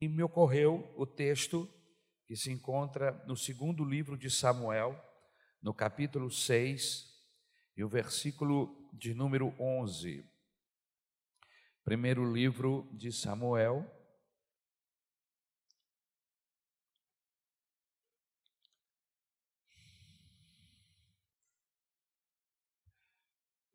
E 0.00 0.06
me 0.08 0.22
ocorreu 0.22 0.92
o 0.96 1.04
texto 1.04 1.68
que 2.24 2.36
se 2.36 2.52
encontra 2.52 3.12
no 3.26 3.36
segundo 3.36 3.84
livro 3.84 4.16
de 4.16 4.30
Samuel, 4.30 4.96
no 5.60 5.74
capítulo 5.74 6.30
6, 6.30 7.04
e 7.76 7.82
o 7.82 7.88
versículo 7.88 8.88
de 8.92 9.12
número 9.12 9.54
11. 9.58 10.24
Primeiro 11.84 12.30
livro 12.32 12.88
de 12.92 13.10
Samuel, 13.10 13.86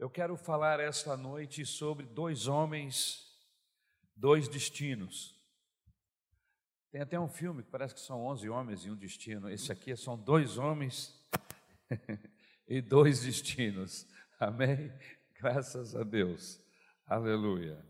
Eu 0.04 0.10
quero 0.10 0.36
falar 0.36 0.82
esta 0.82 1.16
noite 1.16 1.66
sobre 1.66 2.06
dois 2.06 2.46
homens, 2.46 3.26
dois 4.14 4.50
destinos. 4.50 5.33
Tem 6.94 7.02
até 7.02 7.20
um 7.20 7.28
filme 7.28 7.64
que 7.64 7.72
parece 7.72 7.96
que 7.96 8.02
são 8.02 8.24
11 8.24 8.48
homens 8.50 8.86
e 8.86 8.92
um 8.92 8.96
destino. 8.96 9.50
Esse 9.50 9.72
aqui 9.72 9.96
são 9.98 10.16
dois 10.16 10.60
homens 10.60 11.20
e 12.70 12.84
dois 12.84 13.24
destinos. 13.24 14.08
Amém? 14.40 14.94
Graças 15.42 15.96
a 15.96 16.04
Deus. 16.04 16.64
Aleluia. 17.08 17.84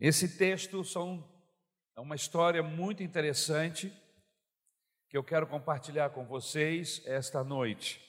Esse 0.00 0.36
texto 0.36 0.82
são, 0.82 1.24
é 1.94 2.00
uma 2.00 2.16
história 2.16 2.64
muito 2.64 3.00
interessante 3.00 3.92
que 5.08 5.16
eu 5.16 5.22
quero 5.22 5.46
compartilhar 5.46 6.10
com 6.10 6.26
vocês 6.26 7.00
esta 7.06 7.44
noite. 7.44 8.04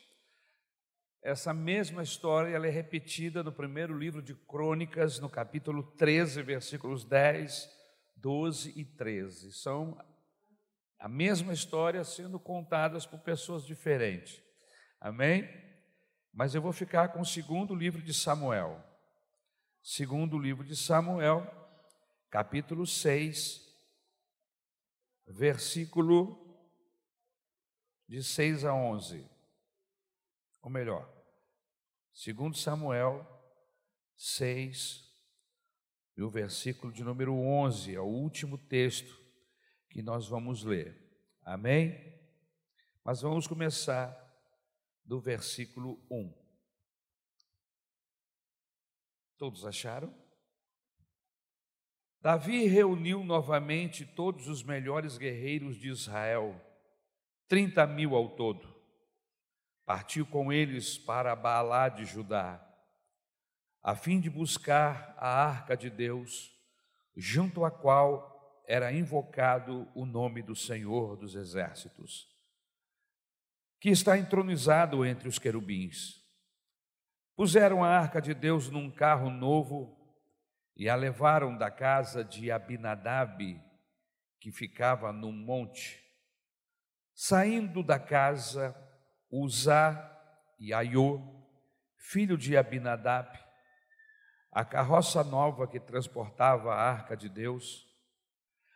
Essa 1.21 1.54
mesma 1.54 2.02
história 2.02 2.55
ela 2.55 2.66
é 2.66 2.71
repetida 2.71 3.44
no 3.44 3.52
primeiro 3.52 3.96
livro 3.96 4.20
de 4.20 4.34
Crônicas, 4.34 5.20
no 5.20 5.30
capítulo 5.30 5.84
13, 5.84 6.41
versículos 6.41 7.05
10, 7.05 7.77
12 8.17 8.73
e 8.76 8.85
13. 8.85 9.52
São 9.53 9.98
a 10.99 11.07
mesma 11.07 11.53
história 11.53 12.04
sendo 12.04 12.40
contadas 12.40 13.05
por 13.05 13.20
pessoas 13.20 13.65
diferentes. 13.65 14.41
Amém? 14.99 15.48
Mas 16.34 16.54
eu 16.54 16.62
vou 16.62 16.74
ficar 16.74 17.09
com 17.09 17.21
o 17.21 17.26
segundo 17.26 17.74
livro 17.74 18.01
de 18.01 18.13
Samuel. 18.13 18.84
Segundo 19.82 20.37
livro 20.37 20.65
de 20.65 20.76
Samuel, 20.76 21.46
capítulo 22.29 22.85
6, 22.85 23.65
versículo 25.27 26.46
de 28.07 28.24
6 28.24 28.65
a 28.65 28.74
11 28.74 29.37
ou 30.62 30.70
melhor, 30.70 31.09
segundo 32.12 32.57
Samuel 32.57 33.26
6, 34.18 35.07
e 36.18 36.23
o 36.23 36.29
versículo 36.29 36.91
de 36.91 37.04
número 37.04 37.34
11, 37.34 37.93
é 37.93 37.99
o 37.99 38.05
último 38.05 38.57
texto 38.57 39.15
que 39.90 40.01
nós 40.01 40.27
vamos 40.27 40.63
ler. 40.63 40.99
Amém? 41.43 41.96
Mas 43.04 43.21
vamos 43.21 43.46
começar 43.46 44.18
do 45.05 45.20
versículo 45.20 46.04
1. 46.09 46.34
Todos 49.37 49.65
acharam? 49.65 50.13
Davi 52.20 52.65
reuniu 52.65 53.24
novamente 53.24 54.04
todos 54.04 54.48
os 54.48 54.63
melhores 54.63 55.18
guerreiros 55.18 55.77
de 55.77 55.90
Israel, 55.90 56.59
30 57.48 57.85
mil 57.85 58.15
ao 58.15 58.35
todo 58.35 58.77
partiu 59.87 60.26
com 60.26 60.52
eles 60.52 60.98
para 60.98 61.34
Baalá 61.34 61.87
de 61.87 62.04
Judá, 62.04 62.62
a 63.88 63.96
fim 63.96 64.19
de 64.19 64.30
buscar 64.30 65.16
a 65.18 65.30
arca 65.30 65.78
de 65.78 65.90
Deus, 65.90 66.53
junto 67.16 67.63
à 67.63 67.72
qual 67.72 68.62
era 68.68 68.91
invocado 68.91 69.90
o 69.96 70.06
nome 70.06 70.41
do 70.41 70.53
Senhor 70.53 71.16
dos 71.16 71.35
Exércitos, 71.35 72.28
que 73.80 73.90
está 73.90 74.18
entronizado 74.18 75.06
entre 75.06 75.30
os 75.30 75.40
querubins. 75.40 76.22
Puseram 77.34 77.81
a 77.81 77.88
arca 77.88 78.22
de 78.22 78.34
Deus 78.34 78.70
num 78.70 78.92
carro 78.92 79.30
novo 79.30 79.98
e 80.75 80.90
a 80.90 80.96
levaram 80.98 81.58
da 81.58 81.72
casa 81.72 82.25
de 82.25 82.52
Abinadab, 82.52 83.58
que 84.38 84.52
ficava 84.52 85.14
num 85.14 85.31
monte. 85.31 86.04
Saindo 87.16 87.81
da 87.81 87.98
casa, 87.98 88.75
Uzá 89.31 90.14
e 90.59 90.74
Aiô, 90.74 91.22
filho 91.96 92.38
de 92.38 92.58
Abinadab, 92.58 93.47
a 94.57 94.66
carroça 94.66 95.23
nova 95.23 95.68
que 95.68 95.79
transportava 95.79 96.73
a 96.73 96.81
arca 96.81 97.16
de 97.16 97.29
Deus. 97.29 97.85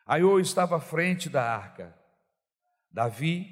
Aiô 0.06 0.40
estava 0.40 0.78
à 0.78 0.80
frente 0.80 1.28
da 1.28 1.44
arca. 1.44 1.98
Davi 2.92 3.48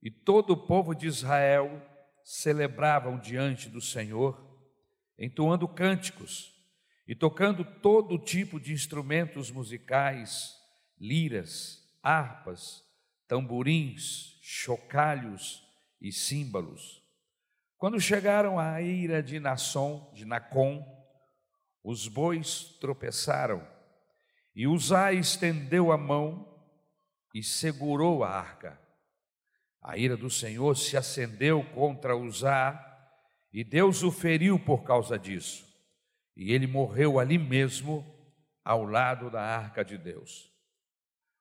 e 0.00 0.08
todo 0.08 0.50
o 0.52 0.66
povo 0.68 0.94
de 0.94 1.08
Israel 1.08 1.82
celebravam 2.22 3.18
diante 3.18 3.68
do 3.68 3.80
Senhor, 3.80 4.40
entoando 5.18 5.66
cânticos 5.66 6.54
e 7.08 7.16
tocando 7.16 7.64
todo 7.64 8.20
tipo 8.20 8.60
de 8.60 8.72
instrumentos 8.72 9.50
musicais, 9.50 10.54
liras, 10.96 11.82
harpas, 12.00 12.84
tamborins, 13.26 14.38
chocalhos, 14.42 15.66
e 16.00 16.12
símbolos. 16.12 17.02
Quando 17.76 18.00
chegaram 18.00 18.60
à 18.60 18.80
ira 18.80 19.20
de 19.20 19.40
Nasson, 19.40 20.12
de 20.14 20.24
Nacon, 20.24 20.97
os 21.90 22.06
bois 22.06 22.76
tropeçaram, 22.82 23.66
e 24.54 24.66
Uzá 24.66 25.10
estendeu 25.10 25.90
a 25.90 25.96
mão 25.96 26.46
e 27.34 27.42
segurou 27.42 28.22
a 28.22 28.28
arca. 28.28 28.78
A 29.80 29.96
ira 29.96 30.14
do 30.14 30.28
Senhor 30.28 30.76
se 30.76 30.98
acendeu 30.98 31.64
contra 31.72 32.14
Uzá, 32.14 32.78
e 33.50 33.64
Deus 33.64 34.02
o 34.02 34.12
feriu 34.12 34.58
por 34.58 34.84
causa 34.84 35.18
disso. 35.18 35.66
E 36.36 36.52
ele 36.52 36.66
morreu 36.66 37.18
ali 37.18 37.38
mesmo, 37.38 38.04
ao 38.62 38.84
lado 38.84 39.30
da 39.30 39.40
arca 39.40 39.82
de 39.82 39.96
Deus. 39.96 40.52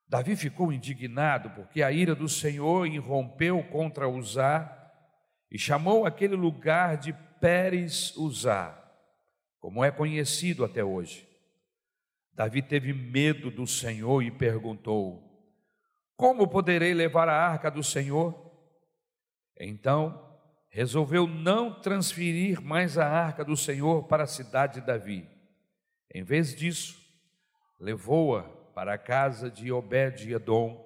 Davi 0.07 0.37
ficou 0.37 0.71
indignado 0.71 1.49
porque 1.49 1.83
a 1.83 1.91
ira 1.91 2.15
do 2.15 2.29
Senhor 2.29 2.87
irrompeu 2.87 3.61
contra 3.65 4.07
Uzá 4.07 4.93
e 5.51 5.59
chamou 5.59 6.05
aquele 6.05 6.37
lugar 6.37 6.95
de 6.95 7.11
Pérez 7.41 8.15
Uzá, 8.15 8.86
como 9.59 9.83
é 9.83 9.91
conhecido 9.91 10.63
até 10.63 10.83
hoje. 10.83 11.27
Davi 12.33 12.61
teve 12.61 12.93
medo 12.93 13.49
do 13.49 13.65
Senhor 13.65 14.21
e 14.21 14.29
perguntou: 14.29 15.23
Como 16.15 16.47
poderei 16.47 16.93
levar 16.93 17.27
a 17.27 17.35
arca 17.35 17.71
do 17.71 17.83
Senhor? 17.83 18.47
Então 19.59 20.23
resolveu 20.69 21.25
não 21.25 21.81
transferir 21.81 22.61
mais 22.61 22.97
a 22.97 23.07
arca 23.07 23.43
do 23.43 23.57
Senhor 23.57 24.03
para 24.03 24.23
a 24.23 24.27
cidade 24.27 24.79
de 24.79 24.85
Davi. 24.85 25.27
Em 26.13 26.23
vez 26.23 26.55
disso, 26.55 26.97
levou-a 27.79 28.43
para 28.75 28.93
a 28.93 28.97
casa 28.97 29.49
de 29.49 29.71
Obed-Edom, 29.71 30.85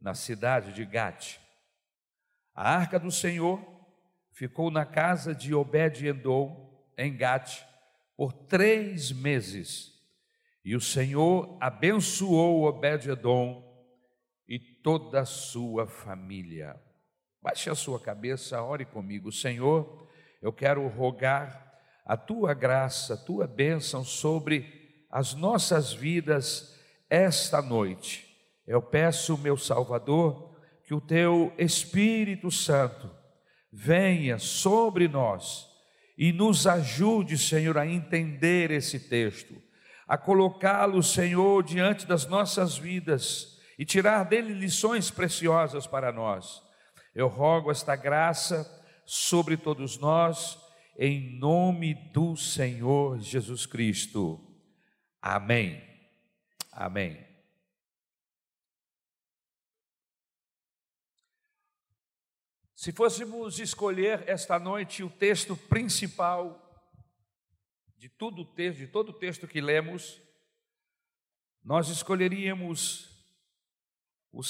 na 0.00 0.14
cidade 0.14 0.72
de 0.72 0.84
Gate. 0.84 1.38
A 2.54 2.76
arca 2.76 3.00
do 3.00 3.10
Senhor 3.10 3.60
ficou 4.30 4.70
na 4.70 4.84
casa 4.84 5.34
de 5.34 5.54
Obed-Edom, 5.54 6.92
em 6.96 7.16
Gate, 7.16 7.64
por 8.16 8.32
três 8.32 9.12
meses. 9.12 9.92
E 10.64 10.74
o 10.74 10.80
Senhor 10.80 11.56
abençoou 11.60 12.64
Obed-Edom 12.64 13.62
e 14.48 14.58
toda 14.58 15.20
a 15.20 15.26
sua 15.26 15.86
família. 15.86 16.80
Baixe 17.42 17.68
a 17.68 17.74
sua 17.74 18.00
cabeça, 18.00 18.62
ore 18.62 18.84
comigo. 18.84 19.30
Senhor, 19.30 20.08
eu 20.40 20.52
quero 20.52 20.86
rogar 20.88 21.78
a 22.04 22.16
tua 22.16 22.54
graça, 22.54 23.14
a 23.14 23.16
tua 23.18 23.46
bênção 23.46 24.04
sobre 24.04 25.04
as 25.10 25.34
nossas 25.34 25.92
vidas 25.92 26.74
esta 27.08 27.62
noite, 27.62 28.26
eu 28.66 28.82
peço, 28.82 29.38
meu 29.38 29.56
Salvador, 29.56 30.56
que 30.82 30.92
o 30.92 31.00
teu 31.00 31.52
Espírito 31.56 32.50
Santo 32.50 33.10
venha 33.70 34.38
sobre 34.38 35.06
nós 35.06 35.70
e 36.16 36.32
nos 36.32 36.66
ajude, 36.66 37.36
Senhor, 37.36 37.76
a 37.76 37.86
entender 37.86 38.70
esse 38.70 38.98
texto, 39.00 39.54
a 40.06 40.16
colocá-lo, 40.16 41.02
Senhor, 41.02 41.62
diante 41.62 42.06
das 42.06 42.26
nossas 42.26 42.76
vidas 42.76 43.58
e 43.78 43.84
tirar 43.84 44.24
dele 44.24 44.52
lições 44.52 45.10
preciosas 45.10 45.86
para 45.86 46.12
nós. 46.12 46.62
Eu 47.14 47.28
rogo 47.28 47.70
esta 47.70 47.96
graça 47.96 48.64
sobre 49.04 49.56
todos 49.56 49.98
nós, 49.98 50.58
em 50.98 51.38
nome 51.38 51.94
do 52.12 52.36
Senhor 52.36 53.18
Jesus 53.20 53.66
Cristo. 53.66 54.40
Amém. 55.20 55.82
Amém. 56.72 57.33
Se 62.84 62.92
fôssemos 62.92 63.58
escolher 63.58 64.28
esta 64.28 64.58
noite 64.58 65.02
o 65.02 65.08
texto 65.08 65.56
principal 65.56 66.60
de 67.96 68.10
tudo 68.10 68.42
o 68.42 68.44
texto, 68.44 68.76
de 68.76 68.86
todo 68.86 69.08
o 69.08 69.12
texto 69.14 69.48
que 69.48 69.58
lemos, 69.58 70.20
nós 71.64 71.88
escolheríamos 71.88 73.08
o 74.30 74.42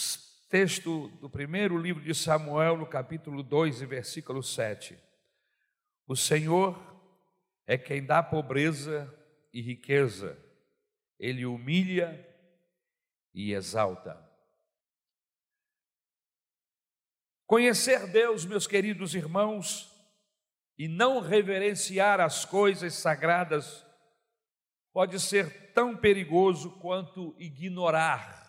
texto 0.51 1.07
do 1.21 1.31
primeiro 1.31 1.79
livro 1.79 2.03
de 2.03 2.13
Samuel, 2.13 2.77
no 2.77 2.89
capítulo 2.89 3.41
2 3.41 3.83
e 3.83 3.87
versículo 3.87 4.43
7. 4.43 4.99
O 6.05 6.17
Senhor 6.17 6.77
é 7.69 7.79
quem 7.79 8.05
dá 8.05 8.21
pobreza 8.21 9.17
e 9.53 9.63
riqueza, 9.63 10.37
ele 11.21 11.47
humilha 11.47 12.29
e 13.33 13.53
exalta. 13.53 14.24
Conhecer 17.47 18.07
Deus, 18.07 18.47
meus 18.47 18.67
queridos 18.67 19.15
irmãos, 19.15 19.93
e 20.79 20.89
não 20.89 21.21
reverenciar 21.21 22.21
as 22.21 22.45
coisas 22.45 22.95
sagradas 22.95 23.85
pode 24.93 25.21
ser 25.21 25.73
tão 25.73 25.97
perigoso 25.97 26.79
quanto 26.79 27.35
ignorar 27.39 28.43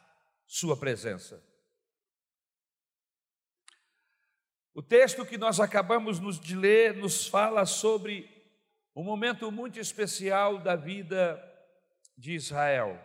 Sua 0.47 0.77
presença. 0.77 1.43
O 4.73 4.81
texto 4.81 5.25
que 5.25 5.37
nós 5.37 5.59
acabamos 5.59 6.19
de 6.39 6.55
ler 6.55 6.95
nos 6.95 7.27
fala 7.27 7.65
sobre 7.65 8.29
um 8.95 9.03
momento 9.03 9.51
muito 9.51 9.79
especial 9.79 10.59
da 10.59 10.75
vida 10.75 11.41
de 12.17 12.33
Israel. 12.33 12.99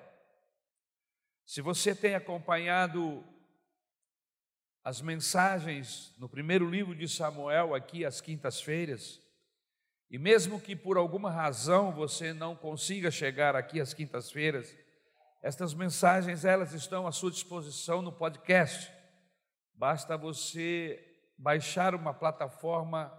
Se 1.45 1.61
você 1.61 1.95
tem 1.95 2.15
acompanhado 2.15 3.25
as 4.83 5.01
mensagens 5.01 6.15
no 6.19 6.29
primeiro 6.29 6.69
livro 6.69 6.95
de 6.95 7.09
Samuel, 7.09 7.75
aqui 7.75 8.05
às 8.05 8.21
quintas-feiras, 8.21 9.21
e 10.11 10.19
mesmo 10.19 10.61
que 10.61 10.75
por 10.75 10.97
alguma 10.97 11.31
razão 11.31 11.93
você 11.93 12.33
não 12.33 12.57
consiga 12.57 13.11
chegar 13.11 13.55
aqui 13.55 13.81
às 13.81 13.95
quintas-feiras, 13.95 14.77
estas 15.43 15.73
mensagens 15.73 16.45
elas 16.45 16.73
estão 16.73 17.07
à 17.07 17.13
sua 17.13 17.31
disposição 17.31 18.03
no 18.03 18.13
podcast. 18.13 18.93
Basta 19.75 20.17
você 20.17 21.03
baixar 21.39 21.95
uma 21.95 22.13
plataforma 22.13 23.17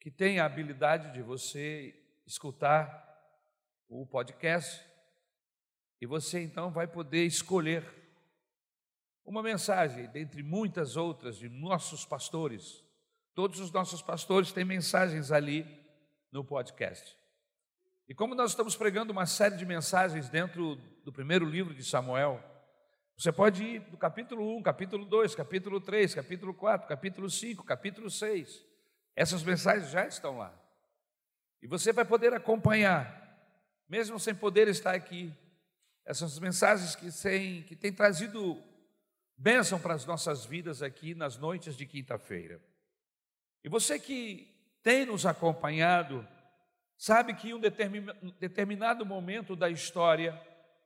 que 0.00 0.10
tenha 0.10 0.42
a 0.42 0.46
habilidade 0.46 1.12
de 1.12 1.22
você 1.22 1.94
escutar 2.26 3.04
o 3.88 4.06
podcast 4.06 4.84
e 6.00 6.06
você 6.06 6.40
então 6.40 6.70
vai 6.70 6.86
poder 6.86 7.24
escolher 7.24 8.07
uma 9.28 9.42
mensagem 9.42 10.08
dentre 10.08 10.42
muitas 10.42 10.96
outras 10.96 11.36
de 11.36 11.50
nossos 11.50 12.02
pastores. 12.06 12.82
Todos 13.34 13.60
os 13.60 13.70
nossos 13.70 14.00
pastores 14.00 14.52
têm 14.52 14.64
mensagens 14.64 15.30
ali 15.30 15.66
no 16.32 16.42
podcast. 16.42 17.14
E 18.08 18.14
como 18.14 18.34
nós 18.34 18.52
estamos 18.52 18.74
pregando 18.74 19.12
uma 19.12 19.26
série 19.26 19.58
de 19.58 19.66
mensagens 19.66 20.30
dentro 20.30 20.76
do 21.04 21.12
primeiro 21.12 21.44
livro 21.44 21.74
de 21.74 21.84
Samuel, 21.84 22.42
você 23.18 23.30
pode 23.30 23.62
ir 23.62 23.80
do 23.90 23.98
capítulo 23.98 24.56
1, 24.56 24.62
capítulo 24.62 25.04
2, 25.04 25.34
capítulo 25.34 25.78
3, 25.78 26.14
capítulo 26.14 26.54
4, 26.54 26.88
capítulo 26.88 27.28
5, 27.28 27.64
capítulo 27.64 28.10
6. 28.10 28.64
Essas 29.14 29.42
mensagens 29.42 29.90
já 29.90 30.06
estão 30.06 30.38
lá. 30.38 30.58
E 31.60 31.66
você 31.66 31.92
vai 31.92 32.06
poder 32.06 32.32
acompanhar, 32.32 33.38
mesmo 33.86 34.18
sem 34.18 34.34
poder 34.34 34.68
estar 34.68 34.94
aqui, 34.94 35.30
essas 36.06 36.38
mensagens 36.38 36.96
que 36.96 37.12
têm, 37.12 37.62
que 37.64 37.76
têm 37.76 37.92
trazido 37.92 38.66
bênção 39.38 39.78
para 39.78 39.94
as 39.94 40.04
nossas 40.04 40.44
vidas 40.44 40.82
aqui 40.82 41.14
nas 41.14 41.38
noites 41.38 41.76
de 41.76 41.86
quinta-feira. 41.86 42.60
E 43.62 43.68
você 43.68 43.98
que 43.98 44.52
tem 44.82 45.06
nos 45.06 45.24
acompanhado, 45.24 46.26
sabe 46.96 47.34
que 47.34 47.50
em 47.50 47.54
um 47.54 47.60
determinado 47.60 49.06
momento 49.06 49.54
da 49.54 49.70
história, 49.70 50.38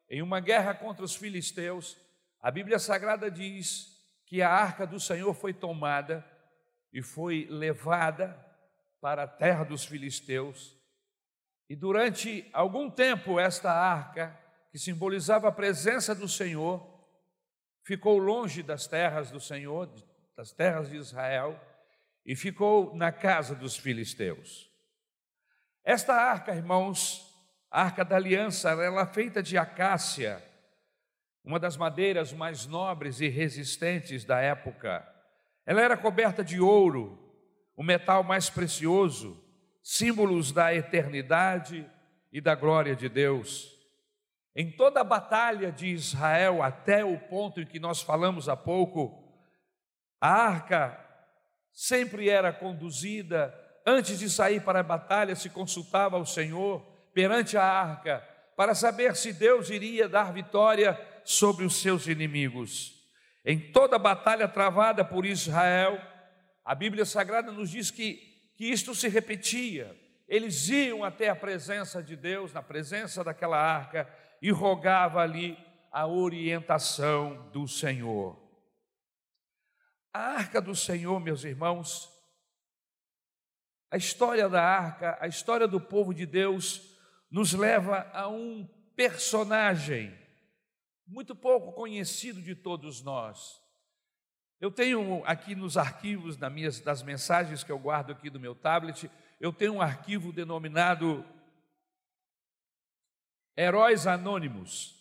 em 0.08 0.20
uma 0.20 0.38
guerra 0.38 0.74
contra 0.74 1.02
os 1.02 1.16
filisteus, 1.16 1.96
a 2.40 2.50
Bíblia 2.50 2.78
Sagrada 2.78 3.30
diz 3.30 3.98
que 4.26 4.42
a 4.42 4.50
arca 4.50 4.86
do 4.86 5.00
Senhor 5.00 5.32
foi 5.32 5.54
tomada 5.54 6.24
e 6.92 7.00
foi 7.00 7.46
levada 7.48 8.38
para 9.00 9.22
a 9.22 9.28
terra 9.28 9.64
dos 9.64 9.86
filisteus. 9.86 10.76
E 11.70 11.74
durante 11.74 12.48
algum 12.52 12.90
tempo, 12.90 13.40
esta 13.40 13.72
arca, 13.72 14.38
que 14.70 14.78
simbolizava 14.78 15.48
a 15.48 15.52
presença 15.52 16.14
do 16.14 16.28
Senhor, 16.28 16.91
ficou 17.84 18.18
longe 18.18 18.62
das 18.62 18.86
terras 18.86 19.30
do 19.30 19.40
Senhor, 19.40 19.90
das 20.36 20.52
terras 20.52 20.88
de 20.88 20.96
Israel, 20.96 21.60
e 22.24 22.36
ficou 22.36 22.94
na 22.94 23.10
casa 23.10 23.54
dos 23.54 23.76
filisteus. 23.76 24.70
Esta 25.84 26.14
arca, 26.14 26.54
irmãos, 26.54 27.28
a 27.70 27.82
arca 27.82 28.04
da 28.04 28.16
aliança, 28.16 28.70
ela 28.70 29.02
é 29.02 29.06
feita 29.06 29.42
de 29.42 29.58
acácia, 29.58 30.42
uma 31.44 31.58
das 31.58 31.76
madeiras 31.76 32.32
mais 32.32 32.66
nobres 32.66 33.20
e 33.20 33.28
resistentes 33.28 34.24
da 34.24 34.40
época. 34.40 35.06
Ela 35.66 35.82
era 35.82 35.96
coberta 35.96 36.44
de 36.44 36.60
ouro, 36.60 37.18
o 37.74 37.82
metal 37.82 38.22
mais 38.22 38.48
precioso, 38.48 39.42
símbolos 39.82 40.52
da 40.52 40.72
eternidade 40.72 41.90
e 42.32 42.40
da 42.40 42.54
glória 42.54 42.94
de 42.94 43.08
Deus. 43.08 43.71
Em 44.54 44.70
toda 44.70 45.00
a 45.00 45.04
batalha 45.04 45.72
de 45.72 45.88
Israel, 45.88 46.62
até 46.62 47.04
o 47.04 47.18
ponto 47.18 47.60
em 47.60 47.66
que 47.66 47.80
nós 47.80 48.02
falamos 48.02 48.48
há 48.48 48.56
pouco, 48.56 49.22
a 50.20 50.28
arca 50.28 50.98
sempre 51.72 52.28
era 52.28 52.52
conduzida, 52.52 53.52
antes 53.86 54.18
de 54.18 54.28
sair 54.28 54.62
para 54.62 54.80
a 54.80 54.84
batalha, 54.84 55.34
se 55.34 55.48
consultava 55.48 56.16
ao 56.16 56.26
Senhor 56.26 56.80
perante 57.14 57.56
a 57.56 57.64
arca, 57.64 58.20
para 58.56 58.74
saber 58.74 59.16
se 59.16 59.32
Deus 59.32 59.70
iria 59.70 60.08
dar 60.08 60.32
vitória 60.32 61.00
sobre 61.24 61.64
os 61.64 61.76
seus 61.76 62.06
inimigos. 62.06 62.92
Em 63.44 63.58
toda 63.72 63.96
a 63.96 63.98
batalha 63.98 64.46
travada 64.46 65.04
por 65.04 65.24
Israel, 65.24 65.98
a 66.64 66.74
Bíblia 66.74 67.04
Sagrada 67.04 67.50
nos 67.50 67.70
diz 67.70 67.90
que, 67.90 68.20
que 68.56 68.66
isto 68.66 68.94
se 68.94 69.08
repetia. 69.08 69.96
Eles 70.28 70.68
iam 70.68 71.02
até 71.02 71.28
a 71.28 71.36
presença 71.36 72.02
de 72.02 72.14
Deus, 72.14 72.52
na 72.52 72.62
presença 72.62 73.24
daquela 73.24 73.58
arca, 73.58 74.08
e 74.42 74.50
rogava 74.50 75.20
ali 75.20 75.56
a 75.92 76.06
orientação 76.06 77.48
do 77.52 77.68
Senhor. 77.68 78.36
A 80.12 80.18
arca 80.18 80.60
do 80.60 80.74
Senhor, 80.74 81.20
meus 81.20 81.44
irmãos, 81.44 82.10
a 83.88 83.96
história 83.96 84.48
da 84.48 84.60
arca, 84.60 85.16
a 85.20 85.28
história 85.28 85.68
do 85.68 85.80
povo 85.80 86.12
de 86.12 86.26
Deus, 86.26 86.82
nos 87.30 87.52
leva 87.52 88.10
a 88.12 88.28
um 88.28 88.66
personagem 88.96 90.18
muito 91.06 91.36
pouco 91.36 91.72
conhecido 91.72 92.42
de 92.42 92.54
todos 92.54 93.00
nós. 93.00 93.60
Eu 94.60 94.70
tenho 94.70 95.22
aqui 95.24 95.54
nos 95.54 95.76
arquivos 95.76 96.36
das 96.36 97.02
mensagens 97.02 97.62
que 97.62 97.70
eu 97.70 97.78
guardo 97.78 98.12
aqui 98.12 98.28
do 98.28 98.40
meu 98.40 98.54
tablet, 98.54 99.10
eu 99.40 99.52
tenho 99.52 99.74
um 99.74 99.82
arquivo 99.82 100.32
denominado 100.32 101.24
heróis 103.56 104.06
anônimos. 104.06 105.00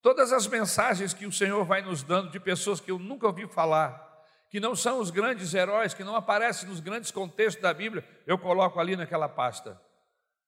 Todas 0.00 0.32
as 0.32 0.46
mensagens 0.46 1.14
que 1.14 1.26
o 1.26 1.32
Senhor 1.32 1.64
vai 1.64 1.82
nos 1.82 2.02
dando 2.02 2.30
de 2.30 2.40
pessoas 2.40 2.80
que 2.80 2.90
eu 2.90 2.98
nunca 2.98 3.26
ouvi 3.26 3.46
falar, 3.46 4.10
que 4.50 4.58
não 4.58 4.74
são 4.74 4.98
os 4.98 5.10
grandes 5.10 5.54
heróis, 5.54 5.94
que 5.94 6.04
não 6.04 6.16
aparecem 6.16 6.68
nos 6.68 6.80
grandes 6.80 7.10
contextos 7.10 7.62
da 7.62 7.72
Bíblia, 7.72 8.06
eu 8.26 8.36
coloco 8.36 8.80
ali 8.80 8.96
naquela 8.96 9.28
pasta. 9.28 9.80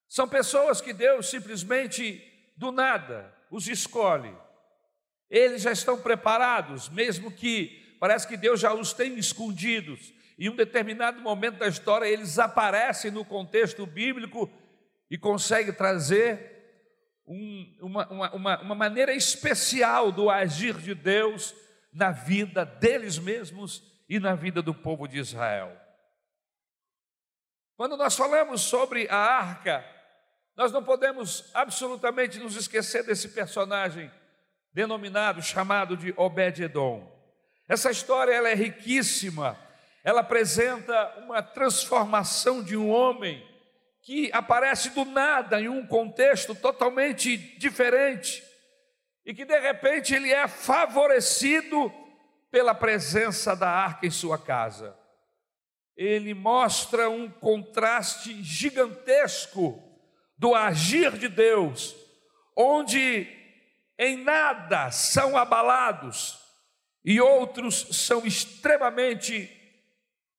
São 0.07 0.27
pessoas 0.27 0.81
que 0.81 0.93
Deus 0.93 1.29
simplesmente 1.29 2.21
do 2.57 2.71
nada 2.71 3.33
os 3.49 3.67
escolhe. 3.67 4.35
Eles 5.29 5.63
já 5.63 5.71
estão 5.71 5.99
preparados, 5.99 6.89
mesmo 6.89 7.31
que 7.31 7.97
parece 7.99 8.27
que 8.27 8.37
Deus 8.37 8.59
já 8.59 8.73
os 8.73 8.93
tem 8.93 9.17
escondidos. 9.17 10.13
Em 10.37 10.49
um 10.49 10.55
determinado 10.55 11.21
momento 11.21 11.57
da 11.57 11.67
história, 11.67 12.05
eles 12.05 12.37
aparecem 12.37 13.09
no 13.09 13.23
contexto 13.23 13.85
bíblico 13.85 14.49
e 15.09 15.17
conseguem 15.17 15.73
trazer 15.73 16.54
um, 17.27 17.77
uma, 17.81 18.07
uma, 18.33 18.61
uma 18.61 18.75
maneira 18.75 19.13
especial 19.13 20.11
do 20.11 20.29
agir 20.29 20.75
de 20.75 20.93
Deus 20.93 21.55
na 21.91 22.11
vida 22.11 22.65
deles 22.65 23.17
mesmos 23.17 23.83
e 24.07 24.19
na 24.19 24.35
vida 24.35 24.61
do 24.61 24.73
povo 24.73 25.07
de 25.07 25.17
Israel. 25.17 25.75
Quando 27.75 27.97
nós 27.97 28.15
falamos 28.15 28.61
sobre 28.61 29.07
a 29.09 29.17
arca, 29.17 29.83
nós 30.55 30.71
não 30.71 30.83
podemos 30.83 31.49
absolutamente 31.53 32.39
nos 32.39 32.55
esquecer 32.55 33.03
desse 33.03 33.29
personagem 33.29 34.09
denominado, 34.71 35.41
chamado 35.41 35.97
de 35.97 36.13
Obed-Edom. 36.15 37.11
Essa 37.67 37.89
história 37.91 38.31
ela 38.33 38.49
é 38.49 38.53
riquíssima, 38.53 39.57
ela 40.03 40.21
apresenta 40.21 41.15
uma 41.17 41.41
transformação 41.41 42.63
de 42.63 42.77
um 42.77 42.89
homem 42.89 43.43
que 44.05 44.29
aparece 44.31 44.91
do 44.91 45.03
nada 45.03 45.59
em 45.59 45.67
um 45.67 45.85
contexto 45.85 46.53
totalmente 46.53 47.35
diferente 47.57 48.43
e 49.25 49.33
que 49.33 49.43
de 49.43 49.59
repente 49.59 50.13
ele 50.13 50.31
é 50.31 50.47
favorecido 50.47 51.91
pela 52.51 52.75
presença 52.75 53.55
da 53.55 53.67
arca 53.67 54.05
em 54.05 54.11
sua 54.11 54.37
casa. 54.37 54.95
Ele 55.97 56.35
mostra 56.35 57.09
um 57.09 57.27
contraste 57.31 58.43
gigantesco 58.43 59.81
do 60.37 60.53
agir 60.53 61.17
de 61.17 61.27
Deus, 61.27 61.95
onde 62.55 63.27
em 63.97 64.17
nada 64.17 64.91
são 64.91 65.35
abalados 65.35 66.39
e 67.03 67.19
outros 67.19 67.87
são 68.05 68.23
extremamente 68.23 69.49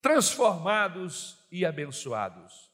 transformados 0.01 1.45
e 1.51 1.65
abençoados. 1.65 2.66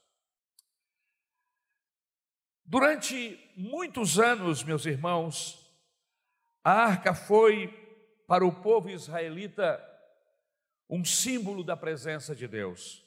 Durante 2.73 3.39
muitos 3.55 4.17
anos, 4.17 4.63
meus 4.63 4.87
irmãos, 4.87 5.71
a 6.63 6.71
arca 6.71 7.13
foi 7.13 7.67
para 8.25 8.43
o 8.43 8.51
povo 8.51 8.89
israelita 8.89 9.79
um 10.89 11.05
símbolo 11.05 11.63
da 11.63 11.77
presença 11.77 12.35
de 12.35 12.47
Deus. 12.47 13.05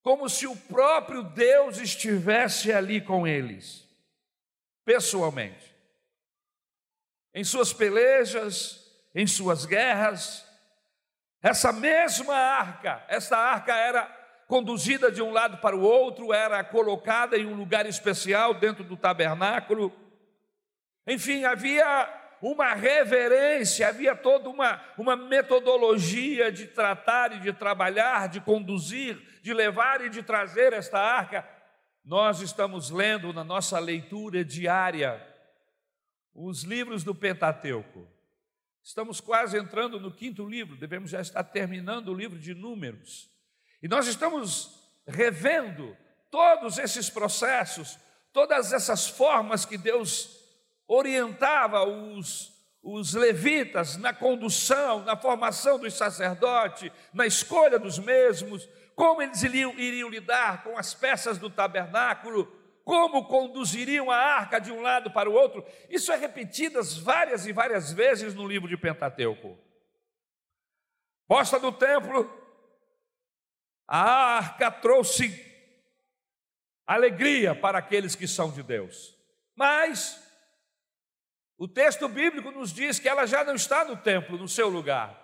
Como 0.00 0.26
se 0.30 0.46
o 0.46 0.56
próprio 0.56 1.22
Deus 1.22 1.76
estivesse 1.76 2.72
ali 2.72 2.98
com 2.98 3.26
eles, 3.26 3.86
pessoalmente. 4.86 5.76
Em 7.34 7.44
suas 7.44 7.74
pelejas, 7.74 8.90
em 9.14 9.26
suas 9.26 9.66
guerras, 9.66 10.50
essa 11.42 11.74
mesma 11.74 12.34
arca, 12.34 13.04
essa 13.06 13.36
arca 13.36 13.76
era 13.76 14.13
conduzida 14.46 15.10
de 15.10 15.22
um 15.22 15.30
lado 15.30 15.58
para 15.58 15.76
o 15.76 15.82
outro, 15.82 16.32
era 16.32 16.62
colocada 16.62 17.36
em 17.36 17.46
um 17.46 17.54
lugar 17.54 17.86
especial 17.86 18.54
dentro 18.54 18.84
do 18.84 18.96
tabernáculo. 18.96 19.92
Enfim, 21.06 21.44
havia 21.44 22.08
uma 22.40 22.74
reverência, 22.74 23.88
havia 23.88 24.14
toda 24.14 24.48
uma, 24.48 24.82
uma 24.98 25.16
metodologia 25.16 26.52
de 26.52 26.66
tratar 26.66 27.32
e 27.32 27.40
de 27.40 27.52
trabalhar, 27.52 28.28
de 28.28 28.40
conduzir, 28.40 29.18
de 29.42 29.54
levar 29.54 30.02
e 30.02 30.10
de 30.10 30.22
trazer 30.22 30.72
esta 30.72 30.98
arca. 30.98 31.48
Nós 32.04 32.40
estamos 32.40 32.90
lendo 32.90 33.32
na 33.32 33.42
nossa 33.42 33.78
leitura 33.78 34.44
diária 34.44 35.26
os 36.34 36.64
livros 36.64 37.02
do 37.02 37.14
Pentateuco. 37.14 38.06
Estamos 38.82 39.20
quase 39.20 39.56
entrando 39.56 39.98
no 39.98 40.12
quinto 40.12 40.46
livro, 40.46 40.76
devemos 40.76 41.10
já 41.10 41.20
estar 41.20 41.42
terminando 41.44 42.08
o 42.08 42.14
livro 42.14 42.38
de 42.38 42.52
Números. 42.52 43.33
E 43.84 43.88
nós 43.88 44.06
estamos 44.06 44.80
revendo 45.06 45.94
todos 46.30 46.78
esses 46.78 47.10
processos, 47.10 47.98
todas 48.32 48.72
essas 48.72 49.06
formas 49.06 49.66
que 49.66 49.76
Deus 49.76 50.40
orientava 50.88 51.84
os, 51.84 52.50
os 52.82 53.12
levitas 53.12 53.98
na 53.98 54.14
condução, 54.14 55.04
na 55.04 55.18
formação 55.18 55.78
dos 55.78 55.92
sacerdotes, 55.92 56.90
na 57.12 57.26
escolha 57.26 57.78
dos 57.78 57.98
mesmos, 57.98 58.66
como 58.96 59.20
eles 59.20 59.42
iriam, 59.42 59.78
iriam 59.78 60.08
lidar 60.08 60.64
com 60.64 60.78
as 60.78 60.94
peças 60.94 61.36
do 61.36 61.50
tabernáculo, 61.50 62.46
como 62.86 63.26
conduziriam 63.26 64.10
a 64.10 64.16
arca 64.16 64.58
de 64.58 64.72
um 64.72 64.80
lado 64.80 65.10
para 65.10 65.28
o 65.28 65.34
outro. 65.34 65.62
Isso 65.90 66.10
é 66.10 66.16
repetido 66.16 66.82
várias 67.02 67.44
e 67.44 67.52
várias 67.52 67.92
vezes 67.92 68.34
no 68.34 68.48
livro 68.48 68.66
de 68.66 68.78
Pentateuco. 68.78 69.58
Posta 71.28 71.60
do 71.60 71.70
templo, 71.70 72.43
a 73.86 74.36
arca 74.36 74.70
trouxe 74.70 75.52
alegria 76.86 77.54
para 77.54 77.78
aqueles 77.78 78.14
que 78.14 78.26
são 78.26 78.50
de 78.50 78.62
Deus. 78.62 79.16
Mas 79.54 80.22
o 81.56 81.68
texto 81.68 82.08
bíblico 82.08 82.50
nos 82.50 82.72
diz 82.72 82.98
que 82.98 83.08
ela 83.08 83.26
já 83.26 83.44
não 83.44 83.54
está 83.54 83.84
no 83.84 83.96
templo, 83.96 84.36
no 84.36 84.48
seu 84.48 84.68
lugar. 84.68 85.20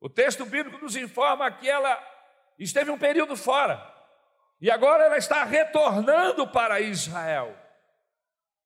O 0.00 0.08
texto 0.08 0.44
bíblico 0.44 0.78
nos 0.78 0.96
informa 0.96 1.50
que 1.50 1.68
ela 1.68 1.98
esteve 2.58 2.90
um 2.90 2.98
período 2.98 3.36
fora 3.36 3.94
e 4.60 4.70
agora 4.70 5.04
ela 5.04 5.16
está 5.16 5.44
retornando 5.44 6.46
para 6.48 6.80
Israel. 6.80 7.56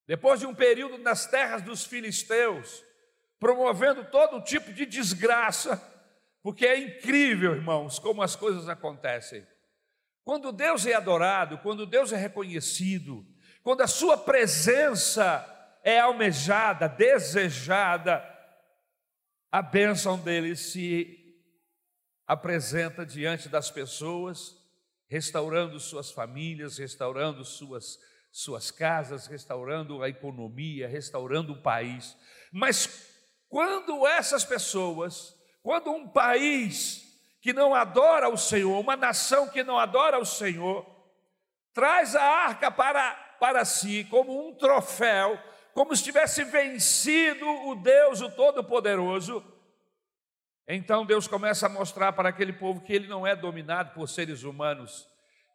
Depois 0.06 0.40
de 0.40 0.46
um 0.46 0.54
período 0.54 0.98
nas 0.98 1.26
terras 1.26 1.62
dos 1.62 1.84
filisteus, 1.84 2.82
promovendo 3.38 4.04
todo 4.04 4.42
tipo 4.42 4.72
de 4.72 4.86
desgraça, 4.86 5.76
porque 6.42 6.66
é 6.66 6.78
incrível, 6.78 7.54
irmãos, 7.54 7.98
como 7.98 8.22
as 8.22 8.34
coisas 8.34 8.68
acontecem. 8.68 9.46
Quando 10.24 10.52
Deus 10.52 10.86
é 10.86 10.94
adorado, 10.94 11.58
quando 11.58 11.86
Deus 11.86 12.12
é 12.12 12.16
reconhecido, 12.16 13.26
quando 13.62 13.82
a 13.82 13.86
sua 13.86 14.18
presença 14.18 15.48
é 15.84 16.00
almejada, 16.00 16.88
desejada, 16.88 18.22
a 19.50 19.62
bênção 19.62 20.18
dele 20.18 20.56
se 20.56 21.18
apresenta 22.26 23.04
diante 23.04 23.48
das 23.48 23.70
pessoas, 23.70 24.56
restaurando 25.08 25.78
suas 25.78 26.10
famílias, 26.10 26.78
restaurando 26.78 27.44
suas, 27.44 27.98
suas 28.30 28.70
casas, 28.70 29.26
restaurando 29.26 30.02
a 30.02 30.08
economia, 30.08 30.88
restaurando 30.88 31.52
o 31.52 31.62
país. 31.62 32.16
Mas 32.50 33.10
quando 33.48 34.06
essas 34.06 34.44
pessoas, 34.44 35.36
quando 35.62 35.90
um 35.90 36.08
país 36.08 37.02
que 37.40 37.52
não 37.52 37.74
adora 37.74 38.28
o 38.28 38.36
Senhor, 38.36 38.78
uma 38.78 38.96
nação 38.96 39.48
que 39.48 39.62
não 39.62 39.78
adora 39.78 40.18
o 40.18 40.24
Senhor, 40.24 40.86
traz 41.72 42.14
a 42.14 42.22
arca 42.22 42.70
para, 42.70 43.14
para 43.40 43.64
si 43.64 44.04
como 44.10 44.48
um 44.48 44.54
troféu, 44.54 45.38
como 45.74 45.94
se 45.96 46.04
tivesse 46.04 46.44
vencido 46.44 47.46
o 47.66 47.74
Deus, 47.76 48.20
o 48.20 48.30
Todo-Poderoso. 48.30 49.44
Então 50.68 51.04
Deus 51.04 51.26
começa 51.26 51.66
a 51.66 51.68
mostrar 51.68 52.12
para 52.12 52.28
aquele 52.28 52.52
povo 52.52 52.80
que 52.80 52.92
ele 52.92 53.08
não 53.08 53.26
é 53.26 53.34
dominado 53.34 53.92
por 53.94 54.08
seres 54.08 54.42
humanos, 54.42 55.06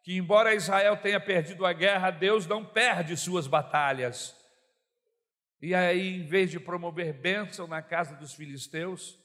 que 0.02 0.16
embora 0.16 0.54
Israel 0.54 0.96
tenha 0.96 1.20
perdido 1.20 1.64
a 1.64 1.72
guerra, 1.72 2.10
Deus 2.10 2.46
não 2.46 2.64
perde 2.64 3.16
suas 3.16 3.46
batalhas. 3.46 4.36
E 5.60 5.74
aí, 5.74 6.20
em 6.20 6.26
vez 6.26 6.50
de 6.50 6.60
promover 6.60 7.12
bênção 7.12 7.66
na 7.66 7.82
casa 7.82 8.14
dos 8.14 8.34
filisteus, 8.34 9.18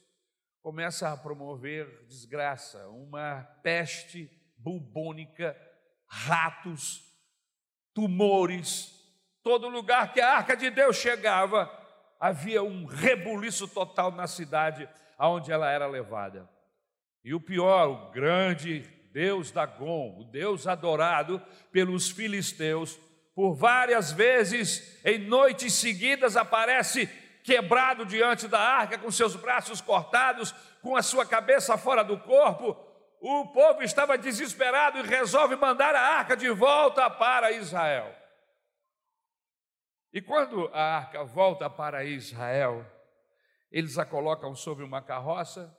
começa 0.63 1.11
a 1.11 1.17
promover 1.17 2.05
desgraça, 2.07 2.87
uma 2.87 3.43
peste 3.61 4.31
bubônica, 4.57 5.55
ratos, 6.07 7.03
tumores, 7.93 9.03
Todo 9.43 9.67
lugar 9.67 10.13
que 10.13 10.21
a 10.21 10.37
arca 10.37 10.55
de 10.55 10.69
Deus 10.69 10.95
chegava, 10.95 11.69
havia 12.17 12.63
um 12.63 12.85
rebuliço 12.85 13.67
total 13.67 14.09
na 14.09 14.25
cidade 14.25 14.87
aonde 15.17 15.51
ela 15.51 15.69
era 15.69 15.85
levada. 15.85 16.49
E 17.25 17.33
o 17.33 17.41
pior, 17.41 17.87
o 17.89 18.11
grande 18.11 18.89
Deus 19.11 19.51
Dagon, 19.51 20.17
o 20.17 20.23
Deus 20.23 20.65
adorado 20.65 21.41
pelos 21.73 22.09
filisteus, 22.09 22.97
por 23.35 23.53
várias 23.53 24.13
vezes, 24.13 25.01
em 25.03 25.19
noites 25.19 25.73
seguidas, 25.73 26.37
aparece 26.37 27.07
quebrado 27.43 28.05
diante 28.05 28.47
da 28.47 28.59
arca, 28.59 28.97
com 28.97 29.11
seus 29.11 29.35
braços 29.35 29.81
cortados, 29.81 30.51
com 30.81 30.95
a 30.95 31.03
sua 31.03 31.25
cabeça 31.25 31.77
fora 31.77 32.03
do 32.03 32.17
corpo. 32.19 32.77
O 33.19 33.47
povo 33.47 33.83
estava 33.83 34.17
desesperado 34.17 34.97
e 34.99 35.01
resolve 35.03 35.55
mandar 35.55 35.95
a 35.95 36.01
arca 36.01 36.35
de 36.35 36.49
volta 36.49 37.09
para 37.09 37.51
Israel. 37.51 38.13
E 40.11 40.21
quando 40.21 40.69
a 40.73 40.97
arca 40.97 41.23
volta 41.23 41.69
para 41.69 42.05
Israel, 42.05 42.85
eles 43.71 43.97
a 43.97 44.05
colocam 44.05 44.55
sobre 44.55 44.83
uma 44.83 45.01
carroça, 45.01 45.75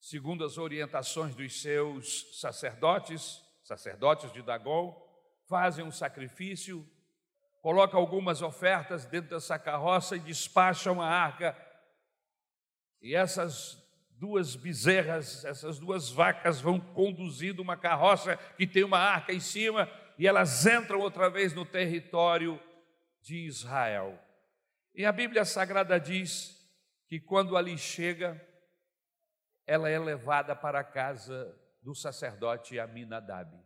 segundo 0.00 0.44
as 0.44 0.58
orientações 0.58 1.34
dos 1.34 1.62
seus 1.62 2.40
sacerdotes, 2.40 3.40
sacerdotes 3.62 4.32
de 4.32 4.42
Dagon, 4.42 5.00
fazem 5.48 5.84
um 5.84 5.92
sacrifício, 5.92 6.88
colocam 7.64 7.98
algumas 7.98 8.42
ofertas 8.42 9.06
dentro 9.06 9.30
dessa 9.30 9.58
carroça 9.58 10.16
e 10.16 10.20
despacham 10.20 11.00
a 11.00 11.08
arca. 11.08 11.56
E 13.00 13.14
essas 13.14 13.82
duas 14.18 14.54
bezerras, 14.54 15.46
essas 15.46 15.78
duas 15.78 16.10
vacas 16.10 16.60
vão 16.60 16.78
conduzindo 16.78 17.62
uma 17.62 17.74
carroça 17.74 18.36
que 18.58 18.66
tem 18.66 18.84
uma 18.84 18.98
arca 18.98 19.32
em 19.32 19.40
cima 19.40 19.90
e 20.18 20.28
elas 20.28 20.66
entram 20.66 21.00
outra 21.00 21.30
vez 21.30 21.54
no 21.54 21.64
território 21.64 22.60
de 23.22 23.46
Israel. 23.46 24.22
E 24.94 25.06
a 25.06 25.10
Bíblia 25.10 25.46
Sagrada 25.46 25.98
diz 25.98 26.54
que 27.08 27.18
quando 27.18 27.56
ali 27.56 27.78
chega, 27.78 28.38
ela 29.66 29.88
é 29.88 29.98
levada 29.98 30.54
para 30.54 30.80
a 30.80 30.84
casa 30.84 31.58
do 31.82 31.94
sacerdote 31.94 32.78
Aminadab. 32.78 33.58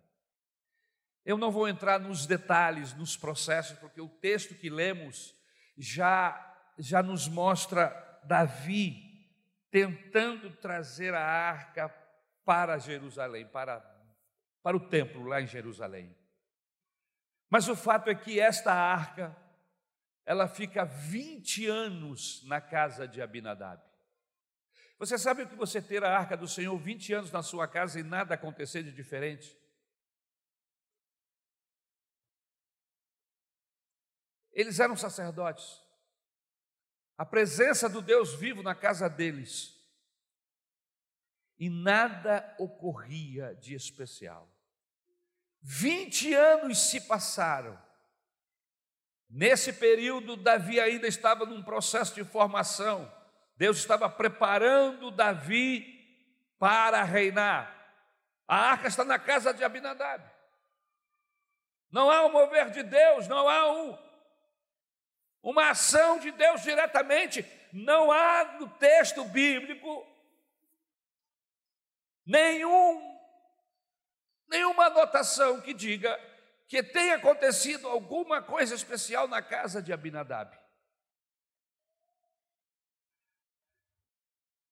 Eu 1.28 1.36
não 1.36 1.50
vou 1.50 1.68
entrar 1.68 2.00
nos 2.00 2.24
detalhes, 2.24 2.94
nos 2.94 3.14
processos, 3.14 3.78
porque 3.80 4.00
o 4.00 4.08
texto 4.08 4.54
que 4.54 4.70
lemos 4.70 5.34
já 5.76 6.42
já 6.78 7.02
nos 7.02 7.28
mostra 7.28 7.90
Davi 8.24 9.28
tentando 9.70 10.50
trazer 10.56 11.12
a 11.12 11.20
arca 11.20 11.90
para 12.46 12.78
Jerusalém, 12.78 13.46
para 13.46 13.78
para 14.62 14.74
o 14.74 14.88
templo 14.88 15.26
lá 15.26 15.42
em 15.42 15.46
Jerusalém. 15.46 16.16
Mas 17.50 17.68
o 17.68 17.76
fato 17.76 18.08
é 18.08 18.14
que 18.14 18.40
esta 18.40 18.72
arca 18.72 19.36
ela 20.24 20.48
fica 20.48 20.86
20 20.86 21.66
anos 21.66 22.42
na 22.46 22.58
casa 22.58 23.06
de 23.06 23.20
Abinadab. 23.20 23.82
Você 24.98 25.18
sabe 25.18 25.42
o 25.42 25.46
que 25.46 25.56
você 25.56 25.82
ter 25.82 26.02
a 26.02 26.18
arca 26.18 26.38
do 26.38 26.48
Senhor 26.48 26.74
20 26.78 27.12
anos 27.12 27.30
na 27.30 27.42
sua 27.42 27.68
casa 27.68 28.00
e 28.00 28.02
nada 28.02 28.34
acontecer 28.34 28.82
de 28.82 28.92
diferente? 28.92 29.54
Eles 34.58 34.80
eram 34.80 34.96
sacerdotes. 34.96 35.80
A 37.16 37.24
presença 37.24 37.88
do 37.88 38.02
Deus 38.02 38.34
vivo 38.34 38.60
na 38.60 38.74
casa 38.74 39.08
deles. 39.08 39.72
E 41.56 41.70
nada 41.70 42.56
ocorria 42.58 43.54
de 43.54 43.76
especial. 43.76 44.50
20 45.62 46.34
anos 46.34 46.90
se 46.90 47.00
passaram. 47.02 47.80
Nesse 49.30 49.72
período, 49.74 50.34
Davi 50.34 50.80
ainda 50.80 51.06
estava 51.06 51.46
num 51.46 51.62
processo 51.62 52.12
de 52.16 52.24
formação. 52.24 53.08
Deus 53.56 53.76
estava 53.76 54.10
preparando 54.10 55.12
Davi 55.12 55.86
para 56.58 57.04
reinar. 57.04 57.94
A 58.48 58.56
arca 58.56 58.88
está 58.88 59.04
na 59.04 59.20
casa 59.20 59.54
de 59.54 59.62
Abinadab. 59.62 60.28
Não 61.92 62.10
há 62.10 62.26
um 62.26 62.32
mover 62.32 62.72
de 62.72 62.82
Deus, 62.82 63.28
não 63.28 63.48
há 63.48 63.72
um, 63.72 64.07
uma 65.42 65.70
ação 65.70 66.18
de 66.18 66.30
Deus 66.30 66.62
diretamente. 66.62 67.44
Não 67.72 68.10
há 68.10 68.58
no 68.58 68.68
texto 68.78 69.24
bíblico 69.24 70.06
nenhum, 72.24 73.18
nenhuma 74.48 74.86
anotação 74.86 75.60
que 75.60 75.72
diga 75.72 76.18
que 76.66 76.82
tenha 76.82 77.16
acontecido 77.16 77.88
alguma 77.88 78.42
coisa 78.42 78.74
especial 78.74 79.26
na 79.26 79.40
casa 79.40 79.82
de 79.82 79.92
Abinadab. 79.92 80.56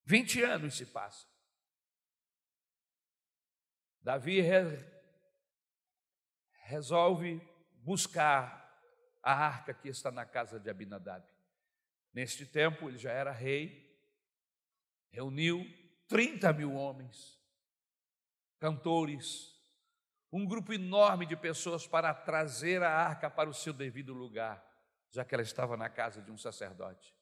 20 0.05 0.43
anos 0.43 0.77
se 0.77 0.87
passam. 0.87 1.29
Davi 4.01 4.41
re, 4.41 4.61
resolve 6.67 7.41
buscar 7.83 8.66
a 9.27 9.33
arca 9.33 9.75
que 9.75 9.89
está 9.89 10.13
na 10.13 10.25
casa 10.25 10.61
de 10.61 10.71
Abinadab. 10.71 11.27
Neste 12.15 12.47
tempo, 12.47 12.89
ele 12.89 12.97
já 12.97 13.11
era 13.11 13.33
rei, 13.33 13.93
reuniu 15.11 15.67
30 16.07 16.53
mil 16.53 16.73
homens, 16.75 17.37
cantores, 18.61 19.53
um 20.31 20.47
grupo 20.47 20.73
enorme 20.73 21.27
de 21.27 21.37
pessoas 21.37 21.89
para 21.89 22.15
trazer 22.15 22.85
a 22.85 22.89
arca 22.89 23.29
para 23.29 23.51
o 23.51 23.55
seu 23.55 23.73
devido 23.73 24.15
lugar, 24.15 24.65
já 25.11 25.25
que 25.25 25.35
ela 25.35 25.43
estava 25.43 25.77
na 25.77 25.91
casa 25.91 26.23
de 26.23 26.31
um 26.31 26.39
sacerdote. 26.39 27.13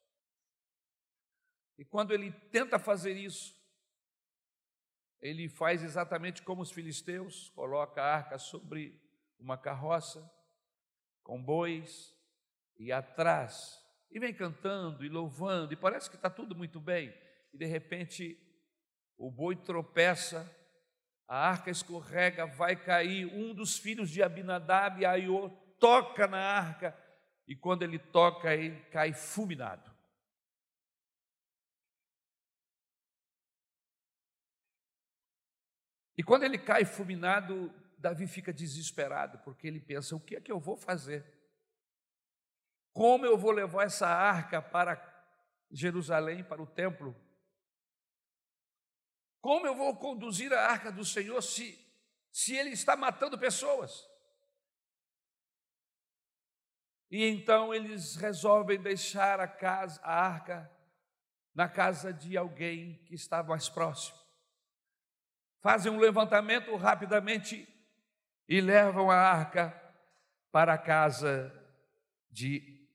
E 1.79 1.87
quando 1.87 2.13
ele 2.13 2.31
tenta 2.51 2.79
fazer 2.79 3.17
isso, 3.17 3.59
ele 5.23 5.49
faz 5.49 5.83
exatamente 5.83 6.43
como 6.43 6.61
os 6.61 6.71
filisteus, 6.71 7.49
coloca 7.55 8.03
a 8.03 8.15
arca 8.15 8.39
sobre 8.39 9.03
uma 9.39 9.57
carroça 9.57 10.31
com 11.25 11.43
bois 11.43 12.15
e 12.79 12.93
atrás, 12.93 13.83
e 14.11 14.21
vem 14.21 14.33
cantando 14.33 15.05
e 15.05 15.09
louvando, 15.09 15.73
e 15.73 15.77
parece 15.77 16.09
que 16.09 16.15
está 16.15 16.31
tudo 16.31 16.55
muito 16.55 16.79
bem, 16.79 17.13
e 17.53 17.59
de 17.59 17.67
repente 17.67 18.39
o 19.17 19.31
boi 19.31 19.57
tropeça 19.57 20.49
a 21.27 21.49
arca 21.49 21.71
escorrega, 21.71 22.47
vai 22.47 22.77
cair, 22.77 23.27
um 23.27 23.55
dos 23.55 23.79
filhos 23.79 24.11
de 24.11 24.23
Abinadab, 24.23 25.05
Aiô, 25.05 25.51
toca 25.81 26.27
na 26.27 26.39
arca, 26.39 26.97
e 27.49 27.57
quando 27.57 27.83
ele 27.83 27.99
toca, 27.99 28.55
ele 28.55 28.81
cai 28.91 29.13
fulminado. 29.13 29.93
E 36.17 36.23
quando 36.23 36.45
ele 36.45 36.59
cai 36.59 36.85
fulminado, 36.85 37.73
Davi 38.05 38.27
fica 38.27 38.53
desesperado, 38.53 39.39
porque 39.39 39.67
ele 39.67 39.81
pensa: 39.81 40.15
o 40.15 40.21
que 40.21 40.37
é 40.37 40.41
que 40.41 40.53
eu 40.53 40.61
vou 40.61 40.77
fazer? 40.77 41.25
Como 42.93 43.25
eu 43.25 43.39
vou 43.39 43.51
levar 43.51 43.85
essa 43.85 44.07
arca 44.07 44.61
para 44.61 44.95
Jerusalém, 45.71 46.45
para 46.45 46.63
o 46.63 46.67
templo? 46.67 47.17
Como 49.41 49.67
eu 49.67 49.75
vou 49.75 49.97
conduzir 49.97 50.53
a 50.53 50.67
arca 50.67 50.93
do 50.93 51.03
Senhor 51.03 51.41
se, 51.41 51.83
se 52.31 52.55
ele 52.55 52.71
está 52.71 52.95
matando 52.95 53.39
pessoas? 53.39 54.07
E 57.11 57.25
então 57.25 57.73
eles 57.73 58.17
resolvem 58.17 58.83
deixar 58.83 59.41
a 59.41 59.49
casa, 59.49 59.99
a 60.03 60.13
arca, 60.15 60.71
na 61.55 61.71
casa 61.71 62.13
de 62.13 62.37
alguém 62.37 63.03
que 63.07 63.15
está 63.15 63.43
mais 63.43 63.71
próximo. 63.71 64.19
Fazem 65.63 65.91
um 65.91 65.99
levantamento 65.99 66.77
rapidamente 66.77 67.74
e 68.49 68.61
levam 68.61 69.11
a 69.11 69.17
arca 69.17 69.71
para 70.51 70.75
a 70.75 70.79
casa 70.79 71.53
de 72.31 72.89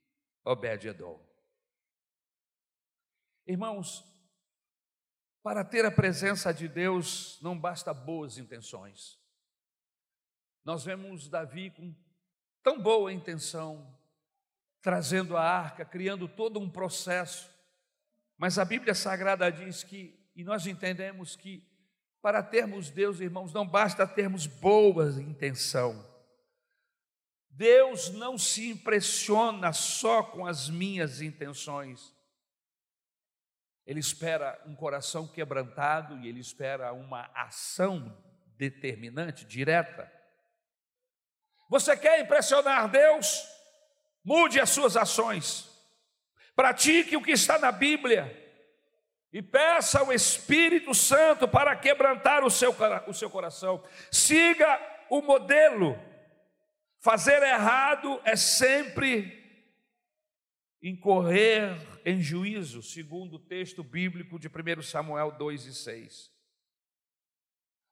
Obed-edom. 0.43 1.19
Irmãos, 3.45 4.05
para 5.41 5.63
ter 5.63 5.85
a 5.85 5.91
presença 5.91 6.53
de 6.53 6.67
Deus 6.67 7.39
não 7.41 7.59
basta 7.59 7.93
boas 7.93 8.37
intenções. 8.37 9.19
Nós 10.63 10.83
vemos 10.83 11.27
Davi 11.27 11.71
com 11.71 11.95
tão 12.61 12.81
boa 12.81 13.11
intenção, 13.11 13.97
trazendo 14.81 15.35
a 15.35 15.43
arca, 15.43 15.83
criando 15.83 16.27
todo 16.27 16.59
um 16.59 16.69
processo, 16.69 17.49
mas 18.37 18.57
a 18.57 18.65
Bíblia 18.65 18.95
Sagrada 18.95 19.51
diz 19.51 19.83
que, 19.83 20.17
e 20.35 20.43
nós 20.43 20.65
entendemos 20.65 21.35
que, 21.35 21.68
para 22.21 22.43
termos 22.43 22.89
Deus, 22.89 23.19
irmãos, 23.19 23.53
não 23.53 23.65
basta 23.65 24.05
termos 24.05 24.45
boa 24.45 25.09
intenção. 25.21 26.07
Deus 27.49 28.09
não 28.09 28.37
se 28.37 28.69
impressiona 28.69 29.73
só 29.73 30.23
com 30.23 30.45
as 30.45 30.69
minhas 30.69 31.21
intenções. 31.21 32.13
Ele 33.85 33.99
espera 33.99 34.61
um 34.65 34.75
coração 34.75 35.27
quebrantado 35.27 36.17
e 36.19 36.27
ele 36.27 36.39
espera 36.39 36.93
uma 36.93 37.29
ação 37.33 38.15
determinante, 38.57 39.45
direta. 39.45 40.11
Você 41.69 41.95
quer 41.97 42.19
impressionar 42.19 42.89
Deus? 42.89 43.47
Mude 44.23 44.59
as 44.59 44.69
suas 44.69 44.95
ações. 44.95 45.69
Pratique 46.55 47.15
o 47.15 47.23
que 47.23 47.31
está 47.31 47.57
na 47.57 47.71
Bíblia 47.71 48.48
e 49.31 49.41
peça 49.41 49.99
ao 49.99 50.11
Espírito 50.11 50.93
Santo 50.93 51.47
para 51.47 51.75
quebrantar 51.75 52.43
o 52.43 52.49
seu, 52.49 52.75
o 53.07 53.13
seu 53.13 53.29
coração. 53.29 53.83
Siga 54.11 54.79
o 55.09 55.21
modelo. 55.21 55.97
Fazer 56.99 57.41
errado 57.43 58.19
é 58.25 58.35
sempre 58.35 59.37
incorrer 60.81 61.77
em 62.05 62.21
juízo, 62.21 62.81
segundo 62.81 63.35
o 63.35 63.39
texto 63.39 63.83
bíblico 63.83 64.39
de 64.39 64.47
1 64.47 64.81
Samuel 64.81 65.31
2 65.31 65.65
e 65.65 65.73
6. 65.73 66.31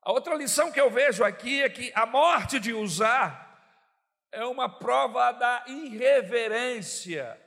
A 0.02 0.12
outra 0.12 0.36
lição 0.36 0.72
que 0.72 0.80
eu 0.80 0.90
vejo 0.90 1.24
aqui 1.24 1.62
é 1.62 1.70
que 1.70 1.92
a 1.94 2.06
morte 2.06 2.60
de 2.60 2.74
Uzá 2.74 3.44
é 4.32 4.46
uma 4.46 4.70
prova 4.70 5.32
da 5.34 5.66
irreverência 5.68 7.40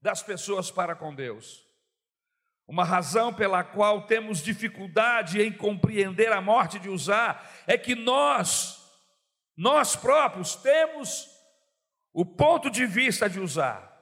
das 0.00 0.22
pessoas 0.22 0.70
para 0.70 0.94
com 0.94 1.14
Deus. 1.14 1.69
Uma 2.70 2.84
razão 2.84 3.34
pela 3.34 3.64
qual 3.64 4.06
temos 4.06 4.38
dificuldade 4.38 5.42
em 5.42 5.52
compreender 5.52 6.30
a 6.30 6.40
morte 6.40 6.78
de 6.78 6.88
Uzá 6.88 7.44
é 7.66 7.76
que 7.76 7.96
nós, 7.96 8.80
nós 9.56 9.96
próprios, 9.96 10.54
temos 10.54 11.28
o 12.12 12.24
ponto 12.24 12.70
de 12.70 12.86
vista 12.86 13.28
de 13.28 13.40
Uzá. 13.40 13.92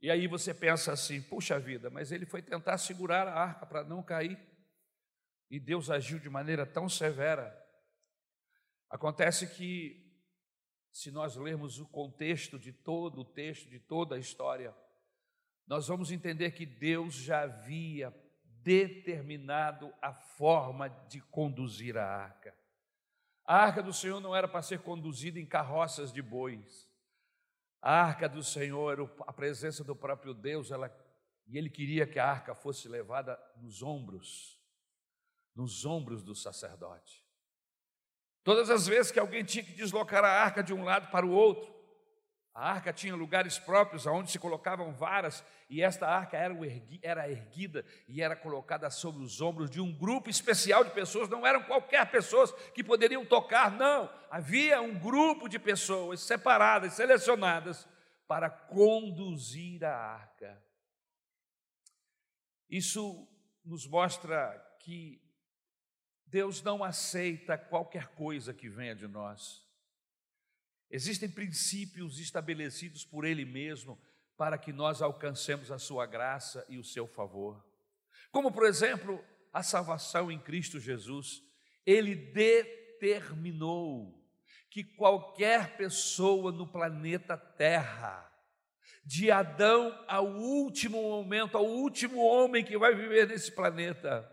E 0.00 0.10
aí 0.10 0.26
você 0.26 0.52
pensa 0.52 0.90
assim: 0.90 1.22
puxa 1.22 1.60
vida, 1.60 1.88
mas 1.88 2.10
ele 2.10 2.26
foi 2.26 2.42
tentar 2.42 2.76
segurar 2.76 3.28
a 3.28 3.40
arca 3.40 3.66
para 3.66 3.84
não 3.84 4.02
cair, 4.02 4.36
e 5.48 5.60
Deus 5.60 5.90
agiu 5.90 6.18
de 6.18 6.28
maneira 6.28 6.66
tão 6.66 6.88
severa. 6.88 7.56
Acontece 8.90 9.46
que, 9.46 10.12
se 10.90 11.12
nós 11.12 11.36
lermos 11.36 11.78
o 11.78 11.86
contexto 11.86 12.58
de 12.58 12.72
todo 12.72 13.20
o 13.20 13.24
texto, 13.24 13.70
de 13.70 13.78
toda 13.78 14.16
a 14.16 14.18
história, 14.18 14.74
nós 15.66 15.88
vamos 15.88 16.10
entender 16.10 16.50
que 16.52 16.66
Deus 16.66 17.14
já 17.14 17.42
havia 17.42 18.14
determinado 18.62 19.92
a 20.00 20.12
forma 20.12 20.88
de 21.08 21.20
conduzir 21.20 21.96
a 21.96 22.06
arca. 22.06 22.54
A 23.44 23.56
arca 23.56 23.82
do 23.82 23.92
Senhor 23.92 24.20
não 24.20 24.34
era 24.34 24.46
para 24.46 24.62
ser 24.62 24.80
conduzida 24.80 25.38
em 25.38 25.46
carroças 25.46 26.12
de 26.12 26.22
bois. 26.22 26.88
A 27.80 28.00
arca 28.00 28.28
do 28.28 28.42
Senhor, 28.42 29.12
a 29.26 29.32
presença 29.32 29.82
do 29.82 29.96
próprio 29.96 30.32
Deus, 30.32 30.70
ela, 30.70 30.94
e 31.48 31.58
ele 31.58 31.68
queria 31.68 32.06
que 32.06 32.18
a 32.18 32.30
arca 32.30 32.54
fosse 32.54 32.88
levada 32.88 33.38
nos 33.56 33.82
ombros, 33.82 34.60
nos 35.54 35.84
ombros 35.84 36.22
do 36.22 36.34
sacerdote. 36.34 37.22
Todas 38.44 38.70
as 38.70 38.86
vezes 38.86 39.10
que 39.10 39.18
alguém 39.18 39.44
tinha 39.44 39.64
que 39.64 39.72
deslocar 39.72 40.24
a 40.24 40.30
arca 40.30 40.62
de 40.62 40.72
um 40.72 40.84
lado 40.84 41.10
para 41.10 41.26
o 41.26 41.30
outro, 41.30 41.72
a 42.54 42.70
arca 42.70 42.92
tinha 42.92 43.14
lugares 43.16 43.58
próprios 43.58 44.06
onde 44.06 44.30
se 44.30 44.38
colocavam 44.38 44.92
varas, 44.92 45.42
e 45.70 45.82
esta 45.82 46.06
arca 46.06 46.36
era, 46.36 47.30
erguida 47.30 47.84
e 48.06 48.20
era 48.20 48.36
colocada 48.36 48.90
sobre 48.90 49.22
os 49.22 49.40
ombros 49.40 49.70
de 49.70 49.80
um 49.80 49.90
grupo 49.90 50.28
especial 50.28 50.84
de 50.84 50.90
pessoas, 50.90 51.30
não 51.30 51.46
eram 51.46 51.62
qualquer 51.62 52.10
pessoas 52.10 52.52
que 52.74 52.84
poderiam 52.84 53.24
tocar, 53.24 53.70
não. 53.70 54.12
Havia 54.30 54.82
um 54.82 54.98
grupo 54.98 55.48
de 55.48 55.58
pessoas 55.58 56.20
separadas, 56.20 56.92
selecionadas, 56.92 57.88
para 58.28 58.50
conduzir 58.50 59.82
a 59.84 59.96
arca. 59.96 60.62
Isso 62.68 63.26
nos 63.64 63.86
mostra 63.86 64.58
que 64.80 65.22
Deus 66.26 66.62
não 66.62 66.82
aceita 66.84 67.56
qualquer 67.56 68.08
coisa 68.08 68.52
que 68.52 68.68
venha 68.68 68.94
de 68.94 69.06
nós. 69.06 69.61
Existem 70.92 71.28
princípios 71.28 72.20
estabelecidos 72.20 73.04
por 73.04 73.24
Ele 73.24 73.44
mesmo 73.44 74.00
para 74.36 74.56
que 74.56 74.72
nós 74.72 75.02
alcancemos 75.02 75.72
a 75.72 75.78
Sua 75.78 76.06
graça 76.06 76.64
e 76.68 76.78
o 76.78 76.84
seu 76.84 77.08
favor. 77.08 77.64
Como, 78.30 78.52
por 78.52 78.64
exemplo, 78.64 79.22
a 79.52 79.62
salvação 79.62 80.32
em 80.32 80.38
Cristo 80.38 80.80
Jesus. 80.80 81.42
Ele 81.84 82.14
determinou 82.14 84.18
que 84.70 84.82
qualquer 84.82 85.76
pessoa 85.76 86.50
no 86.50 86.66
planeta 86.66 87.36
Terra, 87.36 88.26
de 89.04 89.30
Adão 89.30 90.02
ao 90.08 90.26
último 90.26 91.02
momento, 91.02 91.58
ao 91.58 91.66
último 91.66 92.24
homem 92.24 92.64
que 92.64 92.78
vai 92.78 92.94
viver 92.94 93.28
nesse 93.28 93.52
planeta, 93.52 94.26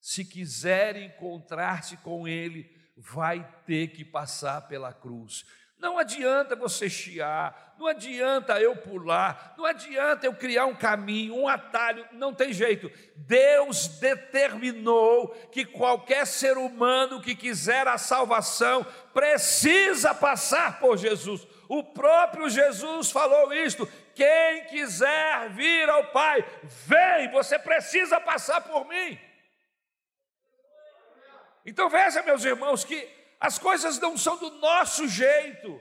se 0.00 0.24
quiser 0.24 0.96
encontrar-se 0.96 1.96
com 1.98 2.26
Ele, 2.28 2.68
vai 2.96 3.44
ter 3.64 3.88
que 3.88 4.04
passar 4.04 4.68
pela 4.68 4.92
cruz. 4.92 5.44
Não 5.78 5.98
adianta 5.98 6.56
você 6.56 6.88
chiar, 6.88 7.74
não 7.78 7.86
adianta 7.86 8.58
eu 8.58 8.74
pular, 8.76 9.54
não 9.58 9.66
adianta 9.66 10.24
eu 10.24 10.34
criar 10.34 10.64
um 10.64 10.74
caminho, 10.74 11.36
um 11.36 11.46
atalho, 11.46 12.06
não 12.12 12.32
tem 12.32 12.50
jeito. 12.50 12.90
Deus 13.14 13.86
determinou 13.86 15.28
que 15.52 15.66
qualquer 15.66 16.26
ser 16.26 16.56
humano 16.56 17.20
que 17.20 17.34
quiser 17.34 17.86
a 17.86 17.98
salvação 17.98 18.86
precisa 19.12 20.14
passar 20.14 20.80
por 20.80 20.96
Jesus. 20.96 21.46
O 21.68 21.84
próprio 21.84 22.48
Jesus 22.48 23.10
falou 23.10 23.52
isto: 23.52 23.86
quem 24.14 24.64
quiser 24.68 25.50
vir 25.50 25.90
ao 25.90 26.06
Pai, 26.06 26.42
vem, 26.62 27.30
você 27.30 27.58
precisa 27.58 28.18
passar 28.18 28.62
por 28.62 28.86
mim. 28.88 29.18
Então 31.66 31.90
veja, 31.90 32.22
meus 32.22 32.44
irmãos, 32.44 32.84
que 32.84 33.15
as 33.40 33.58
coisas 33.58 33.98
não 33.98 34.16
são 34.16 34.36
do 34.36 34.50
nosso 34.52 35.06
jeito, 35.08 35.80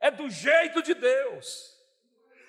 é 0.00 0.10
do 0.10 0.28
jeito 0.28 0.82
de 0.82 0.94
Deus. 0.94 1.76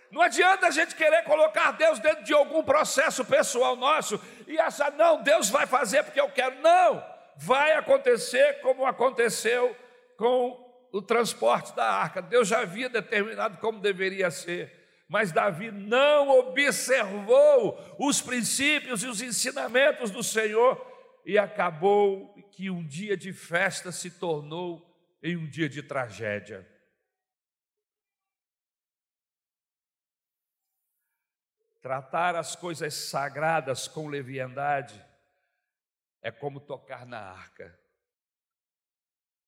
Não 0.09 0.21
adianta 0.21 0.67
a 0.67 0.71
gente 0.71 0.95
querer 0.95 1.23
colocar 1.23 1.71
Deus 1.71 1.99
dentro 1.99 2.23
de 2.23 2.33
algum 2.33 2.63
processo 2.63 3.25
pessoal 3.25 3.75
nosso 3.75 4.19
e 4.47 4.57
achar, 4.57 4.91
não, 4.93 5.21
Deus 5.21 5.49
vai 5.49 5.65
fazer 5.65 6.03
porque 6.03 6.19
eu 6.19 6.29
quero. 6.29 6.61
Não, 6.61 7.03
vai 7.35 7.73
acontecer 7.73 8.61
como 8.61 8.85
aconteceu 8.85 9.75
com 10.17 10.65
o 10.91 11.01
transporte 11.01 11.75
da 11.75 11.85
arca. 11.85 12.21
Deus 12.21 12.47
já 12.47 12.61
havia 12.61 12.89
determinado 12.89 13.57
como 13.57 13.79
deveria 13.79 14.31
ser, 14.31 14.71
mas 15.09 15.31
Davi 15.33 15.71
não 15.71 16.29
observou 16.29 17.77
os 17.99 18.21
princípios 18.21 19.03
e 19.03 19.07
os 19.07 19.21
ensinamentos 19.21 20.09
do 20.09 20.23
Senhor 20.23 20.81
e 21.25 21.37
acabou 21.37 22.33
que 22.57 22.71
um 22.71 22.83
dia 22.83 23.15
de 23.15 23.31
festa 23.31 23.91
se 23.91 24.09
tornou 24.09 24.83
em 25.21 25.37
um 25.37 25.47
dia 25.47 25.69
de 25.69 25.83
tragédia. 25.83 26.67
Tratar 31.79 32.35
as 32.35 32.55
coisas 32.55 32.95
sagradas 32.95 33.87
com 33.87 34.07
leviandade 34.07 35.05
é 36.19 36.31
como 36.31 36.59
tocar 36.59 37.05
na 37.05 37.19
arca. 37.19 37.79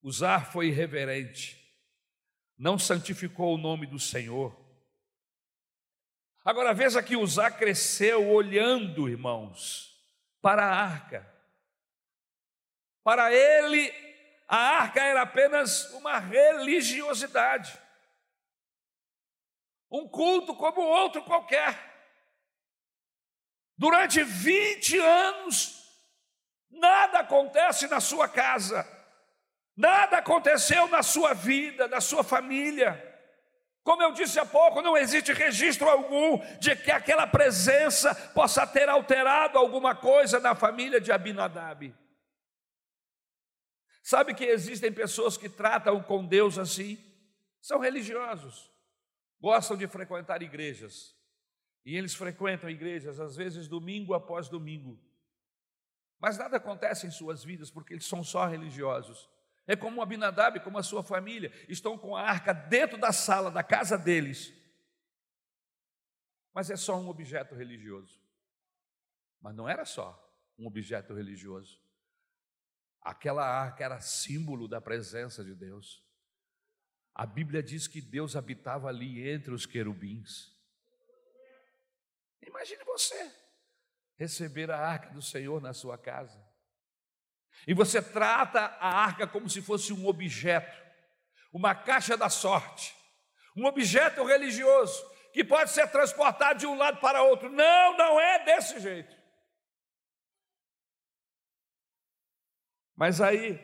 Usar 0.04 0.52
foi 0.52 0.68
irreverente, 0.68 1.58
não 2.56 2.78
santificou 2.78 3.56
o 3.56 3.58
nome 3.58 3.88
do 3.88 3.98
Senhor. 3.98 4.56
Agora 6.46 6.76
veja 6.76 7.02
que 7.02 7.18
Usar 7.18 7.58
cresceu 7.58 8.30
olhando, 8.30 9.10
irmãos, 9.10 10.00
para 10.44 10.64
a 10.64 10.76
arca. 10.76 11.39
Para 13.04 13.34
ele, 13.34 13.94
a 14.48 14.58
arca 14.58 15.02
era 15.02 15.22
apenas 15.22 15.92
uma 15.92 16.18
religiosidade, 16.18 17.78
um 19.92 20.08
culto 20.08 20.56
como 20.56 20.82
outro 20.82 21.24
qualquer. 21.24 21.88
Durante 23.78 24.24
20 24.24 24.98
anos, 24.98 25.84
nada 26.70 27.20
acontece 27.20 27.88
na 27.88 28.00
sua 28.00 28.28
casa, 28.28 28.86
nada 29.76 30.18
aconteceu 30.18 30.88
na 30.88 31.02
sua 31.02 31.34
vida, 31.34 31.88
na 31.88 32.02
sua 32.02 32.24
família. 32.24 33.06
Como 33.84 34.04
eu 34.04 34.12
disse 34.12 34.40
há 34.40 34.46
pouco, 34.46 34.82
não 34.82 34.98
existe 34.98 35.32
registro 35.32 35.90
algum 35.90 36.38
de 36.60 36.76
que 36.76 36.92
aquela 36.92 37.26
presença 37.26 38.14
possa 38.34 38.68
ter 38.68 38.90
alterado 38.90 39.58
alguma 39.58 39.96
coisa 39.96 40.40
na 40.40 40.54
família 40.54 41.00
de 41.00 41.12
Abinadab. 41.12 41.96
Sabe 44.02 44.34
que 44.34 44.46
existem 44.46 44.92
pessoas 44.92 45.38
que 45.38 45.50
tratam 45.50 46.02
com 46.02 46.26
Deus 46.26 46.58
assim? 46.58 46.98
São 47.62 47.80
religiosos, 47.80 48.72
gostam 49.40 49.76
de 49.76 49.88
frequentar 49.88 50.42
igrejas. 50.42 51.16
E 51.86 51.96
eles 51.96 52.14
frequentam 52.14 52.70
igrejas, 52.70 53.20
às 53.20 53.36
vezes 53.36 53.68
domingo 53.68 54.14
após 54.14 54.48
domingo. 54.48 55.00
Mas 56.20 56.38
nada 56.38 56.58
acontece 56.58 57.08
em 57.08 57.12
suas 57.12 57.44
vidas 57.44 57.72
porque 57.72 57.94
eles 57.94 58.06
são 58.06 58.24
só 58.24 58.46
religiosos. 58.46 59.30
É 59.66 59.76
como 59.76 60.02
Abinadab, 60.02 60.60
como 60.62 60.78
a 60.78 60.84
sua 60.84 61.04
família, 61.04 61.52
estão 61.70 61.98
com 61.98 62.16
a 62.16 62.24
arca 62.24 62.54
dentro 62.54 62.98
da 62.98 63.12
sala 63.12 63.52
da 63.52 63.64
casa 63.64 63.98
deles. 63.98 64.54
Mas 66.54 66.70
é 66.70 66.76
só 66.76 67.00
um 67.00 67.08
objeto 67.08 67.56
religioso. 67.56 68.20
Mas 69.42 69.56
não 69.56 69.70
era 69.70 69.86
só 69.86 70.18
um 70.58 70.68
objeto 70.68 71.14
religioso. 71.14 71.80
Aquela 73.02 73.46
arca 73.46 73.84
era 73.84 74.00
símbolo 74.02 74.68
da 74.68 74.82
presença 74.82 75.44
de 75.44 75.56
Deus. 75.56 76.04
A 77.14 77.26
Bíblia 77.26 77.62
diz 77.62 77.88
que 77.88 78.02
Deus 78.02 78.36
habitava 78.36 78.88
ali 78.88 79.30
entre 79.30 79.54
os 79.54 79.66
querubins. 79.66 80.58
Imagine 82.42 82.84
você 82.84 83.36
receber 84.18 84.70
a 84.70 84.78
arca 84.78 85.10
do 85.12 85.22
Senhor 85.22 85.62
na 85.62 85.74
sua 85.74 85.98
casa. 85.98 86.42
E 87.68 87.74
você 87.74 88.02
trata 88.02 88.60
a 88.60 88.88
arca 88.88 89.28
como 89.28 89.50
se 89.50 89.62
fosse 89.62 89.92
um 89.92 90.08
objeto, 90.08 90.78
uma 91.52 91.74
caixa 91.74 92.16
da 92.16 92.30
sorte, 92.30 92.96
um 93.56 93.66
objeto 93.66 94.24
religioso 94.24 95.02
que 95.34 95.44
pode 95.44 95.72
ser 95.72 95.88
transportado 95.88 96.60
de 96.60 96.68
um 96.68 96.76
lado 96.76 97.00
para 97.00 97.24
outro. 97.24 97.50
Não, 97.50 97.98
não 97.98 98.20
é 98.20 98.46
desse 98.46 98.80
jeito. 98.80 99.19
Mas 103.00 103.22
aí, 103.22 103.58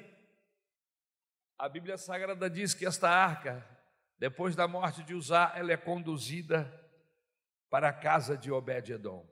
a 1.60 1.68
Bíblia 1.68 1.98
Sagrada 1.98 2.50
diz 2.50 2.74
que 2.74 2.86
esta 2.86 3.10
arca, 3.10 3.68
depois 4.18 4.56
da 4.56 4.66
morte 4.66 5.04
de 5.04 5.14
Uzá, 5.14 5.52
ela 5.58 5.74
é 5.74 5.76
conduzida 5.76 6.72
para 7.70 7.90
a 7.90 7.94
casa 7.94 8.38
de 8.38 8.50
Obed-Edom. 8.50 9.28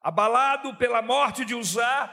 Abalado 0.00 0.74
pela 0.74 1.00
morte 1.00 1.44
de 1.44 1.54
Uzá, 1.54 2.12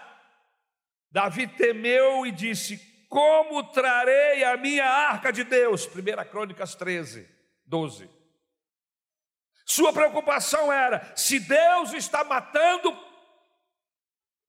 Davi 1.10 1.48
temeu 1.48 2.28
e 2.28 2.32
disse: 2.32 2.78
Como 3.10 3.64
trarei 3.72 4.44
a 4.44 4.56
minha 4.58 4.86
arca 4.86 5.34
de 5.34 5.44
Deus? 5.44 5.88
1 5.88 6.30
Crônicas 6.30 6.76
13, 6.76 7.28
12. 7.66 8.08
Sua 9.66 9.92
preocupação 9.92 10.72
era: 10.72 11.12
se 11.16 11.40
Deus 11.40 11.92
está 11.92 12.24
matando 12.24 13.05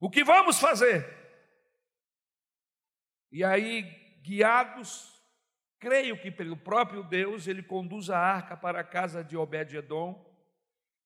o 0.06 0.08
que 0.08 0.22
vamos 0.22 0.60
fazer? 0.60 1.04
E 3.32 3.42
aí, 3.42 3.82
guiados, 4.22 5.20
creio 5.80 6.16
que 6.16 6.30
pelo 6.30 6.56
próprio 6.56 7.02
Deus, 7.02 7.48
ele 7.48 7.60
conduz 7.60 8.08
a 8.08 8.16
arca 8.16 8.56
para 8.56 8.78
a 8.78 8.84
casa 8.84 9.24
de 9.24 9.36
Obed-Edom 9.36 10.24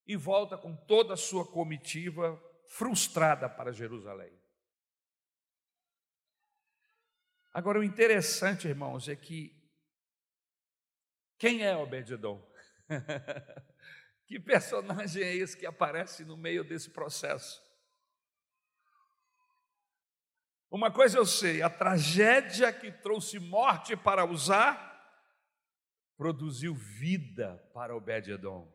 e 0.07 0.17
volta 0.17 0.59
com 0.59 0.77
toda 0.77 1.15
a 1.15 1.17
sua 1.17 1.51
comitiva 1.51 2.39
frustrada 2.69 3.49
para 3.49 3.73
Jerusalém. 3.73 4.39
Agora, 7.55 7.79
o 7.79 7.85
interessante, 7.85 8.69
irmãos, 8.69 9.09
é 9.09 9.17
que 9.17 9.59
quem 11.39 11.65
é 11.65 11.75
Obed-Edom? 11.75 12.47
que 14.27 14.39
personagem 14.39 15.23
é 15.23 15.35
esse 15.35 15.57
que 15.57 15.65
aparece 15.65 16.23
no 16.23 16.37
meio 16.37 16.63
desse 16.63 16.91
processo? 16.91 17.70
Uma 20.71 20.91
coisa 20.91 21.19
eu 21.19 21.27
sei: 21.27 21.63
a 21.63 21.69
tragédia 21.69 22.73
que 22.73 22.93
trouxe 22.93 23.39
morte 23.39 23.97
para 23.97 24.25
usar 24.25 24.89
produziu 26.17 26.75
vida 26.75 27.61
para 27.75 27.97
Obed-Edom. 27.97 28.71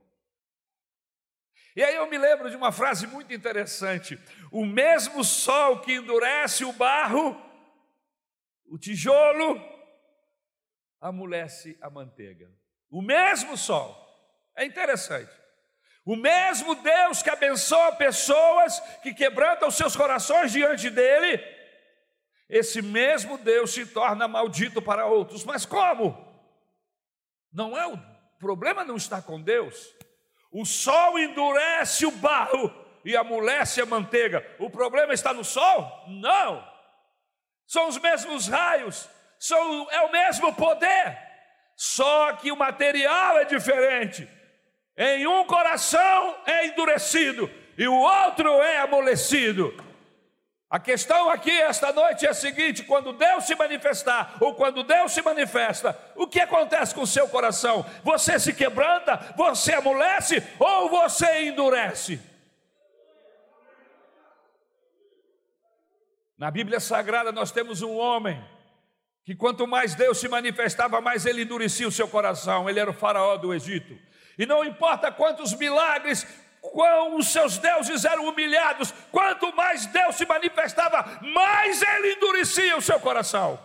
E 1.76 1.84
aí 1.84 1.96
eu 1.96 2.10
me 2.10 2.18
lembro 2.18 2.50
de 2.50 2.56
uma 2.56 2.72
frase 2.72 3.08
muito 3.08 3.34
interessante: 3.34 4.20
o 4.52 4.66
mesmo 4.66 5.24
sol 5.24 5.80
que 5.82 5.94
endurece 5.94 6.66
o 6.66 6.74
barro, 6.74 7.40
o 8.66 8.78
tijolo, 8.78 9.62
amolece 11.00 11.78
a 11.82 11.90
manteiga. 11.90 12.52
O 12.90 13.02
mesmo 13.02 13.58
sol. 13.58 14.04
É 14.56 14.66
interessante. 14.66 15.32
O 16.06 16.16
mesmo 16.16 16.76
Deus 16.76 17.22
que 17.22 17.30
abençoa 17.30 17.96
pessoas 17.96 18.80
que 19.02 19.14
quebrantam 19.14 19.72
seus 19.72 19.96
corações 19.96 20.52
diante 20.52 20.90
dele, 20.90 21.38
esse 22.50 22.82
mesmo 22.82 23.38
Deus 23.38 23.74
se 23.74 23.86
torna 23.86 24.28
maldito 24.28 24.82
para 24.82 25.06
outros. 25.06 25.44
Mas 25.44 25.66
como? 25.66 26.16
Não 27.52 27.78
é 27.78 27.88
o 27.88 27.98
problema 28.40 28.84
não 28.84 28.96
está 28.96 29.22
com 29.22 29.42
Deus. 29.42 29.94
O 30.52 30.66
sol 30.66 31.18
endurece 31.18 32.06
o 32.06 32.12
barro 32.12 32.74
e 33.04 33.16
amolece 33.16 33.82
a 33.82 33.86
manteiga. 33.86 34.46
O 34.60 34.70
problema 34.70 35.14
está 35.14 35.34
no 35.34 35.44
sol? 35.44 36.06
Não. 36.08 36.66
São 37.66 37.88
os 37.88 37.98
mesmos 37.98 38.48
raios, 38.48 39.10
são, 39.40 39.90
é 39.90 40.02
o 40.02 40.12
mesmo 40.12 40.54
poder, 40.54 41.18
só 41.76 42.34
que 42.34 42.52
o 42.52 42.56
material 42.56 43.40
é 43.40 43.46
diferente. 43.46 44.30
Em 44.96 45.26
um 45.26 45.46
coração 45.46 46.38
é 46.46 46.68
endurecido 46.68 47.50
e 47.78 47.88
o 47.88 47.96
outro 47.96 48.50
é 48.62 48.78
amolecido. 48.78 49.74
A 50.76 50.80
questão 50.80 51.30
aqui 51.30 51.52
esta 51.52 51.94
noite 51.94 52.26
é 52.26 52.30
a 52.32 52.34
seguinte: 52.34 52.84
quando 52.84 53.14
Deus 53.14 53.46
se 53.46 53.56
manifestar, 53.56 54.36
ou 54.42 54.54
quando 54.56 54.84
Deus 54.84 55.14
se 55.14 55.22
manifesta, 55.22 55.98
o 56.18 56.28
que 56.28 56.42
acontece 56.42 56.94
com 56.94 57.04
o 57.04 57.08
seu 57.08 57.30
coração? 57.30 57.86
Você 58.04 58.38
se 58.38 58.54
quebranta, 58.54 59.34
você 59.38 59.72
amolece 59.72 60.44
ou 60.60 60.90
você 60.90 61.46
endurece? 61.46 62.20
Na 66.38 66.52
Bíblia 66.52 66.82
Sagrada 66.82 67.32
nós 67.32 67.52
temos 67.52 67.82
um 67.82 67.96
homem 67.96 68.44
que 69.24 69.34
quanto 69.34 69.66
mais 69.66 69.96
Deus 69.96 70.18
se 70.18 70.28
manifestava, 70.28 71.00
mais 71.00 71.26
ele 71.26 71.44
endurecia 71.44 71.88
o 71.88 71.92
seu 71.92 72.10
coração. 72.10 72.70
Ele 72.70 72.82
era 72.82 72.90
o 72.90 72.94
faraó 72.94 73.38
do 73.38 73.54
Egito. 73.54 73.98
E 74.38 74.46
não 74.46 74.62
importa 74.66 75.10
quantos 75.10 75.54
milagres, 75.54 76.28
os 77.18 77.28
seus 77.28 77.58
deuses 77.58 78.06
eram 78.06 78.28
humilhados, 78.28 78.92
quanto 79.12 79.54
mais 79.56 79.86
Deus 79.88 80.16
se 80.16 80.26
manifestava, 80.26 81.20
mais 81.22 81.82
ele 81.82 82.14
endurecia 82.14 82.78
o 82.78 82.82
seu 82.82 83.00
coração. 83.00 83.60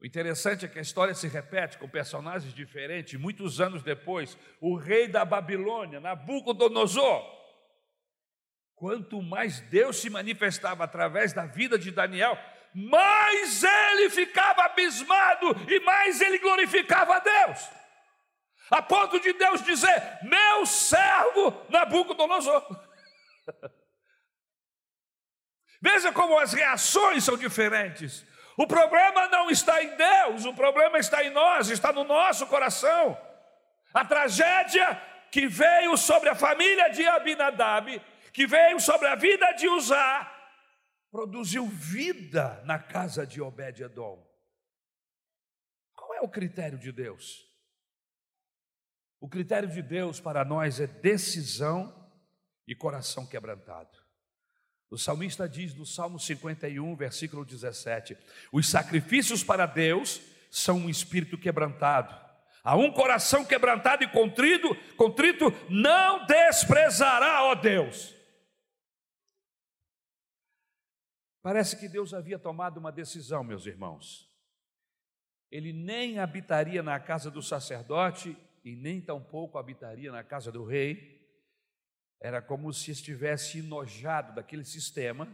O 0.00 0.06
interessante 0.06 0.64
é 0.64 0.68
que 0.68 0.78
a 0.78 0.82
história 0.82 1.14
se 1.14 1.26
repete 1.26 1.78
com 1.78 1.88
personagens 1.88 2.52
diferentes. 2.54 3.18
Muitos 3.18 3.60
anos 3.60 3.82
depois, 3.82 4.36
o 4.60 4.76
rei 4.76 5.08
da 5.08 5.24
Babilônia, 5.24 6.00
Nabucodonosor, 6.00 7.24
quanto 8.74 9.22
mais 9.22 9.60
Deus 9.60 9.96
se 9.96 10.10
manifestava 10.10 10.84
através 10.84 11.32
da 11.32 11.46
vida 11.46 11.78
de 11.78 11.90
Daniel, 11.90 12.38
mais 12.74 13.64
ele 13.64 14.10
ficava 14.10 14.64
abismado 14.64 15.56
e 15.66 15.80
mais 15.80 16.20
ele 16.20 16.38
glorificava 16.38 17.16
a 17.16 17.20
Deus 17.20 17.85
a 18.70 18.82
ponto 18.82 19.20
de 19.20 19.32
Deus 19.32 19.62
dizer: 19.62 20.18
Meu 20.22 20.66
servo 20.66 21.66
Nabucodonosor. 21.68 22.64
Veja 25.80 26.12
como 26.12 26.38
as 26.38 26.52
reações 26.52 27.24
são 27.24 27.36
diferentes. 27.36 28.24
O 28.56 28.66
problema 28.66 29.28
não 29.28 29.50
está 29.50 29.82
em 29.82 29.94
Deus, 29.96 30.46
o 30.46 30.54
problema 30.54 30.98
está 30.98 31.22
em 31.22 31.30
nós, 31.30 31.68
está 31.68 31.92
no 31.92 32.04
nosso 32.04 32.46
coração. 32.46 33.16
A 33.92 34.04
tragédia 34.04 35.00
que 35.30 35.46
veio 35.46 35.96
sobre 35.96 36.30
a 36.30 36.34
família 36.34 36.88
de 36.88 37.06
Abinadab, 37.06 38.00
que 38.32 38.46
veio 38.46 38.80
sobre 38.80 39.08
a 39.08 39.14
vida 39.14 39.52
de 39.52 39.68
Uzá, 39.68 40.32
produziu 41.10 41.66
vida 41.66 42.62
na 42.64 42.78
casa 42.78 43.26
de 43.26 43.40
Obed-Edom. 43.40 44.26
Qual 45.94 46.14
é 46.14 46.20
o 46.20 46.28
critério 46.28 46.78
de 46.78 46.90
Deus? 46.92 47.46
O 49.26 49.28
critério 49.28 49.68
de 49.68 49.82
Deus 49.82 50.20
para 50.20 50.44
nós 50.44 50.78
é 50.78 50.86
decisão 50.86 51.92
e 52.64 52.76
coração 52.76 53.26
quebrantado. 53.26 53.90
O 54.88 54.96
salmista 54.96 55.48
diz 55.48 55.74
no 55.74 55.84
Salmo 55.84 56.16
51, 56.16 56.94
versículo 56.94 57.44
17: 57.44 58.16
Os 58.52 58.68
sacrifícios 58.68 59.42
para 59.42 59.66
Deus 59.66 60.22
são 60.48 60.76
um 60.76 60.88
espírito 60.88 61.36
quebrantado. 61.36 62.14
A 62.62 62.76
um 62.76 62.92
coração 62.92 63.44
quebrantado 63.44 64.04
e 64.04 64.08
contrito, 64.12 64.72
contrito 64.94 65.46
não 65.68 66.24
desprezará, 66.24 67.42
ó 67.46 67.56
Deus. 67.56 68.14
Parece 71.42 71.76
que 71.76 71.88
Deus 71.88 72.14
havia 72.14 72.38
tomado 72.38 72.78
uma 72.78 72.92
decisão, 72.92 73.42
meus 73.42 73.66
irmãos. 73.66 74.30
Ele 75.50 75.72
nem 75.72 76.20
habitaria 76.20 76.80
na 76.80 77.00
casa 77.00 77.28
do 77.28 77.42
sacerdote 77.42 78.36
e 78.66 78.74
nem 78.74 79.00
tampouco 79.00 79.58
habitaria 79.58 80.10
na 80.10 80.24
casa 80.24 80.50
do 80.50 80.64
rei, 80.64 81.24
era 82.20 82.42
como 82.42 82.72
se 82.72 82.90
estivesse 82.90 83.60
enojado 83.60 84.34
daquele 84.34 84.64
sistema 84.64 85.28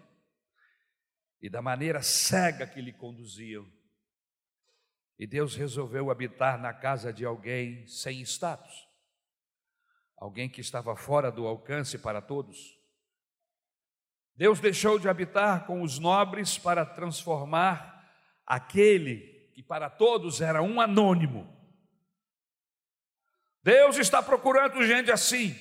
e 1.40 1.48
da 1.48 1.62
maneira 1.62 2.02
cega 2.02 2.66
que 2.66 2.78
lhe 2.78 2.92
conduziam. 2.92 3.66
E 5.18 5.26
Deus 5.26 5.56
resolveu 5.56 6.10
habitar 6.10 6.60
na 6.60 6.74
casa 6.74 7.10
de 7.10 7.24
alguém 7.24 7.86
sem 7.86 8.20
status, 8.20 8.86
alguém 10.14 10.46
que 10.46 10.60
estava 10.60 10.94
fora 10.94 11.32
do 11.32 11.46
alcance 11.46 11.96
para 11.96 12.20
todos. 12.20 12.78
Deus 14.36 14.60
deixou 14.60 14.98
de 14.98 15.08
habitar 15.08 15.64
com 15.66 15.80
os 15.80 15.98
nobres 15.98 16.58
para 16.58 16.84
transformar 16.84 18.14
aquele 18.44 19.48
que 19.54 19.62
para 19.62 19.88
todos 19.88 20.42
era 20.42 20.62
um 20.62 20.82
anônimo 20.82 21.61
Deus 23.62 23.96
está 23.96 24.22
procurando 24.22 24.84
gente 24.86 25.10
assim. 25.10 25.56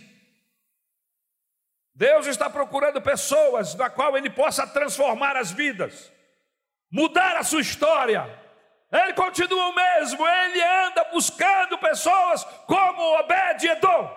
Deus 1.94 2.26
está 2.26 2.50
procurando 2.50 3.02
pessoas 3.02 3.76
na 3.76 3.90
qual 3.90 4.18
Ele 4.18 4.30
possa 4.30 4.66
transformar 4.66 5.36
as 5.36 5.52
vidas, 5.52 6.12
mudar 6.90 7.38
a 7.38 7.44
sua 7.44 7.62
história. 7.62 8.28
Ele 8.92 9.14
continua 9.14 9.68
o 9.70 9.76
mesmo, 9.76 10.28
ele 10.28 10.62
anda 10.62 11.06
buscando 11.06 11.78
pessoas 11.78 12.44
como 12.68 13.20
Obed-Edom, 13.20 14.10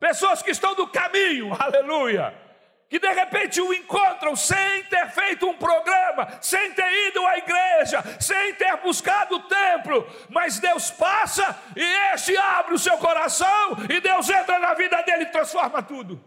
pessoas 0.00 0.42
que 0.42 0.50
estão 0.50 0.74
no 0.74 0.88
caminho, 0.88 1.52
aleluia 1.60 2.41
que 2.92 2.98
de 2.98 3.10
repente 3.10 3.58
o 3.58 3.72
encontram 3.72 4.36
sem 4.36 4.84
ter 4.84 5.08
feito 5.12 5.48
um 5.48 5.56
programa, 5.56 6.38
sem 6.42 6.74
ter 6.74 7.08
ido 7.08 7.26
à 7.26 7.38
igreja, 7.38 8.02
sem 8.20 8.54
ter 8.56 8.76
buscado 8.82 9.36
o 9.36 9.48
templo, 9.48 10.06
mas 10.28 10.58
Deus 10.58 10.90
passa 10.90 11.58
e 11.74 11.82
este 12.12 12.36
abre 12.36 12.74
o 12.74 12.78
seu 12.78 12.98
coração 12.98 13.78
e 13.88 13.98
Deus 13.98 14.28
entra 14.28 14.58
na 14.58 14.74
vida 14.74 15.00
dele 15.04 15.22
e 15.22 15.32
transforma 15.32 15.82
tudo. 15.82 16.22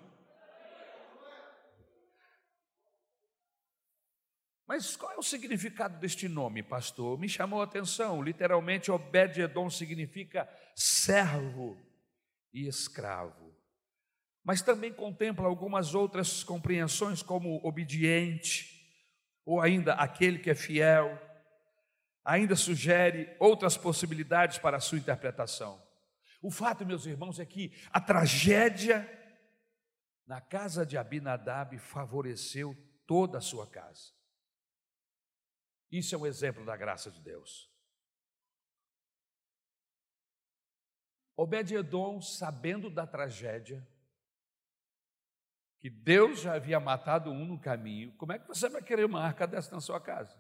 Mas 4.66 4.98
qual 4.98 5.12
é 5.12 5.18
o 5.20 5.22
significado 5.22 6.00
deste 6.00 6.28
nome, 6.28 6.64
pastor? 6.64 7.20
Me 7.20 7.30
chamou 7.30 7.62
a 7.62 7.66
atenção. 7.66 8.24
Literalmente, 8.24 8.90
Obed-Edom 8.90 9.70
significa 9.70 10.50
servo 10.74 11.78
e 12.52 12.68
escravo 12.68 13.45
mas 14.46 14.62
também 14.62 14.94
contempla 14.94 15.48
algumas 15.48 15.96
outras 15.96 16.44
compreensões, 16.44 17.24
como 17.24 17.60
obediente, 17.66 18.88
ou 19.44 19.60
ainda 19.60 19.96
aquele 19.96 20.38
que 20.38 20.52
é 20.52 20.56
fiel. 20.56 21.20
Ainda 22.24 22.56
sugere 22.56 23.36
outras 23.40 23.76
possibilidades 23.76 24.60
para 24.60 24.78
a 24.78 24.80
sua 24.80 25.00
interpretação. 25.00 25.84
O 26.44 26.52
fato, 26.52 26.86
meus 26.86 27.08
irmãos, 27.08 27.40
é 27.40 27.46
que 27.46 27.74
a 27.92 28.00
tragédia 28.00 29.10
na 30.28 30.40
casa 30.40 30.86
de 30.86 30.96
Abinadab 30.96 31.76
favoreceu 31.80 32.78
toda 33.08 33.40
a 33.40 33.42
sua 33.42 33.66
casa. 33.66 34.14
Isso 35.92 36.14
é 36.14 36.18
um 36.20 36.26
exemplo 36.26 36.64
da 36.64 36.78
graça 36.78 37.10
de 37.10 37.20
Deus. 37.20 37.68
Obed-Edom, 41.36 42.22
sabendo 42.22 42.92
da 42.92 43.08
tragédia, 43.08 43.86
que 45.86 45.90
Deus 45.92 46.42
já 46.42 46.56
havia 46.56 46.80
matado 46.80 47.30
um 47.30 47.46
no 47.46 47.60
caminho, 47.60 48.12
como 48.14 48.34
é 48.34 48.40
que 48.40 48.48
você 48.48 48.68
vai 48.68 48.82
querer 48.82 49.06
uma 49.06 49.22
arca 49.22 49.46
dessa 49.46 49.76
na 49.76 49.80
sua 49.80 50.02
casa? 50.02 50.36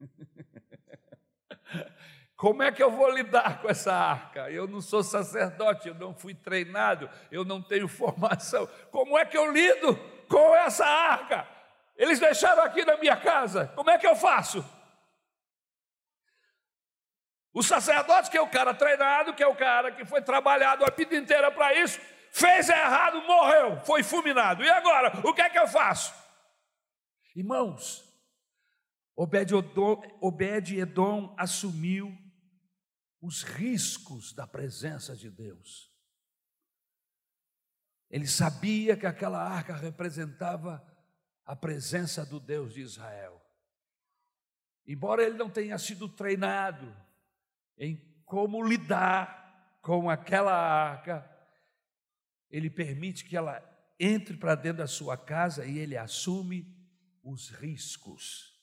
Como 2.36 2.62
é 2.62 2.70
que 2.70 2.80
eu 2.80 2.88
vou 2.88 3.10
lidar 3.10 3.60
com 3.60 3.68
essa 3.68 3.92
arca? 3.92 4.48
Eu 4.48 4.68
não 4.68 4.80
sou 4.80 5.02
sacerdote, 5.02 5.88
eu 5.88 5.94
não 5.96 6.14
fui 6.14 6.34
treinado, 6.34 7.10
eu 7.32 7.44
não 7.44 7.60
tenho 7.60 7.88
formação. 7.90 8.68
Como 8.92 9.18
é 9.18 9.24
que 9.24 9.36
eu 9.36 9.50
lido 9.50 9.96
com 10.28 10.54
essa 10.54 10.86
arca? 10.86 11.44
Eles 11.96 12.20
deixaram 12.20 12.62
aqui 12.62 12.84
na 12.84 12.96
minha 12.96 13.16
casa, 13.16 13.66
como 13.74 13.90
é 13.90 13.98
que 13.98 14.06
eu 14.06 14.14
faço? 14.14 14.64
O 17.52 17.60
sacerdote, 17.60 18.30
que 18.30 18.38
é 18.38 18.40
o 18.40 18.48
cara 18.48 18.72
treinado, 18.72 19.34
que 19.34 19.42
é 19.42 19.48
o 19.48 19.56
cara 19.56 19.90
que 19.90 20.04
foi 20.04 20.22
trabalhado 20.22 20.84
a 20.84 20.94
vida 20.96 21.16
inteira 21.16 21.50
para 21.50 21.74
isso, 21.74 22.00
fez 22.32 22.68
errado, 22.68 23.22
morreu, 23.22 23.80
foi 23.84 24.02
fulminado. 24.02 24.62
E 24.62 24.68
agora, 24.68 25.20
o 25.26 25.34
que 25.34 25.40
é 25.40 25.50
que 25.50 25.58
eu 25.58 25.68
faço? 25.68 26.14
Irmãos, 27.34 28.04
Obed-Edom 29.16 30.02
Obed 30.20 30.76
assumiu 31.36 32.16
os 33.20 33.42
riscos 33.42 34.32
da 34.32 34.46
presença 34.46 35.16
de 35.16 35.30
Deus. 35.30 35.92
Ele 38.10 38.26
sabia 38.26 38.96
que 38.96 39.06
aquela 39.06 39.42
arca 39.42 39.74
representava 39.74 40.84
a 41.44 41.54
presença 41.56 42.24
do 42.24 42.38
Deus 42.38 42.72
de 42.74 42.80
Israel. 42.80 43.42
Embora 44.86 45.22
ele 45.22 45.36
não 45.36 45.50
tenha 45.50 45.76
sido 45.78 46.08
treinado 46.08 46.96
em 47.76 47.96
como 48.24 48.62
lidar 48.62 49.78
com 49.82 50.08
aquela 50.08 50.52
arca, 50.52 51.28
ele 52.50 52.70
permite 52.70 53.24
que 53.24 53.36
ela 53.36 53.62
entre 53.98 54.36
para 54.36 54.54
dentro 54.54 54.78
da 54.78 54.86
sua 54.86 55.16
casa 55.16 55.66
e 55.66 55.78
ele 55.78 55.96
assume 55.96 56.66
os 57.22 57.50
riscos. 57.50 58.56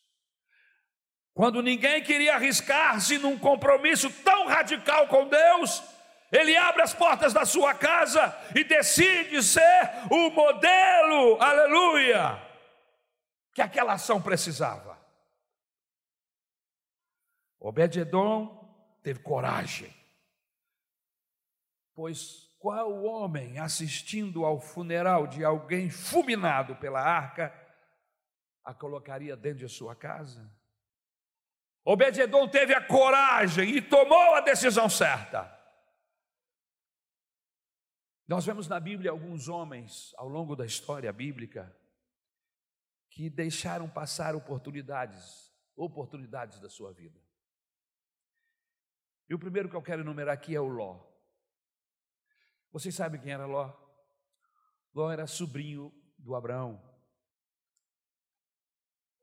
Quando 1.33 1.61
ninguém 1.61 2.01
queria 2.01 2.35
arriscar-se 2.35 3.17
num 3.17 3.37
compromisso 3.37 4.09
tão 4.23 4.47
radical 4.47 5.07
com 5.07 5.27
Deus, 5.27 5.83
ele 6.31 6.55
abre 6.55 6.81
as 6.81 6.93
portas 6.93 7.33
da 7.33 7.45
sua 7.45 7.73
casa 7.73 8.33
e 8.55 8.63
decide 8.63 9.43
ser 9.43 9.91
o 10.09 10.29
modelo, 10.29 11.41
aleluia, 11.41 12.41
que 13.53 13.61
aquela 13.61 13.93
ação 13.93 14.21
precisava. 14.21 14.95
Obed-Edom 17.59 18.63
teve 19.03 19.19
coragem, 19.19 19.93
pois 21.93 22.44
qual 22.65 23.03
homem 23.03 23.59
assistindo 23.59 24.43
ao 24.43 24.59
funeral 24.59 25.27
de 25.27 25.45
alguém 25.45 25.87
fulminado 25.87 26.75
pela 26.77 26.99
arca 26.99 27.53
a 28.63 28.73
colocaria 28.73 29.37
dentro 29.37 29.59
de 29.59 29.69
sua 29.69 29.95
casa? 29.95 30.51
Obed-Edom 31.83 32.47
teve 32.47 32.73
a 32.73 32.83
coragem 32.83 33.69
e 33.69 33.81
tomou 33.83 34.33
a 34.33 34.41
decisão 34.41 34.89
certa. 34.89 35.47
Nós 38.27 38.43
vemos 38.43 38.67
na 38.67 38.79
Bíblia 38.79 39.11
alguns 39.11 39.47
homens, 39.47 40.11
ao 40.17 40.27
longo 40.27 40.55
da 40.55 40.65
história 40.65 41.13
bíblica, 41.13 41.71
que 43.11 43.29
deixaram 43.29 43.87
passar 43.87 44.33
oportunidades, 44.33 45.53
oportunidades 45.75 46.59
da 46.59 46.67
sua 46.67 46.91
vida. 46.91 47.21
E 49.29 49.35
o 49.35 49.39
primeiro 49.39 49.69
que 49.69 49.75
eu 49.75 49.83
quero 49.83 50.01
enumerar 50.01 50.33
aqui 50.33 50.55
é 50.55 50.59
o 50.59 50.67
Ló. 50.67 51.13
Vocês 52.75 52.93
sabem 52.93 53.21
quem 53.21 53.31
era 53.31 53.45
Ló? 53.45 53.73
Ló 54.93 55.09
era 55.09 55.25
sobrinho 55.25 55.93
do 56.19 56.35
Abraão. 56.35 56.83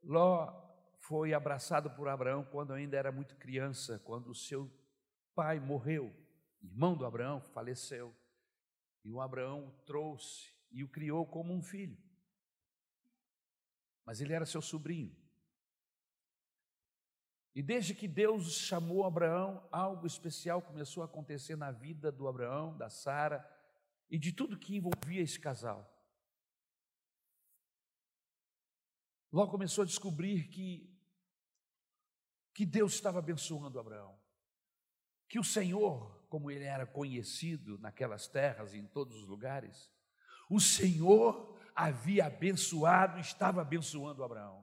Ló 0.01 0.51
foi 1.01 1.35
abraçado 1.35 1.91
por 1.91 2.07
Abraão 2.07 2.43
quando 2.43 2.73
ainda 2.73 2.97
era 2.97 3.11
muito 3.11 3.37
criança, 3.37 3.99
quando 3.99 4.31
o 4.31 4.33
seu 4.33 4.75
pai 5.35 5.59
morreu, 5.59 6.11
irmão 6.63 6.97
do 6.97 7.05
Abraão 7.05 7.41
faleceu. 7.41 8.11
E 9.03 9.11
o 9.11 9.21
Abraão 9.21 9.67
o 9.67 9.71
trouxe 9.83 10.51
e 10.71 10.83
o 10.83 10.89
criou 10.89 11.23
como 11.23 11.53
um 11.53 11.61
filho. 11.61 12.01
Mas 14.03 14.19
ele 14.19 14.33
era 14.33 14.47
seu 14.47 14.63
sobrinho. 14.63 15.15
E 17.55 17.61
desde 17.61 17.93
que 17.93 18.07
Deus 18.07 18.51
chamou 18.53 19.05
Abraão, 19.05 19.67
algo 19.71 20.07
especial 20.07 20.61
começou 20.61 21.03
a 21.03 21.05
acontecer 21.05 21.55
na 21.55 21.71
vida 21.71 22.11
do 22.11 22.27
Abraão, 22.27 22.75
da 22.75 22.89
Sara 22.89 23.47
e 24.09 24.17
de 24.17 24.31
tudo 24.31 24.57
que 24.57 24.75
envolvia 24.75 25.21
esse 25.21 25.39
casal. 25.39 25.89
Logo 29.31 29.51
começou 29.51 29.83
a 29.83 29.87
descobrir 29.87 30.47
que 30.47 30.93
que 32.53 32.65
Deus 32.65 32.93
estava 32.93 33.19
abençoando 33.19 33.79
Abraão, 33.79 34.15
que 35.27 35.39
o 35.39 35.43
Senhor, 35.43 36.23
como 36.29 36.51
ele 36.51 36.63
era 36.63 36.85
conhecido 36.85 37.79
naquelas 37.79 38.27
terras 38.27 38.73
e 38.73 38.77
em 38.77 38.85
todos 38.85 39.15
os 39.15 39.27
lugares, 39.27 39.91
o 40.49 40.59
Senhor 40.59 41.57
havia 41.75 42.27
abençoado, 42.27 43.19
estava 43.19 43.61
abençoando 43.61 44.23
Abraão. 44.23 44.62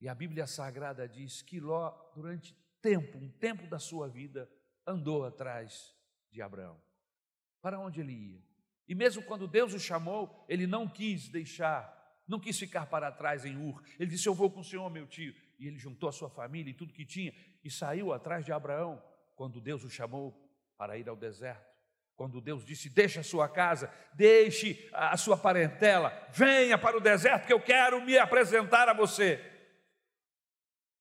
E 0.00 0.08
a 0.08 0.14
Bíblia 0.14 0.46
Sagrada 0.46 1.08
diz 1.08 1.42
que 1.42 1.60
Ló, 1.60 1.90
durante 2.14 2.56
tempo, 2.80 3.18
um 3.18 3.30
tempo 3.30 3.66
da 3.66 3.78
sua 3.78 4.08
vida, 4.08 4.48
andou 4.86 5.24
atrás 5.24 5.94
de 6.30 6.40
Abraão. 6.40 6.80
Para 7.60 7.80
onde 7.80 8.00
ele 8.00 8.12
ia? 8.12 8.42
E 8.86 8.94
mesmo 8.94 9.22
quando 9.22 9.48
Deus 9.48 9.74
o 9.74 9.80
chamou, 9.80 10.44
ele 10.48 10.66
não 10.66 10.88
quis 10.88 11.28
deixar, 11.28 12.22
não 12.26 12.38
quis 12.38 12.58
ficar 12.58 12.86
para 12.86 13.12
trás 13.12 13.44
em 13.44 13.56
Ur. 13.56 13.82
Ele 13.98 14.10
disse: 14.10 14.28
Eu 14.28 14.34
vou 14.34 14.50
com 14.50 14.60
o 14.60 14.64
Senhor, 14.64 14.88
meu 14.88 15.06
tio 15.06 15.34
e 15.58 15.66
ele 15.66 15.78
juntou 15.78 16.08
a 16.08 16.12
sua 16.12 16.30
família 16.30 16.70
e 16.70 16.74
tudo 16.74 16.92
que 16.92 17.04
tinha 17.04 17.34
e 17.64 17.70
saiu 17.70 18.12
atrás 18.12 18.44
de 18.44 18.52
Abraão 18.52 19.02
quando 19.34 19.60
Deus 19.60 19.82
o 19.84 19.90
chamou 19.90 20.34
para 20.76 20.96
ir 20.96 21.08
ao 21.08 21.16
deserto. 21.16 21.66
Quando 22.14 22.40
Deus 22.40 22.64
disse: 22.64 22.88
Deixe 22.88 23.18
a 23.18 23.24
sua 23.24 23.48
casa, 23.48 23.92
deixe 24.14 24.88
a 24.92 25.16
sua 25.16 25.36
parentela, 25.36 26.10
venha 26.32 26.78
para 26.78 26.96
o 26.96 27.00
deserto 27.00 27.46
que 27.46 27.52
eu 27.52 27.60
quero 27.60 28.00
me 28.00 28.16
apresentar 28.18 28.88
a 28.88 28.92
você. 28.92 29.57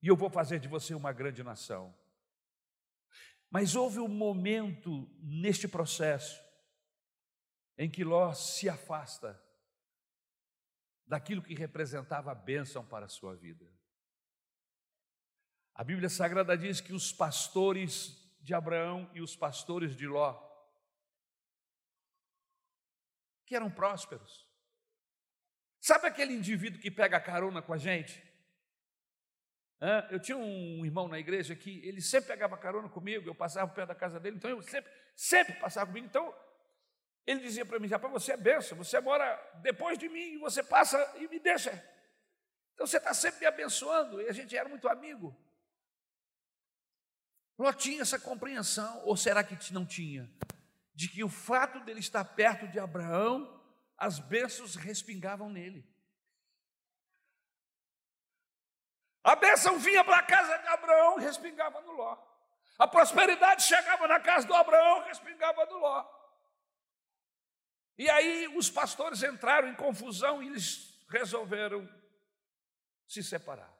E 0.01 0.07
eu 0.07 0.15
vou 0.15 0.29
fazer 0.29 0.59
de 0.59 0.67
você 0.67 0.93
uma 0.93 1.11
grande 1.11 1.43
nação. 1.43 1.95
Mas 3.49 3.75
houve 3.75 3.99
um 3.99 4.07
momento 4.07 5.09
neste 5.19 5.67
processo 5.67 6.43
em 7.77 7.89
que 7.89 8.03
Ló 8.03 8.33
se 8.33 8.67
afasta 8.67 9.41
daquilo 11.05 11.41
que 11.41 11.55
representava 11.55 12.31
a 12.31 12.35
bênção 12.35 12.85
para 12.85 13.05
a 13.05 13.09
sua 13.09 13.35
vida. 13.35 13.65
A 15.73 15.83
Bíblia 15.83 16.09
Sagrada 16.09 16.57
diz 16.57 16.81
que 16.81 16.91
os 16.91 17.13
pastores 17.13 18.27
de 18.41 18.53
Abraão 18.53 19.09
e 19.13 19.21
os 19.21 19.35
pastores 19.35 19.95
de 19.95 20.07
Ló, 20.07 20.43
que 23.45 23.55
eram 23.55 23.71
prósperos. 23.71 24.45
Sabe 25.79 26.07
aquele 26.07 26.33
indivíduo 26.33 26.81
que 26.81 26.91
pega 26.91 27.21
carona 27.21 27.61
com 27.61 27.73
a 27.73 27.77
gente? 27.77 28.26
Eu 30.09 30.19
tinha 30.19 30.37
um 30.37 30.83
irmão 30.83 31.07
na 31.07 31.19
igreja 31.19 31.55
que 31.55 31.85
ele 31.87 32.01
sempre 32.01 32.29
pegava 32.29 32.57
carona 32.57 32.89
comigo, 32.89 33.29
eu 33.29 33.35
passava 33.35 33.71
perto 33.71 33.89
da 33.89 33.95
casa 33.95 34.19
dele, 34.19 34.37
então 34.37 34.49
eu 34.49 34.61
sempre, 34.61 34.91
sempre 35.15 35.53
passava 35.53 35.87
comigo. 35.87 36.07
Então 36.07 36.33
ele 37.25 37.41
dizia 37.41 37.65
para 37.65 37.79
mim: 37.79 37.87
Rapaz, 37.87 38.11
você 38.11 38.31
é 38.31 38.37
benção, 38.37 38.77
você 38.77 38.99
mora 38.99 39.35
depois 39.61 39.97
de 39.97 40.09
mim, 40.09 40.39
você 40.39 40.63
passa 40.63 40.97
e 41.17 41.27
me 41.27 41.39
deixa. 41.39 41.71
Então 42.73 42.87
você 42.87 42.97
está 42.97 43.13
sempre 43.13 43.41
me 43.41 43.45
abençoando, 43.45 44.21
e 44.21 44.27
a 44.27 44.31
gente 44.31 44.55
era 44.55 44.67
muito 44.67 44.87
amigo. 44.87 45.35
Ló 47.57 47.73
tinha 47.73 48.01
essa 48.01 48.19
compreensão, 48.19 49.01
ou 49.03 49.17
será 49.17 49.43
que 49.43 49.73
não 49.73 49.85
tinha? 49.85 50.31
De 50.93 51.09
que 51.09 51.23
o 51.23 51.29
fato 51.29 51.79
dele 51.81 51.99
estar 51.99 52.23
perto 52.23 52.67
de 52.67 52.79
Abraão, 52.79 53.61
as 53.97 54.19
bênçãos 54.19 54.75
respingavam 54.75 55.49
nele. 55.49 55.83
A 59.27 59.35
bênção 59.35 59.77
vinha 59.77 60.05
para 60.05 60.19
a 60.19 60.23
casa 60.23 60.57
de 60.57 60.67
Abraão 60.69 61.19
e 61.19 61.23
respingava 61.23 61.81
no 61.81 61.91
Ló. 61.91 62.17
A 62.79 62.87
prosperidade 62.87 63.61
chegava 63.63 64.07
na 64.07 64.21
casa 64.21 64.47
do 64.47 64.53
Abraão 64.53 65.03
e 65.03 65.07
respingava 65.09 65.65
no 65.65 65.79
Ló. 65.79 66.05
E 67.97 68.09
aí 68.09 68.47
os 68.55 68.69
pastores 68.69 69.21
entraram 69.23 69.67
em 69.67 69.75
confusão 69.75 70.41
e 70.41 70.47
eles 70.47 70.97
resolveram 71.09 71.85
se 73.05 73.21
separar. 73.21 73.77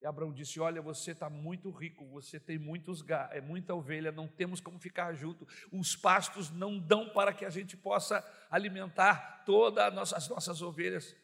E 0.00 0.06
Abraão 0.06 0.32
disse: 0.32 0.58
Olha, 0.58 0.80
você 0.80 1.10
está 1.10 1.28
muito 1.28 1.70
rico, 1.70 2.08
você 2.08 2.40
tem 2.40 2.58
muitos 2.58 3.04
é 3.32 3.42
muita 3.42 3.74
ovelha, 3.74 4.10
não 4.10 4.26
temos 4.26 4.58
como 4.58 4.78
ficar 4.78 5.12
junto. 5.12 5.46
Os 5.70 5.94
pastos 5.94 6.48
não 6.48 6.78
dão 6.78 7.10
para 7.10 7.34
que 7.34 7.44
a 7.44 7.50
gente 7.50 7.76
possa 7.76 8.26
alimentar 8.50 9.44
todas 9.44 10.14
as 10.14 10.28
nossas 10.30 10.62
ovelhas. 10.62 11.14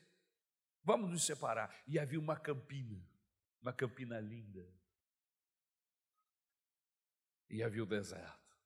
Vamos 0.87 1.11
nos 1.11 1.27
separar. 1.27 1.75
E 1.85 1.99
havia 1.99 2.21
uma 2.21 2.37
campina, 2.39 3.05
uma 3.61 3.73
campina 3.73 4.21
linda. 4.21 4.65
E 7.51 7.61
havia 7.61 7.83
o 7.83 7.87
deserto. 7.87 8.57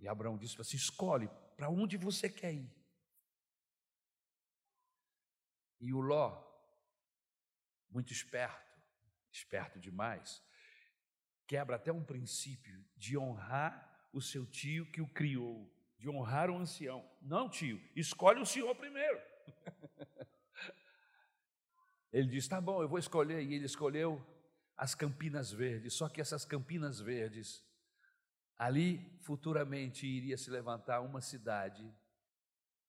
E 0.00 0.08
Abraão 0.08 0.36
disse 0.36 0.60
assim: 0.60 0.76
Escolhe 0.76 1.30
para 1.56 1.70
onde 1.70 1.96
você 1.96 2.28
quer 2.28 2.52
ir. 2.52 2.68
E 5.80 5.92
o 5.92 6.00
Ló, 6.00 6.42
muito 7.88 8.12
esperto, 8.12 8.80
esperto 9.30 9.78
demais, 9.78 10.42
quebra 11.46 11.76
até 11.76 11.92
um 11.92 12.04
princípio 12.04 12.84
de 12.96 13.16
honrar 13.16 14.08
o 14.12 14.20
seu 14.20 14.44
tio 14.44 14.90
que 14.90 15.00
o 15.00 15.08
criou, 15.08 15.72
de 15.98 16.08
honrar 16.08 16.50
o 16.50 16.58
ancião. 16.58 17.08
Não, 17.20 17.48
tio, 17.48 17.80
escolhe 17.94 18.40
o 18.40 18.46
senhor 18.46 18.74
primeiro. 18.74 19.31
Ele 22.12 22.28
diz: 22.28 22.46
tá 22.46 22.60
bom, 22.60 22.82
eu 22.82 22.88
vou 22.88 22.98
escolher. 22.98 23.42
E 23.42 23.54
ele 23.54 23.64
escolheu 23.64 24.24
as 24.76 24.94
Campinas 24.94 25.50
Verdes. 25.50 25.94
Só 25.94 26.08
que 26.08 26.20
essas 26.20 26.44
Campinas 26.44 27.00
Verdes, 27.00 27.64
ali 28.58 29.18
futuramente 29.22 30.06
iria 30.06 30.36
se 30.36 30.50
levantar 30.50 31.00
uma 31.00 31.20
cidade, 31.20 31.82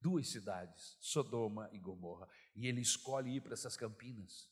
duas 0.01 0.27
cidades, 0.27 0.97
Sodoma 0.99 1.69
e 1.71 1.79
Gomorra. 1.79 2.27
E 2.55 2.67
ele 2.67 2.81
escolhe 2.81 3.37
ir 3.37 3.41
para 3.41 3.53
essas 3.53 3.77
Campinas. 3.77 4.51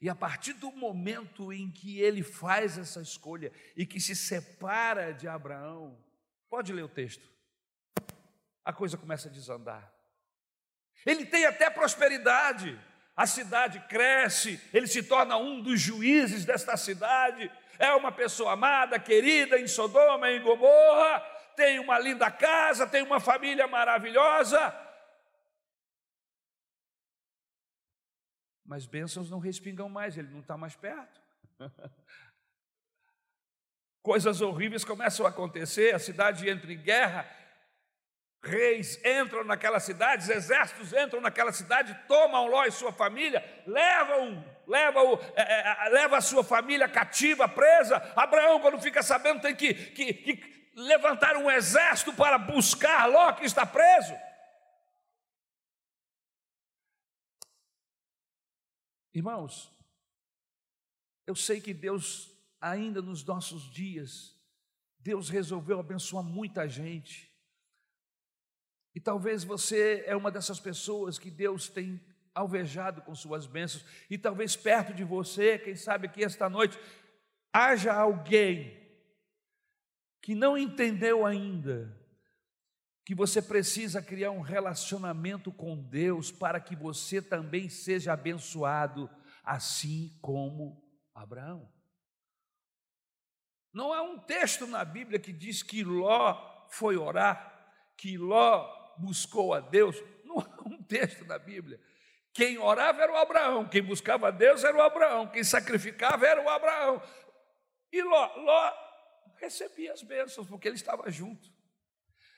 E 0.00 0.08
a 0.08 0.14
partir 0.14 0.52
do 0.52 0.70
momento 0.70 1.52
em 1.52 1.70
que 1.70 2.00
ele 2.00 2.22
faz 2.22 2.78
essa 2.78 3.00
escolha 3.02 3.52
e 3.76 3.84
que 3.84 4.00
se 4.00 4.14
separa 4.14 5.12
de 5.12 5.26
Abraão, 5.26 5.98
pode 6.48 6.72
ler 6.72 6.84
o 6.84 6.88
texto, 6.88 7.28
a 8.64 8.72
coisa 8.72 8.96
começa 8.96 9.28
a 9.28 9.32
desandar. 9.32 9.92
Ele 11.04 11.26
tem 11.26 11.46
até 11.46 11.68
prosperidade, 11.68 12.78
a 13.18 13.26
cidade 13.26 13.80
cresce, 13.88 14.62
ele 14.72 14.86
se 14.86 15.02
torna 15.02 15.36
um 15.36 15.60
dos 15.60 15.80
juízes 15.80 16.44
desta 16.44 16.76
cidade, 16.76 17.50
é 17.76 17.92
uma 17.92 18.12
pessoa 18.12 18.52
amada, 18.52 18.96
querida 18.96 19.58
em 19.58 19.66
Sodoma, 19.66 20.30
em 20.30 20.40
Gomorra, 20.40 21.18
tem 21.56 21.80
uma 21.80 21.98
linda 21.98 22.30
casa, 22.30 22.86
tem 22.86 23.02
uma 23.02 23.18
família 23.18 23.66
maravilhosa. 23.66 24.72
Mas 28.64 28.86
bênçãos 28.86 29.28
não 29.28 29.40
respingam 29.40 29.88
mais, 29.88 30.16
ele 30.16 30.28
não 30.28 30.38
está 30.38 30.56
mais 30.56 30.76
perto. 30.76 31.20
Coisas 34.00 34.40
horríveis 34.40 34.84
começam 34.84 35.26
a 35.26 35.30
acontecer, 35.30 35.92
a 35.92 35.98
cidade 35.98 36.48
entra 36.48 36.72
em 36.72 36.80
guerra, 36.80 37.28
reis 38.42 38.98
entram 39.04 39.44
naquela 39.44 39.80
cidade, 39.80 40.30
exércitos 40.30 40.92
entram 40.92 41.20
naquela 41.20 41.52
cidade, 41.52 41.98
tomam 42.06 42.46
Ló 42.46 42.64
e 42.64 42.70
sua 42.70 42.92
família, 42.92 43.44
levam, 43.66 44.44
levam, 44.66 45.18
é, 45.34 45.86
é, 45.86 45.88
leva 45.90 46.18
a 46.18 46.20
sua 46.20 46.44
família 46.44 46.88
cativa, 46.88 47.48
presa. 47.48 47.96
Abraão, 48.14 48.60
quando 48.60 48.80
fica 48.80 49.02
sabendo, 49.02 49.40
tem 49.40 49.54
que, 49.54 49.74
que, 49.74 50.14
que 50.14 50.72
levantar 50.74 51.36
um 51.36 51.50
exército 51.50 52.12
para 52.12 52.38
buscar 52.38 53.06
Ló 53.06 53.32
que 53.32 53.44
está 53.44 53.66
preso. 53.66 54.14
Irmãos, 59.12 59.74
eu 61.26 61.34
sei 61.34 61.60
que 61.60 61.74
Deus, 61.74 62.32
ainda 62.60 63.02
nos 63.02 63.24
nossos 63.24 63.68
dias, 63.70 64.38
Deus 65.00 65.28
resolveu 65.28 65.80
abençoar 65.80 66.22
muita 66.22 66.68
gente. 66.68 67.27
E 68.98 69.00
talvez 69.00 69.44
você 69.44 70.02
é 70.08 70.16
uma 70.16 70.28
dessas 70.28 70.58
pessoas 70.58 71.20
que 71.20 71.30
Deus 71.30 71.68
tem 71.68 72.04
alvejado 72.34 73.00
com 73.00 73.14
suas 73.14 73.46
bênçãos, 73.46 73.84
e 74.10 74.18
talvez 74.18 74.56
perto 74.56 74.92
de 74.92 75.04
você, 75.04 75.56
quem 75.56 75.76
sabe 75.76 76.08
aqui 76.08 76.24
esta 76.24 76.50
noite, 76.50 76.76
haja 77.52 77.92
alguém 77.94 78.76
que 80.20 80.34
não 80.34 80.58
entendeu 80.58 81.24
ainda 81.24 81.96
que 83.04 83.14
você 83.14 83.40
precisa 83.40 84.02
criar 84.02 84.32
um 84.32 84.40
relacionamento 84.40 85.52
com 85.52 85.80
Deus 85.80 86.32
para 86.32 86.58
que 86.58 86.74
você 86.74 87.22
também 87.22 87.68
seja 87.68 88.14
abençoado, 88.14 89.08
assim 89.44 90.18
como 90.20 90.82
Abraão. 91.14 91.72
Não 93.72 93.92
há 93.92 94.02
um 94.02 94.18
texto 94.18 94.66
na 94.66 94.84
Bíblia 94.84 95.20
que 95.20 95.32
diz 95.32 95.62
que 95.62 95.84
Ló 95.84 96.66
foi 96.68 96.96
orar, 96.96 97.72
que 97.96 98.18
Ló 98.18 98.77
buscou 98.98 99.54
a 99.54 99.60
Deus, 99.60 99.96
não 100.24 100.38
há 100.40 100.48
um 100.66 100.82
texto 100.82 101.24
na 101.24 101.38
Bíblia. 101.38 101.80
Quem 102.32 102.58
orava 102.58 103.02
era 103.02 103.12
o 103.12 103.16
Abraão, 103.16 103.68
quem 103.68 103.82
buscava 103.82 104.28
a 104.28 104.30
Deus 104.30 104.62
era 104.62 104.76
o 104.76 104.82
Abraão, 104.82 105.26
quem 105.26 105.42
sacrificava 105.42 106.26
era 106.26 106.42
o 106.42 106.48
Abraão. 106.48 107.02
E 107.90 108.02
Ló, 108.02 108.36
Ló 108.36 108.72
recebia 109.36 109.92
as 109.92 110.02
bênçãos, 110.02 110.46
porque 110.46 110.68
ele 110.68 110.76
estava 110.76 111.10
junto. 111.10 111.50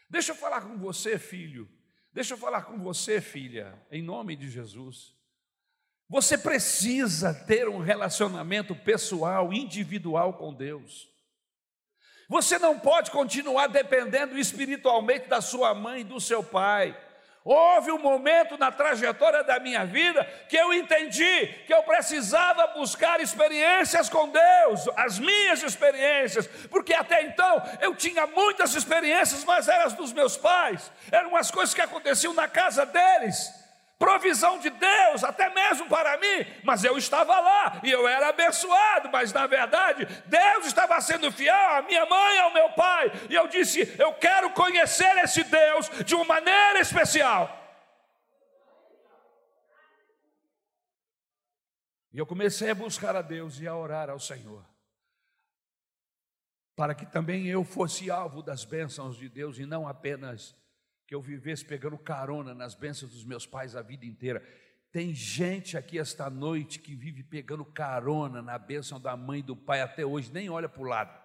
Deixa 0.08 0.32
eu 0.32 0.36
falar 0.36 0.62
com 0.62 0.76
você, 0.78 1.18
filho. 1.18 1.68
Deixa 2.12 2.34
eu 2.34 2.38
falar 2.38 2.62
com 2.62 2.78
você, 2.78 3.20
filha, 3.20 3.80
em 3.90 4.02
nome 4.02 4.34
de 4.34 4.50
Jesus. 4.50 5.14
Você 6.08 6.36
precisa 6.36 7.32
ter 7.32 7.68
um 7.68 7.78
relacionamento 7.78 8.74
pessoal, 8.74 9.52
individual 9.52 10.34
com 10.34 10.52
Deus. 10.52 11.08
Você 12.31 12.61
não 12.61 12.78
pode 12.78 13.11
continuar 13.11 13.66
dependendo 13.66 14.39
espiritualmente 14.39 15.26
da 15.26 15.41
sua 15.41 15.74
mãe 15.74 16.03
e 16.03 16.05
do 16.05 16.20
seu 16.20 16.45
pai. 16.45 16.97
Houve 17.45 17.91
um 17.91 17.99
momento 17.99 18.57
na 18.57 18.70
trajetória 18.70 19.43
da 19.43 19.59
minha 19.59 19.85
vida 19.85 20.22
que 20.49 20.57
eu 20.57 20.72
entendi 20.72 21.49
que 21.66 21.74
eu 21.74 21.83
precisava 21.83 22.68
buscar 22.68 23.20
experiências 23.20 24.09
com 24.09 24.28
Deus, 24.28 24.89
as 24.97 25.18
minhas 25.18 25.61
experiências, 25.64 26.47
porque 26.70 26.95
até 26.95 27.20
então 27.24 27.61
eu 27.81 27.97
tinha 27.97 28.24
muitas 28.28 28.76
experiências, 28.76 29.43
mas 29.45 29.66
eram 29.66 29.87
as 29.87 29.95
dos 29.95 30.12
meus 30.12 30.37
pais, 30.37 30.93
eram 31.11 31.35
as 31.35 31.51
coisas 31.51 31.74
que 31.74 31.81
aconteciam 31.81 32.33
na 32.33 32.47
casa 32.47 32.87
deles 32.87 33.59
provisão 34.01 34.59
de 34.59 34.70
Deus, 34.70 35.22
até 35.22 35.51
mesmo 35.51 35.86
para 35.86 36.16
mim, 36.16 36.46
mas 36.64 36.82
eu 36.82 36.96
estava 36.96 37.38
lá 37.38 37.82
e 37.84 37.90
eu 37.90 38.09
era 38.09 38.30
abençoado, 38.30 39.11
mas 39.12 39.30
na 39.30 39.46
verdade 39.46 40.07
Deus 40.24 40.64
estava 40.64 40.98
sendo 41.03 41.30
fiel 41.30 41.55
à 41.55 41.82
minha 41.82 42.07
mãe 42.07 42.36
e 42.36 42.38
ao 42.40 42.55
meu 42.55 42.70
pai, 42.70 43.12
e 43.28 43.34
eu 43.34 43.46
disse: 43.46 43.94
Eu 43.98 44.14
quero 44.14 44.51
conhecer 44.53 45.18
esse 45.18 45.44
Deus 45.44 45.90
de 46.07 46.14
uma 46.14 46.24
maneira 46.24 46.80
especial. 46.80 47.59
E 52.11 52.18
eu 52.18 52.26
comecei 52.26 52.70
a 52.70 52.74
buscar 52.74 53.14
a 53.14 53.22
Deus 53.22 53.61
e 53.61 53.68
a 53.68 53.76
orar 53.76 54.09
ao 54.09 54.18
Senhor, 54.18 54.64
para 56.74 56.94
que 56.94 57.05
também 57.05 57.46
eu 57.48 57.62
fosse 57.64 58.11
alvo 58.11 58.42
das 58.42 58.64
bênçãos 58.64 59.18
de 59.18 59.28
Deus 59.28 59.59
e 59.59 59.66
não 59.66 59.86
apenas 59.86 60.59
que 61.11 61.14
eu 61.16 61.20
vivesse 61.20 61.64
pegando 61.64 61.98
carona 61.98 62.54
nas 62.54 62.72
bênçãos 62.72 63.11
dos 63.11 63.24
meus 63.24 63.44
pais 63.44 63.74
a 63.74 63.82
vida 63.82 64.06
inteira. 64.06 64.40
Tem 64.92 65.12
gente 65.12 65.76
aqui 65.76 65.98
esta 65.98 66.30
noite 66.30 66.78
que 66.78 66.94
vive 66.94 67.24
pegando 67.24 67.64
carona 67.64 68.40
na 68.40 68.56
bênção 68.56 69.00
da 69.00 69.16
mãe 69.16 69.40
e 69.40 69.42
do 69.42 69.56
pai 69.56 69.80
até 69.80 70.06
hoje, 70.06 70.30
nem 70.32 70.48
olha 70.48 70.68
para 70.68 70.80
o 70.80 70.84
lado. 70.84 71.20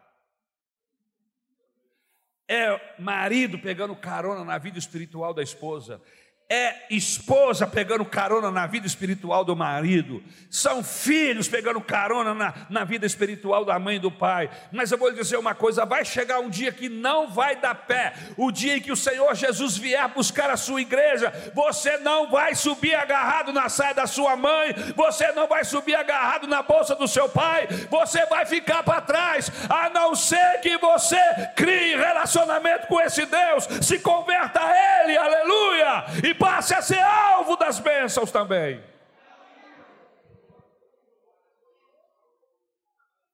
É 2.47 2.99
marido 2.99 3.59
pegando 3.59 3.95
carona 3.95 4.43
na 4.43 4.57
vida 4.57 4.79
espiritual 4.79 5.35
da 5.35 5.43
esposa, 5.43 6.01
é 6.47 6.85
esposa 6.91 7.65
pegando 7.65 8.05
carona 8.05 8.51
na 8.51 8.67
vida 8.67 8.85
espiritual 8.85 9.43
do 9.43 9.55
marido, 9.55 10.23
são 10.47 10.83
filhos 10.83 11.47
pegando 11.47 11.81
carona 11.81 12.35
na, 12.35 12.53
na 12.69 12.83
vida 12.83 13.05
espiritual 13.05 13.65
da 13.65 13.79
mãe 13.79 13.95
e 13.95 13.99
do 13.99 14.11
pai. 14.11 14.49
Mas 14.71 14.91
eu 14.91 14.97
vou 14.97 15.09
lhe 15.09 15.15
dizer 15.15 15.37
uma 15.37 15.55
coisa: 15.55 15.85
vai 15.85 16.05
chegar 16.05 16.39
um 16.39 16.49
dia 16.49 16.71
que 16.71 16.87
não 16.87 17.29
vai 17.29 17.55
dar 17.55 17.73
pé, 17.73 18.13
o 18.37 18.51
dia 18.51 18.77
em 18.77 18.81
que 18.81 18.91
o 18.91 18.95
Senhor 18.95 19.33
Jesus 19.33 19.75
vier 19.75 20.07
buscar 20.09 20.51
a 20.51 20.57
sua 20.57 20.81
igreja, 20.81 21.33
você 21.55 21.97
não 21.97 22.29
vai 22.29 22.53
subir 22.53 22.93
agarrado 22.93 23.51
na 23.51 23.67
saia 23.67 23.95
da 23.95 24.05
sua 24.05 24.35
mãe, 24.35 24.73
você 24.95 25.31
não 25.31 25.47
vai 25.47 25.65
subir 25.65 25.95
agarrado 25.95 26.47
na 26.47 26.61
bolsa 26.61 26.95
do 26.95 27.07
seu 27.07 27.27
pai, 27.27 27.67
você 27.89 28.23
vai 28.27 28.45
ficar 28.45 28.83
para 28.83 29.01
trás, 29.01 29.51
a 29.67 29.89
não 29.89 30.13
ser 30.13 30.59
que 30.61 30.77
você 30.77 31.17
crie 31.55 31.95
relacionamento 31.95 32.85
com 32.85 33.01
esse 33.01 33.25
Deus, 33.25 33.67
se 33.81 33.97
converta 33.97 34.59
a 34.61 35.03
Ele, 35.03 35.17
aleluia, 35.17 36.05
e 36.23 36.34
passe 36.37 36.73
a 36.73 36.81
ser 36.81 36.99
alvo 36.99 37.55
das 37.55 37.79
bênçãos 37.79 38.31
também. 38.31 38.83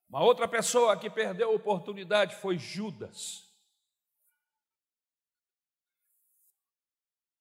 Uma 0.09 0.23
outra 0.23 0.47
pessoa 0.47 0.97
que 0.99 1.09
perdeu 1.09 1.49
a 1.49 1.55
oportunidade 1.55 2.35
foi 2.35 2.57
Judas. 2.57 3.49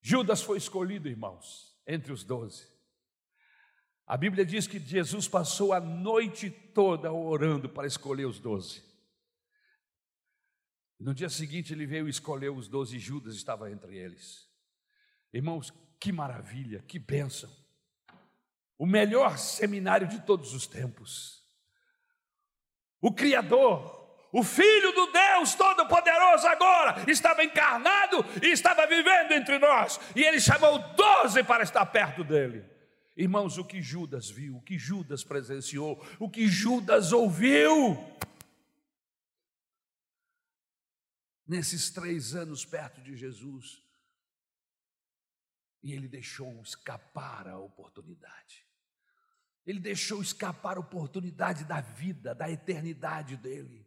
Judas 0.00 0.42
foi 0.42 0.58
escolhido, 0.58 1.08
irmãos, 1.08 1.76
entre 1.86 2.12
os 2.12 2.24
doze. 2.24 2.68
A 4.06 4.16
Bíblia 4.16 4.44
diz 4.44 4.66
que 4.66 4.78
Jesus 4.78 5.28
passou 5.28 5.72
a 5.72 5.78
noite 5.78 6.50
toda 6.50 7.12
orando 7.12 7.68
para 7.68 7.86
escolher 7.86 8.24
os 8.24 8.40
doze. 8.40 8.82
No 10.98 11.14
dia 11.14 11.28
seguinte, 11.28 11.72
ele 11.72 11.86
veio 11.86 12.08
escolher 12.08 12.50
os 12.50 12.66
doze, 12.66 12.98
Judas 12.98 13.34
estava 13.34 13.70
entre 13.70 13.96
eles. 13.96 14.49
Irmãos, 15.33 15.72
que 15.99 16.12
maravilha, 16.12 16.83
que 16.87 16.99
bênção. 16.99 17.51
O 18.78 18.87
melhor 18.87 19.39
seminário 19.39 20.09
de 20.09 20.20
todos 20.22 20.55
os 20.55 20.66
tempos. 20.66 21.47
O 23.01 23.12
Criador, 23.12 24.01
o 24.33 24.43
Filho 24.43 24.93
do 24.93 25.12
Deus 25.12 25.55
Todo-Poderoso 25.55 26.47
agora 26.47 27.11
estava 27.11 27.45
encarnado 27.45 28.24
e 28.43 28.51
estava 28.51 28.87
vivendo 28.87 29.33
entre 29.33 29.59
nós. 29.59 30.01
E 30.14 30.22
ele 30.22 30.41
chamou 30.41 30.78
doze 30.95 31.43
para 31.45 31.62
estar 31.62 31.85
perto 31.87 32.24
dele. 32.24 32.64
Irmãos, 33.16 33.59
o 33.59 33.64
que 33.64 33.83
Judas 33.83 34.31
viu, 34.31 34.57
o 34.57 34.62
que 34.62 34.78
Judas 34.78 35.22
presenciou, 35.22 36.03
o 36.18 36.31
que 36.31 36.47
Judas 36.47 37.12
ouviu. 37.12 37.99
Nesses 41.47 41.91
três 41.91 42.35
anos 42.35 42.64
perto 42.64 43.03
de 43.03 43.16
Jesus, 43.16 43.83
e 45.83 45.93
ele 45.93 46.09
deixou 46.09 46.61
escapar 46.62 47.49
a 47.49 47.59
oportunidade. 47.59 48.66
Ele 49.66 49.81
deixou 49.81 50.20
escapar 50.20 50.76
a 50.76 50.81
oportunidade 50.81 51.64
da 51.64 51.81
vida, 51.81 52.35
da 52.35 52.51
eternidade 52.51 53.37
dele. 53.37 53.87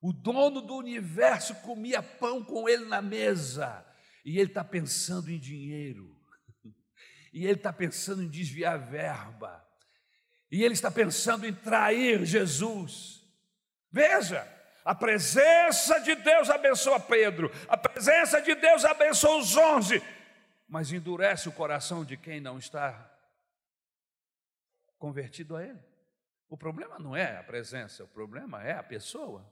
O 0.00 0.12
dono 0.12 0.60
do 0.62 0.76
universo 0.76 1.54
comia 1.56 2.02
pão 2.02 2.42
com 2.42 2.68
ele 2.68 2.86
na 2.86 3.02
mesa, 3.02 3.86
e 4.24 4.38
ele 4.38 4.48
está 4.48 4.64
pensando 4.64 5.30
em 5.30 5.38
dinheiro, 5.38 6.18
e 7.32 7.44
ele 7.44 7.58
está 7.58 7.72
pensando 7.72 8.22
em 8.22 8.28
desviar 8.28 8.78
verba, 8.78 9.66
E 10.50 10.64
ele 10.64 10.74
está 10.74 10.90
pensando 10.90 11.46
em 11.46 11.54
trair 11.54 12.24
Jesus. 12.24 13.20
Veja, 13.92 14.46
a 14.84 14.94
presença 14.94 16.00
de 16.00 16.14
Deus 16.16 16.50
abençoa 16.50 16.98
Pedro, 16.98 17.52
a 17.68 17.76
presença 17.76 18.40
de 18.40 18.54
Deus 18.54 18.84
abençoa 18.84 19.36
os 19.38 19.56
onze, 19.56 20.02
mas 20.70 20.92
endurece 20.92 21.48
o 21.48 21.52
coração 21.52 22.04
de 22.04 22.16
quem 22.16 22.40
não 22.40 22.56
está 22.56 23.12
convertido 24.96 25.56
a 25.56 25.64
Ele. 25.64 25.80
O 26.48 26.56
problema 26.56 26.96
não 26.96 27.14
é 27.14 27.36
a 27.36 27.42
presença, 27.42 28.04
o 28.04 28.08
problema 28.08 28.62
é 28.62 28.72
a 28.74 28.82
pessoa. 28.82 29.44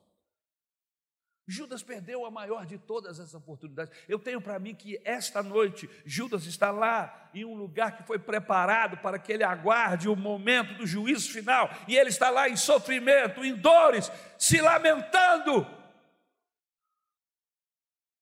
Judas 1.44 1.82
perdeu 1.82 2.24
a 2.24 2.30
maior 2.30 2.66
de 2.66 2.78
todas 2.78 3.18
as 3.18 3.34
oportunidades. 3.34 3.92
Eu 4.06 4.18
tenho 4.18 4.40
para 4.40 4.58
mim 4.60 4.76
que 4.76 5.00
esta 5.04 5.42
noite 5.42 5.90
Judas 6.04 6.44
está 6.44 6.70
lá 6.70 7.30
em 7.34 7.44
um 7.44 7.54
lugar 7.54 7.96
que 7.96 8.04
foi 8.04 8.18
preparado 8.18 8.98
para 8.98 9.18
que 9.18 9.32
ele 9.32 9.42
aguarde 9.42 10.08
o 10.08 10.14
momento 10.14 10.74
do 10.74 10.86
juízo 10.86 11.32
final, 11.32 11.68
e 11.88 11.96
ele 11.96 12.10
está 12.10 12.30
lá 12.30 12.48
em 12.48 12.56
sofrimento, 12.56 13.44
em 13.44 13.56
dores, 13.56 14.08
se 14.38 14.60
lamentando 14.60 15.66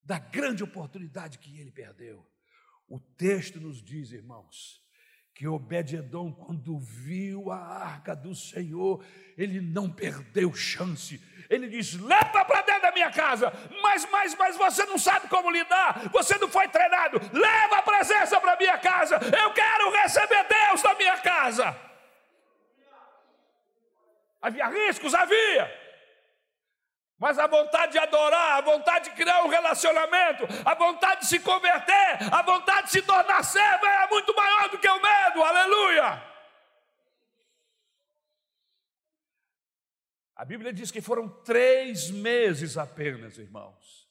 da 0.03 0.18
grande 0.18 0.64
oportunidade 0.64 1.38
que 1.38 1.61
ele 1.61 1.72
perdeu. 1.72 2.24
O 2.89 3.01
texto 3.01 3.61
nos 3.61 3.82
diz, 3.82 4.12
irmãos, 4.12 4.80
que 5.34 5.47
Obed-edom, 5.47 6.32
quando 6.32 6.78
viu 6.78 7.51
a 7.51 7.59
arca 7.59 8.16
do 8.16 8.34
Senhor, 8.34 9.05
ele 9.37 9.61
não 9.61 9.91
perdeu 9.91 10.55
chance. 10.55 11.20
Ele 11.51 11.68
diz: 11.68 11.95
leva 11.95 12.45
para 12.45 12.62
dentro 12.62 12.82
da 12.82 12.93
minha 12.93 13.11
casa, 13.11 13.53
mas, 13.82 14.09
mas, 14.11 14.34
mas 14.34 14.57
você 14.57 14.84
não 14.87 14.97
sabe 14.97 15.28
como 15.28 15.51
lidar, 15.51 16.09
você 16.11 16.39
não 16.39 16.49
foi 16.49 16.68
treinado, 16.68 17.20
leva 17.32 17.76
a 17.76 17.82
presença 17.82 18.41
para 18.41 18.57
minha 18.57 18.78
casa, 18.78 19.16
eu 19.16 19.53
quero 19.53 19.91
receber 20.03 20.47
Deus 20.49 20.82
na 20.82 20.95
minha 20.95 21.18
casa. 21.18 21.76
Havia 24.41 24.68
riscos? 24.68 25.12
Havia. 25.12 25.86
Mas 27.19 27.39
a 27.39 27.47
vontade 27.47 27.93
de 27.93 27.99
adorar, 27.99 28.59
a 28.59 28.61
vontade 28.61 29.09
de 29.09 29.17
criar 29.17 29.43
um 29.43 29.49
relacionamento, 29.49 30.45
a 30.64 30.75
vontade 30.75 31.23
de 31.23 31.29
se 31.29 31.41
converter, 31.41 32.19
a 32.31 32.43
vontade 32.43 32.89
de 32.89 32.93
se 32.93 33.03
tornar 33.03 33.43
servo 33.43 33.87
é 33.87 34.09
muito 34.09 34.35
maior 34.35 34.69
do 34.69 34.79
que 34.79 34.89
o 34.89 35.01
medo, 35.01 35.43
aleluia. 35.43 36.23
A 40.37 40.45
Bíblia 40.45 40.71
diz 40.71 40.91
que 40.91 41.01
foram 41.01 41.27
três 41.43 42.11
meses 42.11 42.77
apenas, 42.77 43.39
irmãos. 43.39 44.07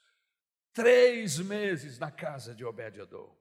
Três 0.74 1.38
meses 1.38 2.00
na 2.00 2.10
casa 2.10 2.56
de 2.56 2.66
Obed-Edom. 2.66 3.38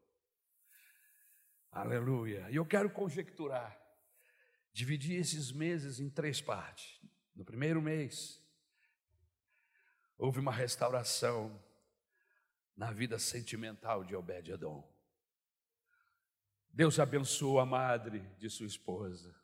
Aleluia. 1.72 2.46
E 2.50 2.56
eu 2.56 2.66
quero 2.66 2.90
conjecturar, 2.90 3.76
dividir 4.74 5.18
esses 5.18 5.50
meses 5.50 5.98
em 5.98 6.10
três 6.10 6.42
partes. 6.42 7.00
No 7.34 7.44
primeiro 7.44 7.80
mês, 7.80 8.43
houve 10.18 10.40
uma 10.40 10.52
restauração 10.52 11.62
na 12.76 12.90
vida 12.90 13.18
sentimental 13.18 14.04
de 14.04 14.16
Obed-Edom. 14.16 14.88
Deus 16.70 16.98
abençoou 16.98 17.60
a 17.60 17.66
madre 17.66 18.20
de 18.38 18.50
sua 18.50 18.66
esposa. 18.66 19.34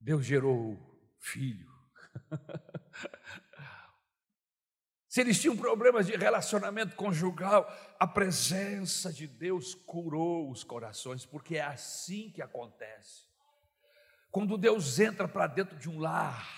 Deus 0.00 0.24
gerou 0.24 0.78
filho. 1.18 1.70
Se 5.08 5.20
eles 5.22 5.40
tinham 5.40 5.56
problemas 5.56 6.06
de 6.06 6.16
relacionamento 6.16 6.94
conjugal, 6.94 7.66
a 7.98 8.06
presença 8.06 9.12
de 9.12 9.26
Deus 9.26 9.74
curou 9.74 10.50
os 10.50 10.62
corações, 10.62 11.26
porque 11.26 11.56
é 11.56 11.62
assim 11.62 12.30
que 12.30 12.40
acontece. 12.40 13.26
Quando 14.30 14.56
Deus 14.56 15.00
entra 15.00 15.26
para 15.26 15.46
dentro 15.46 15.76
de 15.78 15.88
um 15.88 15.98
lar, 15.98 16.57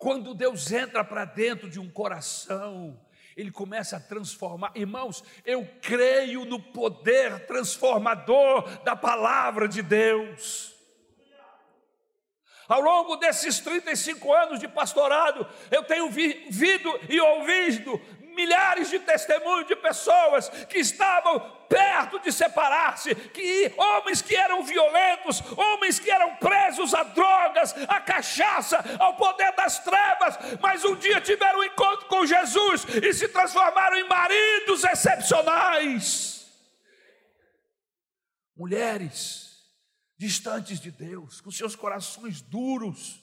quando 0.00 0.32
Deus 0.32 0.72
entra 0.72 1.04
para 1.04 1.26
dentro 1.26 1.68
de 1.68 1.78
um 1.78 1.90
coração, 1.90 2.98
ele 3.36 3.50
começa 3.50 3.98
a 3.98 4.00
transformar. 4.00 4.72
Irmãos, 4.74 5.22
eu 5.44 5.68
creio 5.82 6.46
no 6.46 6.58
poder 6.58 7.46
transformador 7.46 8.62
da 8.82 8.96
palavra 8.96 9.68
de 9.68 9.82
Deus. 9.82 10.74
Ao 12.66 12.80
longo 12.80 13.16
desses 13.16 13.60
35 13.60 14.32
anos 14.32 14.58
de 14.58 14.68
pastorado, 14.68 15.46
eu 15.70 15.82
tenho 15.82 16.08
visto 16.08 16.88
e 17.06 17.20
ouvido 17.20 18.00
milhares 18.30 18.90
de 18.90 18.98
testemunhos 18.98 19.66
de 19.66 19.76
pessoas 19.76 20.48
que 20.66 20.78
estavam 20.78 21.40
perto 21.68 22.18
de 22.18 22.32
separar-se, 22.32 23.14
que 23.14 23.72
homens 23.76 24.20
que 24.20 24.34
eram 24.34 24.64
violentos, 24.64 25.40
homens 25.56 25.98
que 26.00 26.10
eram 26.10 26.34
presos 26.36 26.92
a 26.92 27.04
drogas, 27.04 27.72
a 27.88 28.00
cachaça, 28.00 28.78
ao 28.98 29.16
poder 29.16 29.52
das 29.54 29.78
trevas, 29.78 30.36
mas 30.60 30.84
um 30.84 30.96
dia 30.96 31.20
tiveram 31.20 31.60
um 31.60 31.64
encontro 31.64 32.06
com 32.06 32.26
Jesus 32.26 32.84
e 33.02 33.12
se 33.12 33.28
transformaram 33.28 33.96
em 33.96 34.08
maridos 34.08 34.82
excepcionais. 34.82 36.40
Mulheres 38.56 39.50
distantes 40.18 40.80
de 40.80 40.90
Deus, 40.90 41.40
com 41.40 41.50
seus 41.50 41.74
corações 41.74 42.42
duros, 42.42 43.22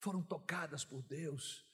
foram 0.00 0.22
tocadas 0.22 0.84
por 0.84 1.02
Deus 1.02 1.67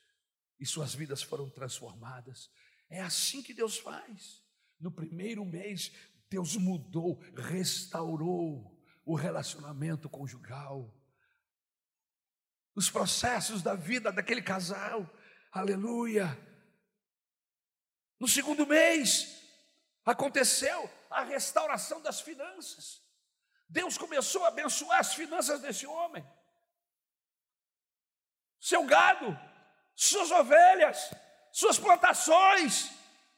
e 0.58 0.66
suas 0.66 0.94
vidas 0.94 1.22
foram 1.22 1.50
transformadas. 1.50 2.50
É 2.88 3.00
assim 3.00 3.42
que 3.42 3.54
Deus 3.54 3.78
faz. 3.78 4.42
No 4.78 4.90
primeiro 4.90 5.44
mês, 5.44 5.92
Deus 6.28 6.56
mudou, 6.56 7.20
restaurou 7.36 8.74
o 9.04 9.14
relacionamento 9.14 10.08
conjugal, 10.08 10.92
os 12.74 12.90
processos 12.90 13.62
da 13.62 13.74
vida 13.74 14.10
daquele 14.10 14.42
casal, 14.42 15.08
aleluia. 15.52 16.26
No 18.18 18.26
segundo 18.26 18.66
mês, 18.66 19.42
aconteceu 20.04 20.90
a 21.08 21.22
restauração 21.22 22.02
das 22.02 22.20
finanças. 22.20 23.00
Deus 23.68 23.96
começou 23.96 24.44
a 24.44 24.48
abençoar 24.48 24.98
as 24.98 25.14
finanças 25.14 25.60
desse 25.60 25.86
homem. 25.86 26.26
Seu 28.58 28.84
gado 28.86 29.38
suas 29.94 30.30
ovelhas, 30.30 31.14
suas 31.52 31.78
plantações. 31.78 32.90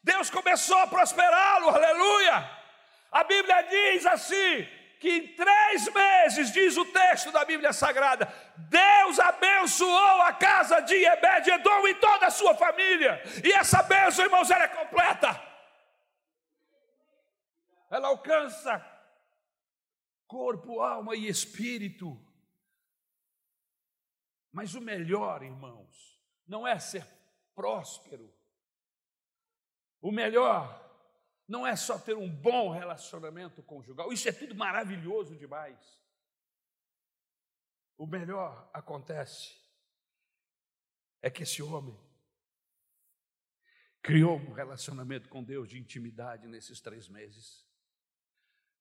Deus 0.02 0.30
começou 0.30 0.78
a 0.78 0.86
prosperá-lo, 0.86 1.68
aleluia. 1.68 2.50
A 3.10 3.24
Bíblia 3.24 3.62
diz 3.62 4.06
assim: 4.06 4.66
que 4.98 5.10
em 5.10 5.34
três 5.34 5.92
meses, 5.92 6.52
diz 6.52 6.76
o 6.76 6.84
texto 6.86 7.30
da 7.30 7.44
Bíblia 7.44 7.72
Sagrada, 7.72 8.26
Deus 8.56 9.18
abençoou 9.18 10.22
a 10.22 10.32
casa 10.32 10.80
de 10.80 10.94
Ebed-Edom 10.94 11.86
e 11.88 11.94
toda 11.96 12.26
a 12.26 12.30
sua 12.30 12.54
família, 12.54 13.22
e 13.44 13.52
essa 13.52 13.82
bênção, 13.82 14.24
irmãos, 14.24 14.50
ela 14.50 14.64
é 14.64 14.68
completa, 14.68 15.40
ela 17.90 18.08
alcança 18.08 18.84
corpo, 20.26 20.80
alma 20.80 21.14
e 21.14 21.28
espírito, 21.28 22.20
mas 24.50 24.74
o 24.74 24.80
melhor, 24.80 25.42
irmãos, 25.42 26.15
não 26.46 26.66
é 26.66 26.78
ser 26.78 27.06
próspero. 27.54 28.32
O 30.00 30.12
melhor 30.12 30.84
não 31.48 31.66
é 31.66 31.76
só 31.76 31.98
ter 31.98 32.16
um 32.16 32.28
bom 32.28 32.70
relacionamento 32.70 33.62
conjugal, 33.62 34.12
isso 34.12 34.28
é 34.28 34.32
tudo 34.32 34.54
maravilhoso 34.54 35.36
demais. 35.36 35.78
O 37.96 38.06
melhor 38.06 38.68
acontece 38.72 39.56
é 41.22 41.30
que 41.30 41.44
esse 41.44 41.62
homem 41.62 41.98
criou 44.02 44.36
um 44.36 44.52
relacionamento 44.52 45.28
com 45.28 45.42
Deus 45.42 45.68
de 45.68 45.78
intimidade 45.78 46.46
nesses 46.46 46.80
três 46.80 47.08
meses. 47.08 47.66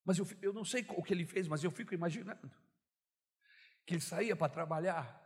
Mas 0.04 0.20
eu, 0.20 0.28
eu 0.42 0.54
não 0.54 0.64
sei 0.64 0.86
o 0.90 1.02
que 1.02 1.14
ele 1.14 1.26
fez, 1.26 1.48
mas 1.48 1.64
eu 1.64 1.72
fico 1.72 1.94
imaginando 1.94 2.52
que 3.86 3.96
ele 3.96 4.02
saía 4.02 4.36
para 4.36 4.52
trabalhar 4.52 5.25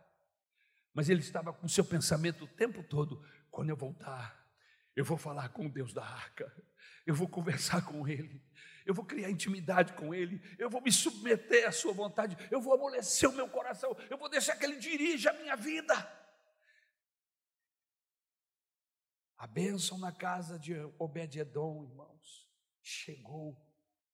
mas 1.00 1.08
ele 1.08 1.20
estava 1.20 1.50
com 1.50 1.66
seu 1.66 1.82
pensamento 1.82 2.44
o 2.44 2.46
tempo 2.46 2.82
todo: 2.82 3.24
quando 3.50 3.70
eu 3.70 3.76
voltar, 3.76 4.46
eu 4.94 5.02
vou 5.02 5.16
falar 5.16 5.48
com 5.48 5.64
o 5.64 5.70
Deus 5.70 5.94
da 5.94 6.04
arca, 6.04 6.54
eu 7.06 7.14
vou 7.14 7.26
conversar 7.26 7.86
com 7.86 8.06
Ele, 8.06 8.44
eu 8.84 8.92
vou 8.92 9.02
criar 9.02 9.30
intimidade 9.30 9.94
com 9.94 10.14
Ele, 10.14 10.42
eu 10.58 10.68
vou 10.68 10.82
me 10.82 10.92
submeter 10.92 11.66
à 11.66 11.72
Sua 11.72 11.94
vontade, 11.94 12.36
eu 12.50 12.60
vou 12.60 12.74
amolecer 12.74 13.30
o 13.30 13.32
meu 13.32 13.48
coração, 13.48 13.96
eu 14.10 14.18
vou 14.18 14.28
deixar 14.28 14.56
que 14.56 14.66
Ele 14.66 14.76
dirija 14.76 15.30
a 15.30 15.32
minha 15.32 15.56
vida. 15.56 15.94
A 19.38 19.46
bênção 19.46 19.96
na 19.96 20.12
casa 20.12 20.58
de 20.58 20.74
Obed-Edom, 20.98 21.82
irmãos, 21.82 22.46
chegou 22.82 23.56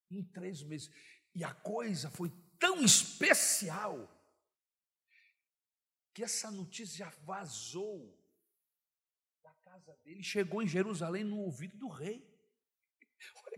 em 0.08 0.22
três 0.22 0.62
meses, 0.62 0.88
e 1.34 1.42
a 1.42 1.52
coisa 1.52 2.08
foi 2.12 2.30
tão 2.60 2.84
especial 2.84 4.15
que 6.16 6.24
essa 6.24 6.50
notícia 6.50 7.10
vazou 7.26 8.18
da 9.42 9.52
casa 9.62 9.94
dele, 10.02 10.22
chegou 10.22 10.62
em 10.62 10.66
Jerusalém 10.66 11.22
no 11.22 11.40
ouvido 11.40 11.76
do 11.76 11.88
rei. 11.88 12.26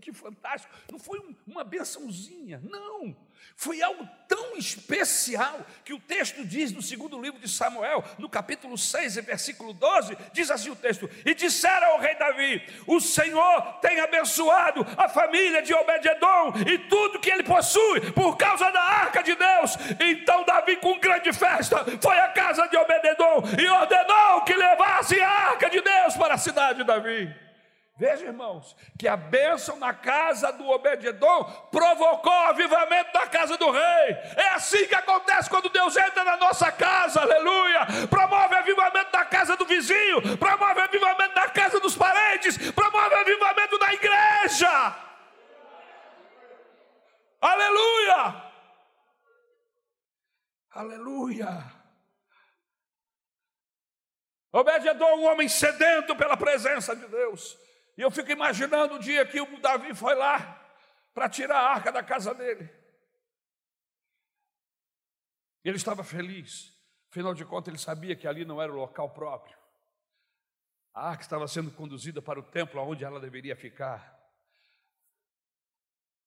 Que 0.00 0.12
fantástico. 0.12 0.72
Não 0.90 0.98
foi 0.98 1.20
uma 1.46 1.64
bençãozinha, 1.64 2.60
não. 2.64 3.16
Foi 3.56 3.82
algo 3.82 4.08
tão 4.28 4.56
especial 4.56 5.60
que 5.84 5.92
o 5.92 5.98
texto 5.98 6.44
diz 6.44 6.70
no 6.70 6.80
segundo 6.80 7.20
livro 7.20 7.40
de 7.40 7.48
Samuel, 7.48 8.04
no 8.16 8.28
capítulo 8.28 8.78
6, 8.78 9.16
versículo 9.16 9.72
12, 9.72 10.16
diz 10.32 10.50
assim 10.50 10.70
o 10.70 10.76
texto: 10.76 11.10
E 11.24 11.34
disseram 11.34 11.92
ao 11.92 11.98
rei 11.98 12.14
Davi: 12.14 12.62
O 12.86 13.00
Senhor 13.00 13.62
tem 13.80 13.98
abençoado 14.00 14.86
a 14.96 15.08
família 15.08 15.60
de 15.60 15.74
Obed-Edom 15.74 16.52
e 16.66 16.78
tudo 16.88 17.18
que 17.18 17.30
ele 17.30 17.42
possui 17.42 18.12
por 18.12 18.36
causa 18.36 18.70
da 18.70 18.80
arca 18.80 19.22
de 19.22 19.34
Deus. 19.34 19.76
Então 19.98 20.44
Davi, 20.44 20.76
com 20.76 20.98
grande 21.00 21.32
festa, 21.32 21.84
foi 22.00 22.16
à 22.18 22.28
casa 22.28 22.66
de 22.68 22.76
Obed-Edom 22.76 23.42
e 23.60 23.68
ordenou 23.68 24.42
que 24.42 24.54
levasse 24.54 25.20
a 25.20 25.28
arca 25.28 25.68
de 25.68 25.80
Deus 25.80 26.16
para 26.16 26.34
a 26.34 26.38
cidade 26.38 26.78
de 26.78 26.84
Davi. 26.84 27.47
Veja, 27.98 28.26
irmãos, 28.26 28.76
que 28.96 29.08
a 29.08 29.16
bênção 29.16 29.76
na 29.76 29.92
casa 29.92 30.52
do 30.52 30.70
Obededon 30.70 31.44
provocou 31.72 32.32
o 32.32 32.46
avivamento 32.46 33.12
da 33.12 33.26
casa 33.26 33.58
do 33.58 33.72
rei. 33.72 34.16
É 34.36 34.50
assim 34.50 34.86
que 34.86 34.94
acontece 34.94 35.50
quando 35.50 35.68
Deus 35.68 35.96
entra 35.96 36.22
na 36.22 36.36
nossa 36.36 36.70
casa, 36.70 37.20
aleluia. 37.20 37.80
Promove 38.08 38.54
o 38.54 38.58
avivamento 38.58 39.10
da 39.10 39.24
casa 39.24 39.56
do 39.56 39.66
vizinho, 39.66 40.38
promove 40.38 40.80
o 40.80 40.84
avivamento 40.84 41.34
da 41.34 41.48
casa 41.48 41.80
dos 41.80 41.96
parentes, 41.96 42.70
promove 42.70 43.16
o 43.16 43.18
avivamento 43.18 43.78
da 43.80 43.92
igreja. 43.92 44.96
Aleluia! 47.40 48.44
Aleluia! 50.70 51.64
Obededon, 54.52 55.16
um 55.16 55.24
homem 55.24 55.48
sedento 55.48 56.14
pela 56.14 56.36
presença 56.36 56.94
de 56.94 57.04
Deus 57.08 57.58
e 57.98 58.00
eu 58.00 58.12
fico 58.12 58.30
imaginando 58.30 58.94
o 58.94 58.98
dia 59.00 59.26
que 59.26 59.40
o 59.40 59.60
Davi 59.60 59.92
foi 59.92 60.14
lá 60.14 60.54
para 61.12 61.28
tirar 61.28 61.58
a 61.58 61.70
arca 61.70 61.90
da 61.90 62.00
casa 62.00 62.32
dele. 62.32 62.70
Ele 65.64 65.76
estava 65.76 66.04
feliz, 66.04 66.72
afinal 67.10 67.34
de 67.34 67.44
contas, 67.44 67.72
ele 67.72 67.82
sabia 67.82 68.14
que 68.14 68.28
ali 68.28 68.44
não 68.44 68.62
era 68.62 68.72
o 68.72 68.76
local 68.76 69.12
próprio. 69.12 69.58
A 70.94 71.08
arca 71.08 71.24
estava 71.24 71.48
sendo 71.48 71.72
conduzida 71.72 72.22
para 72.22 72.38
o 72.38 72.42
templo 72.44 72.80
onde 72.80 73.04
ela 73.04 73.18
deveria 73.18 73.56
ficar. 73.56 74.16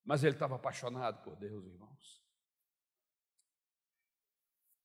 Mas 0.04 0.22
ele 0.22 0.34
estava 0.34 0.56
apaixonado 0.56 1.22
por 1.22 1.36
Deus, 1.36 1.64
irmãos. 1.64 2.22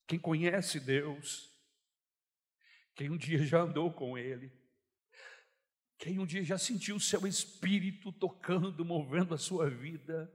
Quem 0.06 0.18
conhece 0.18 0.80
Deus, 0.80 1.54
quem 2.94 3.10
um 3.10 3.16
dia 3.18 3.44
já 3.44 3.60
andou 3.60 3.92
com 3.92 4.16
Ele, 4.16 4.57
quem 5.98 6.18
um 6.18 6.26
dia 6.26 6.44
já 6.44 6.56
sentiu 6.56 6.96
o 6.96 7.00
seu 7.00 7.26
espírito 7.26 8.12
tocando, 8.12 8.84
movendo 8.84 9.34
a 9.34 9.38
sua 9.38 9.68
vida, 9.68 10.32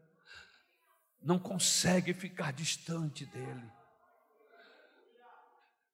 não 1.21 1.39
consegue 1.39 2.13
ficar 2.13 2.51
distante 2.51 3.25
dele. 3.25 3.71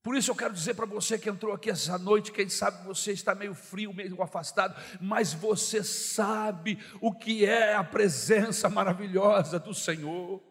Por 0.02 0.16
isso 0.16 0.32
eu 0.32 0.36
quero 0.36 0.54
dizer 0.54 0.74
para 0.74 0.88
você 0.88 1.20
que 1.20 1.30
entrou 1.30 1.54
aqui 1.54 1.70
essa 1.70 2.00
noite, 2.00 2.32
quem 2.32 2.50
sabe 2.50 2.84
você 2.84 3.12
está 3.12 3.36
meio 3.36 3.54
frio, 3.54 3.94
meio 3.94 4.22
afastado, 4.24 4.76
mas 5.00 5.34
você 5.34 5.84
sabe 5.84 6.80
o 7.00 7.14
que 7.14 7.46
é 7.46 7.76
a 7.76 7.84
presença 7.84 8.70
maravilhosa 8.70 9.60
do 9.60 9.74
Senhor. 9.74 10.42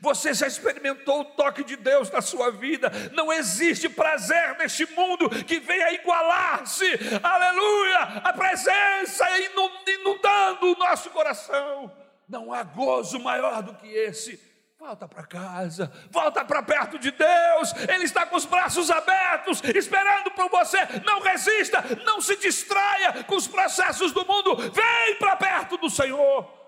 Você 0.00 0.32
já 0.34 0.46
experimentou 0.46 1.20
o 1.20 1.24
toque 1.24 1.64
de 1.64 1.76
Deus 1.76 2.10
na 2.10 2.20
sua 2.20 2.50
vida. 2.50 2.90
Não 3.12 3.32
existe 3.32 3.88
prazer 3.88 4.56
neste 4.58 4.86
mundo 4.92 5.28
que 5.44 5.58
venha 5.58 5.92
igualar-se, 5.92 6.86
aleluia, 7.22 7.98
a 8.22 8.32
presença 8.32 9.26
inundando 9.38 10.72
o 10.72 10.78
nosso 10.78 11.10
coração. 11.10 11.90
Não 12.28 12.52
há 12.52 12.62
gozo 12.62 13.18
maior 13.18 13.62
do 13.62 13.74
que 13.74 13.88
esse. 13.88 14.40
Volta 14.78 15.08
para 15.08 15.26
casa, 15.26 15.90
volta 16.10 16.44
para 16.44 16.62
perto 16.62 16.98
de 16.98 17.10
Deus, 17.10 17.72
Ele 17.88 18.04
está 18.04 18.26
com 18.26 18.36
os 18.36 18.44
braços 18.44 18.90
abertos, 18.90 19.62
esperando 19.64 20.30
por 20.32 20.50
você. 20.50 20.78
Não 21.06 21.20
resista, 21.20 21.82
não 22.04 22.20
se 22.20 22.36
distraia 22.36 23.24
com 23.24 23.34
os 23.34 23.48
processos 23.48 24.12
do 24.12 24.26
mundo, 24.26 24.56
vem 24.56 25.16
para 25.18 25.36
perto 25.36 25.78
do 25.78 25.88
Senhor. 25.88 26.63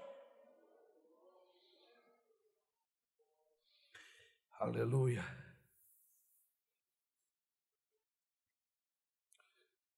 Aleluia. 4.59 5.23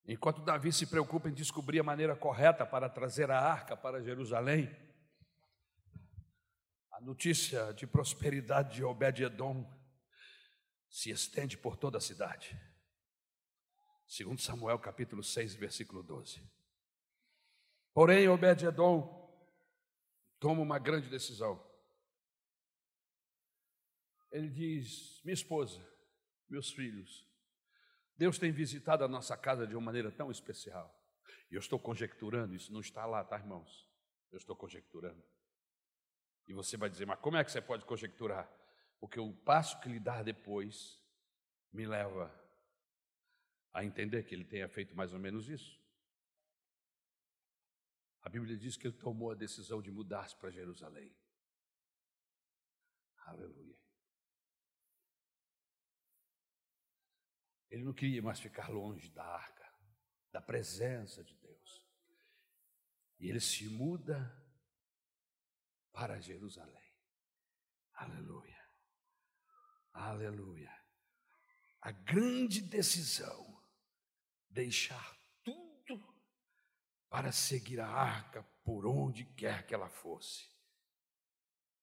Enquanto 0.05 0.43
Davi 0.43 0.73
se 0.73 0.87
preocupa 0.87 1.29
em 1.29 1.35
descobrir 1.35 1.79
a 1.79 1.85
maneira 1.85 2.17
correta 2.17 2.67
para 2.67 2.89
trazer 2.89 3.31
a 3.31 3.39
arca 3.39 3.77
para 3.77 4.03
Jerusalém, 4.03 4.69
a 6.91 7.01
notícia 7.01 7.73
de 7.75 7.87
prosperidade 7.87 8.75
de 8.75 8.85
Obed-Edom 8.85 9.65
se 10.91 11.11
estende 11.11 11.57
por 11.57 11.77
toda 11.77 11.99
a 11.99 12.01
cidade. 12.01 12.61
Segundo 14.09 14.41
Samuel 14.41 14.81
capítulo 14.81 15.23
6, 15.23 15.55
versículo 15.55 16.03
12. 16.03 16.43
Porém, 17.95 18.29
Obed-Edom 18.29 19.29
toma 20.41 20.63
uma 20.63 20.81
grande 20.81 21.09
decisão. 21.09 21.68
Ele 24.31 24.49
diz: 24.49 25.20
Minha 25.24 25.35
esposa, 25.35 25.81
meus 26.49 26.70
filhos, 26.70 27.26
Deus 28.16 28.39
tem 28.39 28.51
visitado 28.51 29.05
a 29.05 29.09
nossa 29.09 29.37
casa 29.37 29.66
de 29.66 29.74
uma 29.74 29.87
maneira 29.87 30.11
tão 30.11 30.31
especial. 30.31 30.95
E 31.51 31.55
eu 31.55 31.61
estou 31.61 31.79
conjecturando, 31.79 32.55
isso 32.55 32.72
não 32.72 32.81
está 32.81 33.07
lá, 33.07 33.24
tá, 33.24 33.39
irmãos? 33.39 33.89
Eu 34.31 34.39
estou 34.39 34.57
conjecturando. 34.57 35.22
E 36.47 36.53
você 36.53 36.76
vai 36.76 36.91
dizer, 36.91 37.07
mas 37.07 37.20
como 37.20 37.37
é 37.37 37.45
que 37.45 37.53
você 37.53 37.61
pode 37.61 37.85
conjecturar? 37.85 38.51
Porque 38.99 39.20
o 39.20 39.33
passo 39.33 39.81
que 39.81 39.89
lhe 39.89 40.01
dar 40.01 40.24
depois 40.24 41.01
me 41.72 41.87
leva 41.87 42.35
a 43.72 43.85
entender 43.85 44.24
que 44.24 44.35
ele 44.35 44.45
tenha 44.45 44.68
feito 44.68 44.97
mais 44.97 45.12
ou 45.12 45.18
menos 45.18 45.49
isso. 45.49 45.79
A 48.22 48.29
Bíblia 48.29 48.57
diz 48.57 48.76
que 48.76 48.89
ele 48.89 48.97
tomou 48.97 49.31
a 49.31 49.35
decisão 49.35 49.81
de 49.81 49.91
mudar-se 49.91 50.37
para 50.37 50.51
Jerusalém. 50.51 51.14
Aleluia. 53.26 53.79
Ele 57.71 57.85
não 57.85 57.93
queria 57.93 58.23
mais 58.23 58.41
ficar 58.41 58.69
longe 58.69 59.11
da 59.11 59.25
arca, 59.25 59.73
da 60.33 60.41
presença 60.41 61.23
de 61.23 61.35
Deus. 61.37 61.87
E 63.19 63.29
ele 63.29 63.41
se 63.41 63.69
muda 63.69 64.35
para 65.93 66.21
Jerusalém. 66.21 66.95
Aleluia. 67.95 68.59
Aleluia. 69.93 70.73
A 71.81 71.91
grande 71.91 72.61
decisão, 72.61 73.61
deixar 74.49 75.16
tudo 75.43 76.14
para 77.09 77.33
seguir 77.33 77.81
a 77.81 77.89
arca 77.89 78.43
por 78.64 78.87
onde 78.87 79.25
quer 79.25 79.66
que 79.66 79.75
ela 79.75 79.89
fosse. 79.89 80.49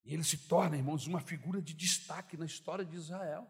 E 0.03 0.13
ele 0.13 0.23
se 0.23 0.47
torna, 0.47 0.77
irmãos, 0.77 1.07
uma 1.07 1.19
figura 1.19 1.61
de 1.61 1.73
destaque 1.73 2.37
na 2.37 2.45
história 2.45 2.85
de 2.85 2.95
Israel. 2.95 3.47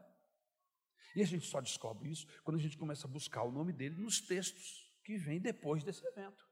E 1.16 1.22
a 1.22 1.26
gente 1.26 1.46
só 1.46 1.62
descobre 1.62 2.10
isso 2.12 2.28
quando 2.44 2.58
a 2.58 2.62
gente 2.62 2.78
começa 2.78 3.08
a 3.08 3.10
buscar 3.10 3.44
o 3.44 3.52
nome 3.52 3.72
dele 3.72 3.96
nos 3.96 4.20
textos 4.20 4.94
que 5.04 5.18
vêm 5.18 5.40
depois 5.40 5.84
desse 5.84 6.06
evento. 6.06 6.46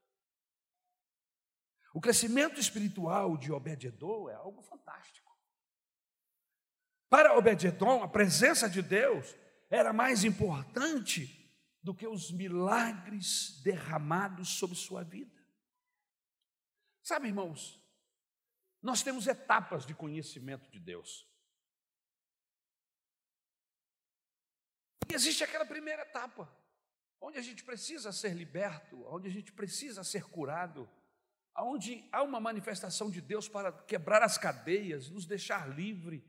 O 1.93 1.99
crescimento 1.99 2.59
espiritual 2.59 3.37
de 3.37 3.51
Obed-Edom 3.51 4.29
é 4.29 4.33
algo 4.33 4.61
fantástico. 4.61 5.31
Para 7.09 7.37
Obed-Edom, 7.37 8.01
a 8.01 8.07
presença 8.07 8.69
de 8.69 8.81
Deus 8.81 9.35
era 9.69 9.93
mais 9.93 10.23
importante 10.23 11.39
do 11.83 11.93
que 11.93 12.07
os 12.07 12.31
milagres 12.31 13.61
derramados 13.61 14.49
sobre 14.49 14.75
sua 14.75 15.03
vida. 15.03 15.43
Sabe, 17.03 17.27
irmãos, 17.27 17.79
nós 18.81 19.03
temos 19.03 19.27
etapas 19.27 19.85
de 19.85 19.93
conhecimento 19.93 20.71
de 20.71 20.79
Deus. 20.79 21.27
Existe 25.13 25.43
aquela 25.43 25.65
primeira 25.65 26.03
etapa, 26.03 26.51
onde 27.19 27.37
a 27.37 27.41
gente 27.41 27.63
precisa 27.63 28.11
ser 28.11 28.33
liberto, 28.33 29.05
onde 29.07 29.27
a 29.27 29.31
gente 29.31 29.51
precisa 29.51 30.03
ser 30.03 30.23
curado, 30.25 30.89
onde 31.57 32.07
há 32.11 32.21
uma 32.23 32.39
manifestação 32.39 33.09
de 33.09 33.21
Deus 33.21 33.47
para 33.47 33.71
quebrar 33.71 34.23
as 34.23 34.37
cadeias, 34.37 35.09
nos 35.09 35.25
deixar 35.25 35.69
livre, 35.69 36.23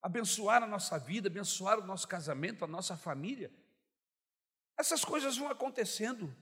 abençoar 0.00 0.62
a 0.62 0.66
nossa 0.66 0.98
vida, 0.98 1.28
abençoar 1.28 1.78
o 1.78 1.84
nosso 1.84 2.06
casamento, 2.06 2.64
a 2.64 2.68
nossa 2.68 2.96
família. 2.96 3.52
Essas 4.78 5.04
coisas 5.04 5.36
vão 5.36 5.48
acontecendo 5.48 6.34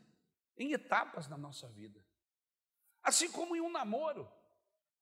em 0.57 0.73
etapas 0.73 1.27
na 1.29 1.39
nossa 1.39 1.69
vida. 1.69 2.05
Assim 3.03 3.31
como 3.31 3.57
em 3.57 3.61
um 3.61 3.71
namoro. 3.71 4.31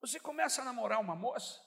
Você 0.01 0.21
começa 0.21 0.63
a 0.63 0.65
namorar 0.65 1.01
uma 1.01 1.17
moça, 1.17 1.61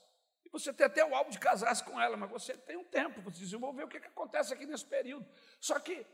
você 0.59 0.73
tem 0.73 0.85
até 0.85 1.05
o 1.05 1.15
alvo 1.15 1.31
de 1.31 1.39
casar-se 1.39 1.83
com 1.83 1.99
ela, 1.99 2.17
mas 2.17 2.29
você 2.29 2.55
tem 2.55 2.77
um 2.77 2.83
tempo 2.83 3.21
para 3.21 3.31
desenvolver 3.31 3.83
o 3.83 3.87
que, 3.87 3.99
que 3.99 4.07
acontece 4.07 4.53
aqui 4.53 4.65
nesse 4.65 4.85
período. 4.85 5.25
Só 5.59 5.79
que 5.79 6.05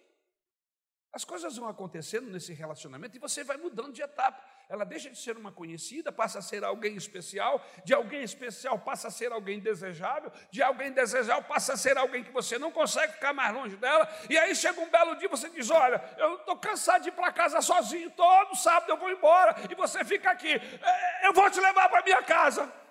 As 1.14 1.24
coisas 1.24 1.56
vão 1.56 1.70
acontecendo 1.70 2.32
nesse 2.32 2.54
relacionamento 2.54 3.16
e 3.16 3.20
você 3.20 3.44
vai 3.44 3.56
mudando 3.56 3.94
de 3.94 4.02
etapa. 4.02 4.44
Ela 4.68 4.84
deixa 4.84 5.12
de 5.12 5.16
ser 5.16 5.38
uma 5.38 5.52
conhecida, 5.52 6.12
passa 6.12 6.40
a 6.40 6.42
ser 6.42 6.64
alguém 6.64 6.96
especial, 6.96 7.64
de 7.86 7.94
alguém 7.94 8.24
especial 8.24 8.80
passa 8.80 9.10
a 9.10 9.12
ser 9.12 9.32
alguém 9.32 9.60
desejável, 9.60 10.32
de 10.50 10.64
alguém 10.64 10.92
desejável 10.92 11.44
passa 11.44 11.74
a 11.74 11.78
ser 11.78 12.00
alguém 12.00 12.24
que 12.24 12.32
você 12.32 12.58
não 12.58 12.72
consegue 12.72 13.14
ficar 13.14 13.32
mais 13.32 13.54
longe 13.54 13.76
dela. 13.76 14.10
E 14.28 14.36
aí 14.36 14.56
chega 14.56 14.82
um 14.82 14.90
belo 14.90 15.16
dia 15.16 15.30
você 15.30 15.52
diz: 15.52 15.70
Olha, 15.70 16.04
eu 16.18 16.38
estou 16.38 16.58
cansado 16.58 17.04
de 17.04 17.10
ir 17.10 17.12
para 17.12 17.32
casa 17.32 17.62
sozinho, 17.62 18.10
todo 18.10 18.56
sábado 18.56 18.90
eu 18.90 18.98
vou 18.98 19.12
embora 19.12 19.56
e 19.70 19.76
você 19.76 20.04
fica 20.04 20.32
aqui, 20.32 20.54
é, 20.56 21.28
eu 21.28 21.34
vou 21.34 21.48
te 21.52 21.60
levar 21.60 21.90
para 21.90 22.02
minha 22.02 22.24
casa. 22.24 22.83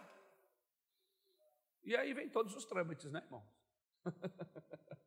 E 1.85 1.97
aí 1.97 2.13
vem 2.15 2.29
todos 2.29 2.55
os 2.55 2.65
trâmites, 2.65 3.11
né, 3.11 3.21
irmão? 3.25 3.47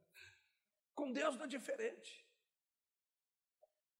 Com 0.93 1.11
Deus 1.11 1.35
não 1.35 1.45
é 1.45 1.47
diferente. 1.47 2.25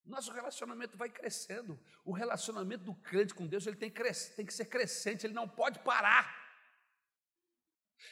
Nosso 0.06 0.32
relacionamento 0.32 0.98
vai 0.98 1.10
crescendo. 1.10 1.80
O 2.04 2.12
relacionamento 2.12 2.84
do 2.84 2.94
crente 2.96 3.34
com 3.34 3.48
Deus 3.48 3.66
ele 3.66 3.76
tem, 3.76 3.92
tem 3.92 4.46
que 4.46 4.54
ser 4.54 4.66
crescente, 4.66 5.26
ele 5.26 5.34
não 5.34 5.50
pode 5.50 5.80
parar. 5.80 6.46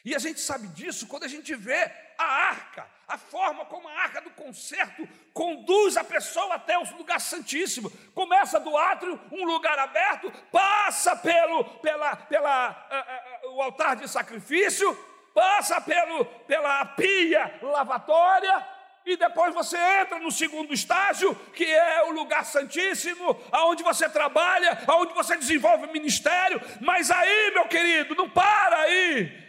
E 0.04 0.16
a 0.16 0.20
gente 0.20 0.40
sabe 0.40 0.68
disso 0.70 1.08
quando 1.08 1.24
a 1.24 1.28
gente 1.28 1.54
vê 1.56 1.92
a 2.18 2.24
arca, 2.24 2.90
a 3.08 3.18
forma 3.18 3.66
como 3.66 3.88
a 3.88 3.94
arca 3.94 4.22
do 4.22 4.32
concerto 4.32 5.08
conduz 5.34 5.98
a 5.98 6.04
pessoa 6.04 6.56
até 6.56 6.78
o 6.78 6.98
lugar 6.98 7.20
santíssimo. 7.20 7.92
Começa 8.14 8.60
do 8.60 8.76
átrio, 8.76 9.20
um 9.32 9.46
lugar 9.46 9.78
aberto, 9.78 10.32
passa 10.52 11.16
pelo 11.16 11.64
pela, 11.80 12.16
pela 12.16 12.72
uh, 12.72 13.33
uh, 13.33 13.33
o 13.56 13.62
altar 13.62 13.96
de 13.96 14.08
sacrifício, 14.08 14.94
passa 15.34 15.80
pelo 15.82 16.26
pela 16.26 16.86
pia 16.86 17.60
lavatória, 17.62 18.74
e 19.06 19.18
depois 19.18 19.54
você 19.54 19.78
entra 20.02 20.18
no 20.20 20.32
segundo 20.32 20.74
estágio, 20.74 21.36
que 21.54 21.66
é 21.66 22.04
o 22.04 22.12
lugar 22.12 22.46
santíssimo, 22.46 23.38
aonde 23.52 23.84
você 23.84 24.08
trabalha, 24.08 24.82
aonde 24.88 25.14
você 25.14 25.36
desenvolve 25.36 25.88
ministério. 25.88 26.62
Mas 26.80 27.12
aí, 27.12 27.52
meu 27.54 27.68
querido, 27.68 28.16
não 28.16 28.30
para 28.30 28.78
aí. 28.78 29.44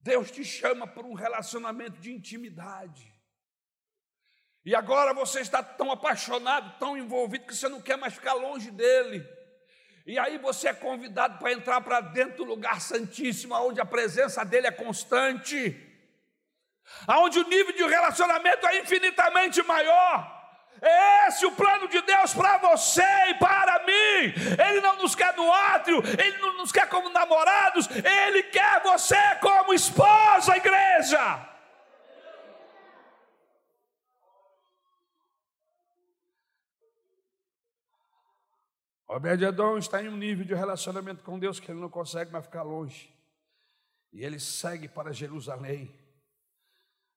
Deus 0.00 0.30
te 0.30 0.44
chama 0.44 0.86
para 0.86 1.06
um 1.06 1.14
relacionamento 1.14 1.98
de 2.00 2.10
intimidade. 2.10 3.08
E 4.64 4.74
agora 4.74 5.14
você 5.14 5.40
está 5.40 5.62
tão 5.62 5.92
apaixonado, 5.92 6.78
tão 6.78 6.96
envolvido, 6.98 7.46
que 7.46 7.54
você 7.54 7.68
não 7.68 7.80
quer 7.80 7.96
mais 7.96 8.14
ficar 8.14 8.34
longe 8.34 8.70
dele. 8.70 9.26
E 10.10 10.18
aí 10.18 10.38
você 10.38 10.66
é 10.66 10.74
convidado 10.74 11.38
para 11.38 11.52
entrar 11.52 11.80
para 11.82 12.00
dentro 12.00 12.38
do 12.38 12.44
lugar 12.44 12.80
santíssimo, 12.80 13.54
onde 13.54 13.80
a 13.80 13.84
presença 13.84 14.44
dele 14.44 14.66
é 14.66 14.72
constante 14.72 15.86
aonde 17.06 17.38
o 17.38 17.48
nível 17.48 17.72
de 17.72 17.84
relacionamento 17.84 18.66
é 18.66 18.80
infinitamente 18.80 19.62
maior. 19.62 20.40
É 20.82 21.28
esse 21.28 21.46
o 21.46 21.52
plano 21.52 21.86
de 21.86 22.02
Deus 22.02 22.34
para 22.34 22.58
você 22.58 23.06
e 23.28 23.34
para 23.34 23.84
mim. 23.84 24.34
Ele 24.68 24.80
não 24.80 24.96
nos 24.96 25.14
quer 25.14 25.32
no 25.36 25.52
átrio, 25.52 26.02
ele 26.18 26.38
não 26.38 26.54
nos 26.54 26.72
quer 26.72 26.88
como 26.88 27.08
namorados, 27.10 27.88
ele 27.88 28.42
quer 28.42 28.82
você 28.82 29.16
como 29.40 29.72
esposa, 29.72 30.56
igreja. 30.56 31.49
Obed-Edom 39.16 39.78
está 39.78 40.02
em 40.02 40.08
um 40.08 40.16
nível 40.16 40.44
de 40.44 40.54
relacionamento 40.54 41.22
com 41.24 41.38
Deus 41.38 41.58
que 41.58 41.70
ele 41.70 41.80
não 41.80 41.90
consegue 41.90 42.30
mais 42.30 42.44
ficar 42.44 42.62
longe. 42.62 43.12
E 44.12 44.24
ele 44.24 44.38
segue 44.38 44.88
para 44.88 45.12
Jerusalém 45.12 45.92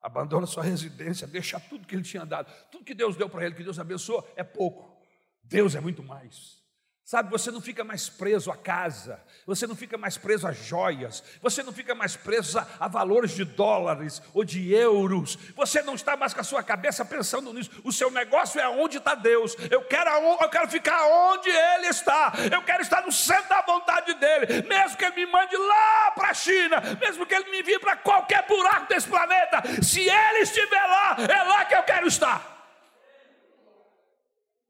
abandona 0.04 0.46
sua 0.46 0.64
residência, 0.64 1.26
deixa 1.26 1.58
tudo 1.62 1.88
que 1.88 1.96
ele 1.96 2.04
tinha 2.04 2.26
dado, 2.26 2.52
tudo 2.70 2.84
que 2.84 2.94
Deus 2.94 3.16
deu 3.16 3.30
para 3.30 3.46
ele, 3.46 3.56
que 3.56 3.64
Deus 3.64 3.80
abençoou, 3.80 4.30
é 4.36 4.44
pouco. 4.44 5.02
Deus 5.41 5.76
é 5.76 5.80
muito 5.80 6.04
mais. 6.04 6.62
Sabe, 7.06 7.30
você 7.30 7.51
não 7.51 7.60
fica 7.60 7.84
mais 7.84 8.08
preso 8.08 8.49
à 8.49 8.56
casa, 8.56 9.22
você 9.45 9.68
não 9.68 9.76
fica 9.76 9.97
mais 9.97 10.18
preso 10.18 10.47
a 10.47 10.54
joias, 10.54 11.22
você 11.41 11.62
não 11.62 11.74
fica 11.74 11.93
mais 11.93 12.16
preso 12.16 12.58
a, 12.58 12.66
a, 12.80 12.88
valores 12.88 13.32
de 13.32 13.43
dólares 13.43 14.22
ou 14.34 14.41
de 14.45 14.74
euros, 14.74 15.38
você 15.54 15.82
não 15.82 15.95
está 15.95 16.16
mais 16.16 16.34
com 16.34 16.39
a 16.39 16.45
sua 16.45 16.64
cabeça 16.64 17.04
pensando 17.04 17.51
nisso. 17.51 17.70
O 17.84 17.91
seu 17.91 18.10
negócio 18.10 18.58
é 18.58 18.70
onde 18.70 18.99
está 18.99 19.16
Deus. 19.16 19.54
Eu 19.70 19.84
quero, 19.84 20.10
eu 20.12 20.49
quero 20.49 20.70
ficar 20.70 21.06
onde 21.06 21.49
Ele 21.49 21.88
está, 21.88 22.32
eu 22.49 22.62
quero 22.64 22.82
estar 22.82 23.01
no 23.06 23.12
centro 23.12 23.49
da 23.49 23.62
vontade 23.64 24.14
dEle, 24.14 24.64
mesmo 24.66 24.97
que 24.97 25.04
Ele 25.04 25.26
me 25.26 25.26
mande 25.26 25.58
lá 25.58 26.12
para 26.12 26.30
a 26.30 26.34
China, 26.34 26.82
mesmo 27.01 27.26
que 27.26 27.36
Ele 27.36 27.51
me 27.51 27.60
envie 27.60 27.80
para 27.80 27.97
qualquer 27.97 28.47
buraco 28.47 28.88
desse 28.88 29.10
planeta, 29.10 29.62
se 29.84 29.99
Ele 29.99 30.39
estiver 30.39 30.86
lá, 30.86 31.18
é 31.20 31.43
lá 31.43 31.66
que 31.66 31.76
eu 31.76 31.84
quero 31.84 32.08
estar. 32.08 32.49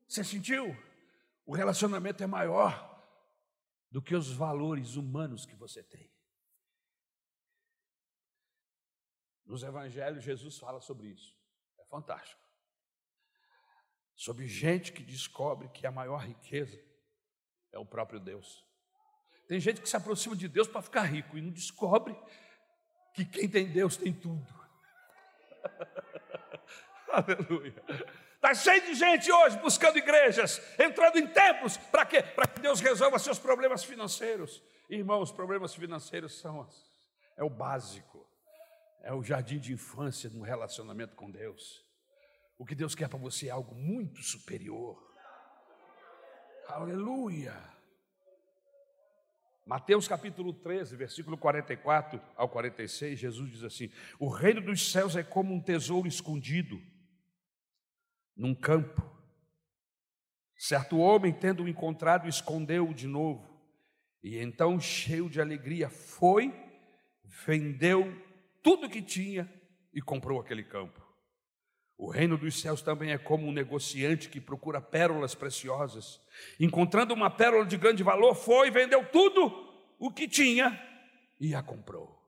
Você 0.07 0.23
sentiu? 0.23 0.75
O 1.45 1.53
relacionamento 1.53 2.23
é 2.23 2.27
maior 2.27 2.91
do 3.91 4.01
que 4.01 4.15
os 4.15 4.31
valores 4.31 4.95
humanos 4.95 5.45
que 5.45 5.55
você 5.55 5.83
tem. 5.83 6.11
Nos 9.45 9.61
evangelhos, 9.61 10.23
Jesus 10.23 10.57
fala 10.57 10.81
sobre 10.81 11.07
isso. 11.09 11.37
É 11.79 11.85
fantástico. 11.85 12.41
Sobre 14.15 14.47
gente 14.47 14.93
que 14.93 15.03
descobre 15.03 15.69
que 15.69 15.85
a 15.85 15.91
maior 15.91 16.25
riqueza 16.25 16.81
é 17.71 17.77
o 17.77 17.85
próprio 17.85 18.19
Deus. 18.19 18.65
Tem 19.47 19.59
gente 19.59 19.81
que 19.81 19.89
se 19.89 19.97
aproxima 19.97 20.35
de 20.35 20.47
Deus 20.47 20.67
para 20.67 20.81
ficar 20.81 21.03
rico 21.03 21.37
e 21.37 21.41
não 21.41 21.51
descobre 21.51 22.15
que 23.13 23.25
quem 23.25 23.49
tem 23.49 23.71
Deus 23.71 23.97
tem 23.97 24.13
tudo. 24.13 24.47
Aleluia. 27.11 27.75
Está 28.43 28.53
cheio 28.55 28.81
de 28.81 28.93
gente 28.93 29.31
hoje 29.31 29.57
buscando 29.59 29.97
igrejas, 29.97 30.61
entrando 30.77 31.17
em 31.17 31.25
templos, 31.25 31.77
para 31.77 32.05
quê? 32.05 32.21
Para 32.21 32.45
que 32.45 32.59
Deus 32.59 32.81
resolva 32.81 33.17
seus 33.17 33.39
problemas 33.39 33.85
financeiros. 33.85 34.61
Irmãos, 34.89 35.29
os 35.29 35.31
problemas 35.31 35.73
financeiros 35.73 36.37
são 36.41 36.67
é 37.37 37.43
o 37.43 37.49
básico, 37.49 38.27
é 39.01 39.13
o 39.13 39.23
jardim 39.23 39.59
de 39.59 39.71
infância 39.71 40.29
de 40.29 40.37
um 40.37 40.41
relacionamento 40.41 41.15
com 41.15 41.31
Deus. 41.31 41.85
O 42.57 42.65
que 42.65 42.75
Deus 42.75 42.93
quer 42.93 43.07
para 43.07 43.17
você 43.17 43.47
é 43.47 43.51
algo 43.51 43.73
muito 43.75 44.21
superior. 44.21 45.01
Aleluia. 46.67 47.55
Mateus 49.65 50.05
capítulo 50.05 50.51
13, 50.51 50.97
versículo 50.97 51.37
44 51.37 52.21
ao 52.35 52.49
46, 52.49 53.17
Jesus 53.17 53.51
diz 53.51 53.63
assim: 53.63 53.89
O 54.19 54.27
reino 54.27 54.59
dos 54.59 54.91
céus 54.91 55.15
é 55.15 55.23
como 55.23 55.53
um 55.53 55.61
tesouro 55.61 56.09
escondido 56.09 56.91
num 58.36 58.53
campo. 58.53 59.01
Certo 60.55 60.97
homem, 60.97 61.34
tendo-o 61.34 61.67
encontrado, 61.67 62.27
escondeu-o 62.27 62.93
de 62.93 63.07
novo. 63.07 63.53
E 64.23 64.38
então, 64.38 64.79
cheio 64.79 65.29
de 65.29 65.41
alegria, 65.41 65.89
foi, 65.89 66.53
vendeu 67.45 68.15
tudo 68.61 68.89
que 68.89 69.01
tinha 69.01 69.51
e 69.93 70.01
comprou 70.01 70.39
aquele 70.39 70.63
campo. 70.63 71.03
O 71.97 72.09
reino 72.09 72.38
dos 72.38 72.59
céus 72.59 72.81
também 72.81 73.11
é 73.11 73.17
como 73.17 73.47
um 73.47 73.51
negociante 73.51 74.29
que 74.29 74.41
procura 74.41 74.81
pérolas 74.81 75.36
preciosas. 75.36 76.19
Encontrando 76.59 77.13
uma 77.13 77.29
pérola 77.29 77.65
de 77.65 77.77
grande 77.77 78.03
valor, 78.03 78.36
foi, 78.36 78.71
vendeu 78.71 79.05
tudo 79.11 79.51
o 79.99 80.11
que 80.11 80.27
tinha 80.27 80.81
e 81.39 81.53
a 81.53 81.61
comprou. 81.61 82.22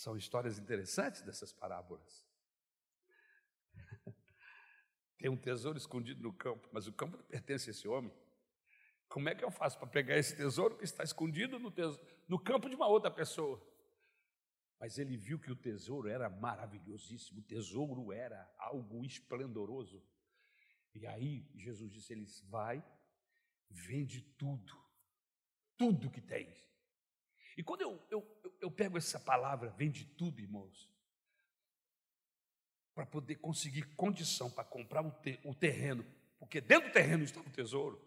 São 0.00 0.16
histórias 0.16 0.58
interessantes 0.58 1.20
dessas 1.20 1.52
parábolas. 1.52 2.26
Tem 5.18 5.28
um 5.28 5.36
tesouro 5.36 5.76
escondido 5.76 6.22
no 6.22 6.32
campo, 6.32 6.66
mas 6.72 6.86
o 6.86 6.92
campo 6.94 7.22
pertence 7.24 7.68
a 7.68 7.72
esse 7.72 7.86
homem. 7.86 8.10
Como 9.10 9.28
é 9.28 9.34
que 9.34 9.44
eu 9.44 9.50
faço 9.50 9.78
para 9.78 9.86
pegar 9.86 10.16
esse 10.16 10.34
tesouro 10.34 10.78
que 10.78 10.84
está 10.84 11.04
escondido 11.04 11.58
no, 11.58 11.70
tesouro, 11.70 12.02
no 12.26 12.38
campo 12.38 12.70
de 12.70 12.76
uma 12.76 12.88
outra 12.88 13.10
pessoa? 13.10 13.62
Mas 14.78 14.96
ele 14.96 15.18
viu 15.18 15.38
que 15.38 15.52
o 15.52 15.56
tesouro 15.56 16.08
era 16.08 16.30
maravilhosíssimo, 16.30 17.40
o 17.40 17.44
tesouro 17.44 18.10
era 18.10 18.50
algo 18.56 19.04
esplendoroso. 19.04 20.02
E 20.94 21.06
aí 21.06 21.46
Jesus 21.54 21.92
disse: 21.92 22.14
Eles 22.14 22.40
vai, 22.48 22.82
vende 23.68 24.22
tudo, 24.38 24.82
tudo 25.76 26.10
que 26.10 26.22
tens, 26.22 26.69
e 27.60 27.62
quando 27.62 27.82
eu, 27.82 28.02
eu, 28.10 28.56
eu 28.58 28.70
pego 28.70 28.96
essa 28.96 29.20
palavra, 29.20 29.68
vende 29.68 30.06
tudo, 30.16 30.40
irmãos, 30.40 30.90
para 32.94 33.04
poder 33.04 33.34
conseguir 33.34 33.82
condição 33.96 34.50
para 34.50 34.64
comprar 34.64 35.04
o, 35.04 35.10
te, 35.10 35.38
o 35.44 35.54
terreno, 35.54 36.02
porque 36.38 36.58
dentro 36.58 36.88
do 36.88 36.92
terreno 36.94 37.22
está 37.22 37.38
o 37.38 37.50
tesouro. 37.50 38.02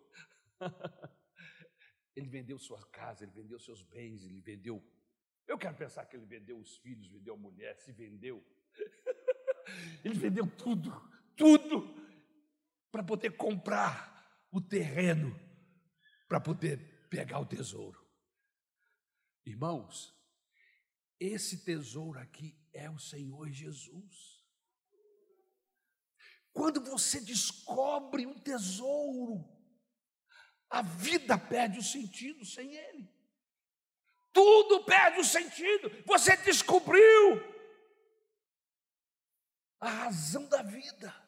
ele 2.16 2.28
vendeu 2.30 2.58
sua 2.58 2.84
casa, 2.88 3.26
ele 3.26 3.32
vendeu 3.32 3.60
seus 3.60 3.84
bens, 3.84 4.24
ele 4.24 4.42
vendeu. 4.42 4.84
Eu 5.46 5.60
quero 5.60 5.78
pensar 5.78 6.04
que 6.08 6.16
ele 6.16 6.26
vendeu 6.26 6.58
os 6.58 6.78
filhos, 6.78 7.08
vendeu 7.12 7.36
a 7.36 7.38
mulher, 7.38 7.78
se 7.78 7.92
vendeu. 7.92 8.44
ele 10.04 10.18
vendeu 10.18 10.48
tudo, 10.48 10.92
tudo, 11.38 11.96
para 12.92 13.04
poder 13.04 13.38
comprar 13.38 14.48
o 14.52 14.60
terreno, 14.60 15.40
para 16.28 16.40
poder 16.40 17.08
pegar 17.08 17.38
o 17.38 17.46
tesouro. 17.46 18.03
Irmãos, 19.46 20.16
esse 21.20 21.64
tesouro 21.64 22.20
aqui 22.20 22.58
é 22.72 22.90
o 22.90 22.98
Senhor 22.98 23.50
Jesus. 23.50 24.44
Quando 26.52 26.82
você 26.84 27.20
descobre 27.20 28.26
um 28.26 28.40
tesouro, 28.40 29.44
a 30.70 30.82
vida 30.82 31.38
perde 31.38 31.80
o 31.80 31.84
sentido 31.84 32.46
sem 32.46 32.76
ele. 32.76 33.12
Tudo 34.32 34.84
perde 34.86 35.20
o 35.20 35.24
sentido. 35.24 35.90
Você 36.06 36.36
descobriu 36.38 37.54
a 39.80 39.90
razão 39.90 40.48
da 40.48 40.62
vida. 40.64 41.23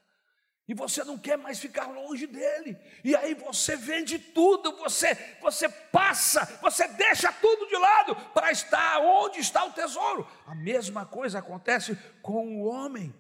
E 0.68 0.74
você 0.74 1.04
não 1.04 1.18
quer 1.18 1.38
mais 1.38 1.60
ficar 1.60 1.86
longe 1.86 2.26
dele. 2.26 2.76
E 3.04 3.16
aí 3.16 3.36
você 3.36 3.76
vende 3.76 4.18
tudo, 4.18 4.76
você 4.78 5.16
você 5.40 5.70
passa, 5.70 6.44
você 6.62 6.88
deixa 6.88 7.32
tudo 7.34 7.68
de 7.68 7.78
lado 7.78 8.16
para 8.34 8.52
estar 8.52 9.00
onde 9.00 9.40
está 9.40 9.64
o 9.64 9.74
tesouro. 9.74 10.28
A 10.48 10.56
mesma 10.56 11.06
coisa 11.06 11.40
acontece 11.40 11.96
com 12.22 12.62
o 12.62 12.66
homem, 12.66 13.14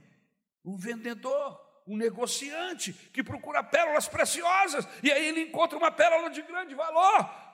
o 0.63 0.75
vendedor, 0.75 1.61
o 1.85 1.95
negociante 1.95 2.93
que 3.13 3.23
procura 3.23 3.63
pérolas 3.63 4.07
preciosas 4.07 4.87
e 5.03 5.11
aí 5.11 5.27
ele 5.27 5.41
encontra 5.41 5.77
uma 5.77 5.91
pérola 5.91 6.31
de 6.31 6.41
grande 6.41 6.73
valor. 6.73 7.44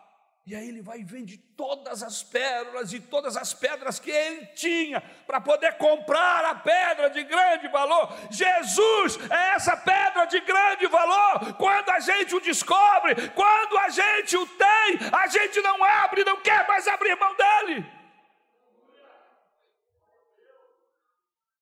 E 0.43 0.55
aí 0.55 0.67
ele 0.67 0.81
vai 0.81 0.99
e 0.99 1.03
vende 1.03 1.37
todas 1.37 2.01
as 2.01 2.23
pérolas 2.23 2.91
e 2.91 2.99
todas 2.99 3.37
as 3.37 3.53
pedras 3.53 3.99
que 3.99 4.09
ele 4.09 4.47
tinha 4.47 4.99
para 5.27 5.39
poder 5.39 5.77
comprar 5.77 6.43
a 6.45 6.55
pedra 6.55 7.11
de 7.11 7.23
grande 7.23 7.67
valor. 7.67 8.11
Jesus 8.31 9.19
é 9.29 9.55
essa 9.55 9.77
pedra 9.77 10.25
de 10.25 10.39
grande 10.41 10.87
valor. 10.87 11.53
Quando 11.57 11.89
a 11.91 11.99
gente 11.99 12.35
o 12.35 12.39
descobre, 12.39 13.29
quando 13.29 13.77
a 13.77 13.89
gente 13.89 14.35
o 14.35 14.47
tem, 14.47 14.97
a 15.13 15.27
gente 15.27 15.61
não 15.61 15.83
abre, 15.83 16.23
não 16.23 16.41
quer 16.41 16.67
mais 16.67 16.87
abrir 16.87 17.15
mão 17.15 17.35
dele. 17.35 17.85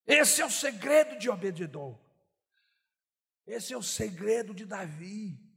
Esse 0.07 0.41
é 0.41 0.45
o 0.45 0.49
segredo 0.49 1.19
de 1.19 1.29
Obededon. 1.29 1.99
Esse 3.45 3.73
é 3.73 3.77
o 3.77 3.83
segredo 3.83 4.53
de 4.53 4.65
Davi. 4.65 5.48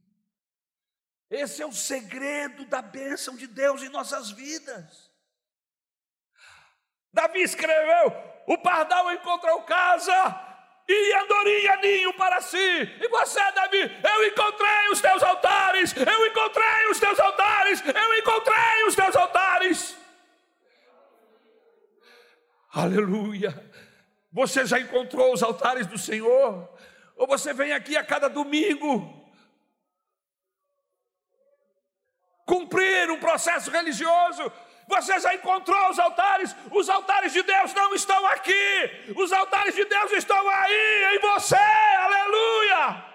Esse 1.33 1.63
é 1.63 1.67
o 1.67 1.73
segredo 1.73 2.67
da 2.67 2.83
bênção 2.83 3.35
de 3.35 3.47
Deus 3.47 3.83
em 3.83 3.89
nossas 3.89 4.31
vidas. 4.31 5.11
Davi 7.11 7.41
escreveu: 7.41 8.15
o 8.47 8.59
pardal 8.59 9.11
encontrou 9.11 9.63
casa 9.63 10.13
e 10.87 11.15
andorinha 11.15 11.77
ninho 11.77 12.13
para 12.19 12.43
si. 12.43 12.59
E 12.59 13.09
você, 13.09 13.41
Davi, 13.53 13.79
eu 13.81 14.27
encontrei 14.27 14.89
os 14.93 15.01
teus 15.01 15.23
altares, 15.23 15.95
eu 15.97 16.27
encontrei 16.27 16.91
os 16.91 17.01
teus 17.01 17.19
altares, 17.19 17.83
eu 17.83 18.19
encontrei 18.19 18.85
os 18.87 18.95
teus 18.95 19.17
altares. 19.17 19.97
Aleluia. 22.75 23.73
Você 24.31 24.67
já 24.67 24.79
encontrou 24.79 25.33
os 25.33 25.43
altares 25.43 25.87
do 25.87 25.97
Senhor? 25.97 26.69
Ou 27.17 27.27
você 27.27 27.55
vem 27.55 27.73
aqui 27.73 27.97
a 27.97 28.05
cada 28.05 28.29
domingo 28.29 29.22
cumprir 32.53 33.11
um 33.11 33.19
processo 33.19 33.71
religioso. 33.71 34.53
Você 34.87 35.19
já 35.21 35.35
encontrou 35.35 35.91
os 35.91 35.99
altares? 35.99 36.55
Os 36.71 36.89
altares 36.91 37.33
de 37.33 37.43
Deus 37.43 37.73
não 37.73 37.95
estão 37.95 38.27
aqui. 38.27 39.15
Os 39.17 39.33
altares 39.33 39.75
de 39.75 39.87
Deus 39.87 40.13
estão 40.13 40.49
aí 40.49 41.17
em 41.17 41.19
você. 41.19 41.57
Aleluia! 41.57 43.13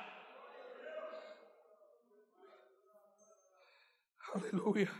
Aleluia. 4.33 4.91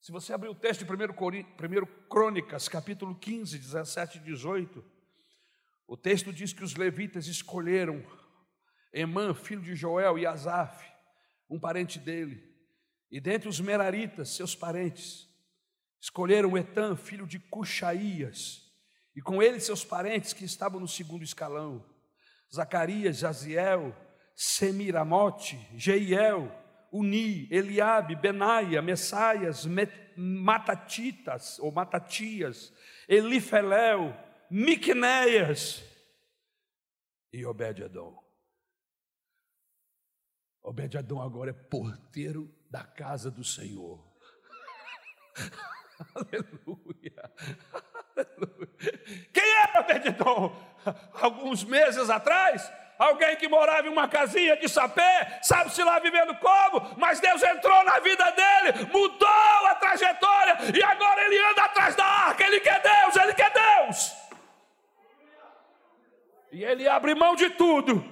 Se 0.00 0.12
você 0.12 0.32
abrir 0.32 0.50
o 0.50 0.54
texto 0.54 0.84
de 0.84 0.92
1 0.92 1.86
Crônicas, 2.08 2.68
capítulo 2.68 3.16
15, 3.16 3.58
17 3.58 4.18
e 4.18 4.20
18, 4.20 4.84
o 5.88 5.96
texto 5.96 6.32
diz 6.32 6.52
que 6.52 6.62
os 6.62 6.76
levitas 6.76 7.26
escolheram 7.26 8.04
Emã, 8.92 9.34
filho 9.34 9.62
de 9.62 9.74
Joel, 9.74 10.16
e 10.18 10.26
Asaf, 10.26 10.93
um 11.48 11.58
parente 11.58 11.98
dele. 11.98 12.42
E 13.10 13.20
dentre 13.20 13.48
os 13.48 13.60
meraritas, 13.60 14.30
seus 14.30 14.54
parentes, 14.54 15.28
escolheram 16.00 16.56
Etan, 16.56 16.96
filho 16.96 17.26
de 17.26 17.38
Cuxaías, 17.38 18.62
e 19.16 19.22
com 19.22 19.42
ele 19.42 19.60
seus 19.60 19.84
parentes 19.84 20.32
que 20.32 20.44
estavam 20.44 20.80
no 20.80 20.88
segundo 20.88 21.22
escalão, 21.22 21.84
Zacarias, 22.52 23.18
Jaziel, 23.18 23.94
Semiramote, 24.34 25.58
Jeiel, 25.76 26.52
Uni, 26.92 27.48
Eliabe, 27.50 28.16
Benaia, 28.16 28.82
Messaias, 28.82 29.66
Matatitas, 30.16 31.58
ou 31.58 31.72
Matatias, 31.72 32.72
Elifelel, 33.08 34.16
Miqunéias 34.50 35.82
e 37.32 37.44
Obed-Edom. 37.44 38.23
Obed-Adão 40.64 41.20
agora 41.20 41.50
é 41.50 41.52
porteiro 41.52 42.50
da 42.70 42.82
casa 42.82 43.30
do 43.30 43.44
Senhor. 43.44 44.02
Aleluia. 46.16 47.30
Quem 49.30 49.54
era 49.62 49.80
Obed-Adão? 49.80 50.56
Alguns 51.20 51.64
meses 51.64 52.08
atrás, 52.08 52.72
alguém 52.98 53.36
que 53.36 53.46
morava 53.46 53.86
em 53.86 53.90
uma 53.90 54.08
casinha 54.08 54.56
de 54.56 54.66
sapé, 54.66 55.38
sabe-se 55.42 55.82
lá 55.82 55.98
vivendo 55.98 56.34
como, 56.36 56.96
mas 56.96 57.20
Deus 57.20 57.42
entrou 57.42 57.84
na 57.84 57.98
vida 58.00 58.30
dele, 58.30 58.86
mudou 58.90 59.66
a 59.68 59.74
trajetória 59.74 60.56
e 60.74 60.82
agora 60.82 61.26
ele 61.26 61.38
anda 61.50 61.64
atrás 61.64 61.94
da 61.94 62.06
arca. 62.06 62.42
Ele 62.42 62.60
quer 62.60 62.80
Deus, 62.80 63.16
ele 63.16 63.34
quer 63.34 63.52
Deus. 63.52 64.16
E 66.52 66.64
ele 66.64 66.88
abre 66.88 67.14
mão 67.14 67.36
de 67.36 67.50
tudo 67.50 68.02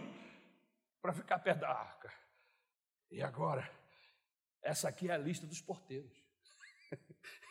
para 1.01 1.15
ficar 1.15 1.39
perto 1.39 1.61
da 1.61 1.71
arca. 1.71 2.22
E 3.13 3.23
agora, 3.23 3.71
essa 4.63 4.89
aqui 4.89 5.09
é 5.09 5.13
a 5.13 5.19
lista 5.19 5.47
dos 5.47 5.61
porteiros. 5.61 6.13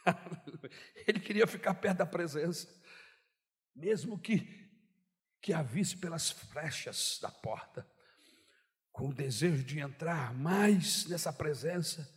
Ele 1.08 1.20
queria 1.20 1.46
ficar 1.48 1.76
perto 1.76 2.00
da 2.00 2.06
presença, 2.06 2.68
mesmo 3.76 4.20
que 4.20 4.60
que 5.42 5.54
a 5.54 5.64
visse 5.64 5.98
pelas 5.98 6.30
flechas 6.30 7.18
da 7.20 7.32
porta, 7.32 7.90
com 8.92 9.10
o 9.10 9.14
desejo 9.14 9.64
de 9.64 9.80
entrar 9.80 10.34
mais 10.36 11.06
nessa 11.08 11.34
presença, 11.34 12.08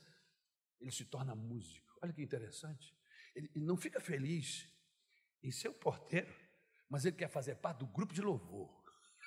ele 0.78 0.90
se 0.90 1.06
torna 1.06 1.34
músico. 1.34 1.98
Olha 2.02 2.12
que 2.12 2.20
interessante. 2.20 2.94
Ele, 3.34 3.50
ele 3.54 3.64
não 3.64 3.78
fica 3.78 3.98
feliz 3.98 4.68
em 5.42 5.50
ser 5.50 5.68
o 5.68 5.74
porteiro, 5.74 6.34
mas 6.88 7.06
ele 7.06 7.16
quer 7.16 7.30
fazer 7.30 7.54
parte 7.56 7.78
do 7.78 7.86
grupo 7.86 8.12
de 8.12 8.20
louvor. 8.20 8.70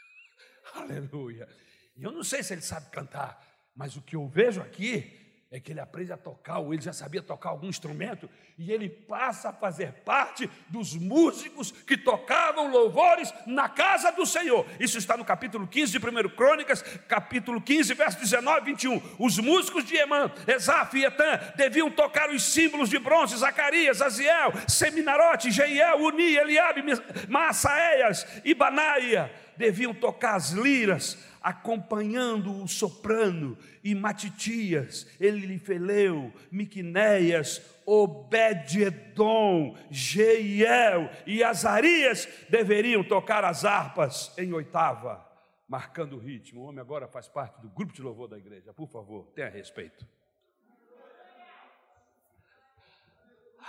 Aleluia. 0.76 1.48
E 1.96 2.04
eu 2.04 2.12
não 2.12 2.24
sei 2.24 2.44
se 2.44 2.54
ele 2.54 2.62
sabe 2.62 2.92
cantar, 2.92 3.47
mas 3.78 3.96
o 3.96 4.02
que 4.02 4.16
eu 4.16 4.28
vejo 4.28 4.60
aqui 4.60 5.14
é 5.50 5.62
que 5.62 5.72
ele 5.72 5.80
aprende 5.80 6.12
a 6.12 6.18
tocar, 6.18 6.60
ou 6.60 6.74
ele 6.74 6.82
já 6.82 6.92
sabia 6.92 7.22
tocar 7.22 7.50
algum 7.50 7.70
instrumento, 7.70 8.30
e 8.58 8.70
ele 8.70 8.90
passa 8.90 9.50
a 9.50 9.54
fazer 9.54 9.94
parte 10.04 10.50
dos 10.68 10.94
músicos 10.94 11.72
que 11.72 11.96
tocavam 11.96 12.70
louvores 12.70 13.34
na 13.46 13.70
casa 13.70 14.12
do 14.12 14.26
Senhor. 14.26 14.66
Isso 14.78 14.98
está 14.98 15.16
no 15.16 15.24
capítulo 15.24 15.66
15 15.66 15.98
de 15.98 16.06
1 16.06 16.30
Crônicas, 16.36 16.82
capítulo 17.08 17.62
15, 17.62 17.94
verso 17.94 18.20
19 18.20 18.60
e 18.60 18.66
21. 18.66 19.02
Os 19.20 19.38
músicos 19.38 19.86
de 19.86 19.96
Emã, 19.96 20.30
Esaf 20.48 20.98
e 20.98 21.06
Etan 21.06 21.40
deviam 21.56 21.90
tocar 21.90 22.30
os 22.30 22.44
símbolos 22.44 22.90
de 22.90 23.00
bronze, 23.00 23.38
Zacarias, 23.38 24.02
Aziel, 24.02 24.52
Seminarote, 24.68 25.52
Jeiel, 25.52 26.00
Uni, 26.00 26.36
Eliabe, 26.36 26.82
Maasaéias 27.30 28.28
e 28.44 28.54
Banaia, 28.54 29.32
deviam 29.58 29.94
tocar 29.94 30.36
as 30.36 30.52
liras, 30.52 31.18
acompanhando 31.42 32.64
o 32.64 32.68
soprano, 32.68 33.58
e 33.84 33.96
Matitias, 33.96 35.08
Elifeleu, 35.20 36.34
Miquinéias, 36.52 37.62
Obed-Edom, 37.86 39.78
Jeiel 39.90 41.10
e 41.26 41.42
Azarias 41.42 42.28
deveriam 42.50 43.02
tocar 43.02 43.46
as 43.46 43.64
harpas 43.64 44.34
em 44.38 44.52
oitava, 44.52 45.26
marcando 45.70 46.18
o 46.18 46.20
ritmo. 46.20 46.62
O 46.62 46.64
homem 46.66 46.82
agora 46.82 47.08
faz 47.08 47.30
parte 47.30 47.62
do 47.62 47.70
grupo 47.70 47.94
de 47.94 48.02
louvor 48.02 48.28
da 48.28 48.38
igreja. 48.38 48.74
Por 48.74 48.90
favor, 48.90 49.32
tenha 49.34 49.50
respeito. 49.50 50.06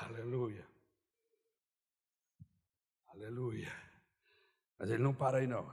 Aleluia. 0.01 0.67
Aleluia. 3.09 3.88
Mas 4.79 4.91
ele 4.91 5.03
não 5.03 5.15
para 5.15 5.39
aí 5.39 5.47
não. 5.47 5.69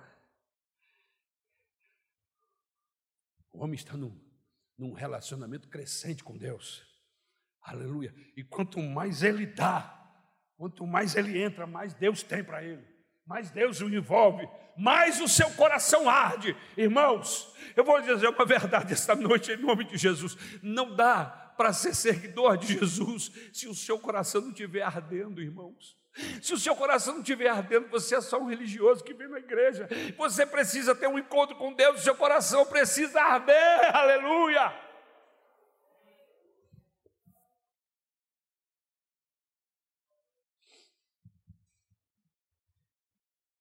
O 3.52 3.64
homem 3.64 3.76
está 3.76 3.96
num, 3.96 4.20
num 4.78 4.94
relacionamento 4.94 5.70
crescente 5.70 6.24
com 6.24 6.38
Deus. 6.38 6.84
Aleluia. 7.62 8.14
E 8.36 8.44
quanto 8.44 8.80
mais 8.82 9.24
ele 9.24 9.46
dá, 9.46 10.12
quanto 10.58 10.86
mais 10.86 11.16
ele 11.16 11.42
entra, 11.42 11.66
mais 11.66 11.94
Deus 11.94 12.22
tem 12.22 12.44
para 12.44 12.64
ele. 12.64 12.86
Mais 13.26 13.50
Deus 13.50 13.82
o 13.82 13.90
envolve, 13.90 14.48
mais 14.78 15.20
o 15.20 15.28
seu 15.28 15.50
coração 15.56 16.08
arde. 16.08 16.56
Irmãos, 16.78 17.52
eu 17.76 17.84
vou 17.84 18.00
dizer 18.02 18.28
uma 18.28 18.46
verdade 18.46 18.94
esta 18.94 19.16
noite 19.16 19.52
em 19.52 19.58
nome 19.58 19.86
de 19.86 19.98
Jesus. 19.98 20.36
Não 20.62 20.96
dá 20.96 21.26
para 21.58 21.74
ser 21.74 21.96
seguidor 21.96 22.58
de 22.58 22.78
Jesus 22.78 23.32
se 23.52 23.68
o 23.68 23.74
seu 23.74 24.00
coração 24.00 24.42
não 24.42 24.50
estiver 24.50 24.84
ardendo, 24.84 25.42
irmãos. 25.42 25.98
Se 26.42 26.54
o 26.54 26.58
seu 26.58 26.76
coração 26.76 27.14
não 27.14 27.22
estiver 27.22 27.50
ardendo, 27.50 27.90
você 27.90 28.16
é 28.16 28.22
só 28.22 28.40
um 28.40 28.46
religioso 28.46 29.04
que 29.04 29.14
vem 29.14 29.28
na 29.28 29.40
igreja. 29.40 29.88
Você 30.18 30.46
precisa 30.46 30.96
ter 30.96 31.08
um 31.08 31.20
encontro 31.20 31.58
com 31.58 31.74
Deus, 31.74 32.00
o 32.00 32.04
seu 32.04 32.16
coração 32.16 32.66
precisa 32.66 33.22
arder, 33.22 33.56
aleluia. 33.96 34.86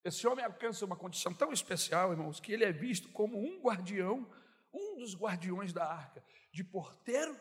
Esse 0.05 0.27
homem 0.29 0.45
alcança 0.45 0.85
uma 0.85 0.97
condição 0.97 1.33
tão 1.33 1.51
especial, 1.51 2.13
irmãos, 2.13 2.39
que 2.39 2.53
ele 2.53 2.63
é 2.63 2.71
visto 2.71 3.09
como 3.09 3.39
um 3.39 3.61
guardião, 3.61 4.31
um 4.73 4.97
dos 4.97 5.17
guardiões 5.17 5.73
da 5.73 5.87
arca, 5.87 6.23
de 6.53 6.63
porteiro 6.63 7.35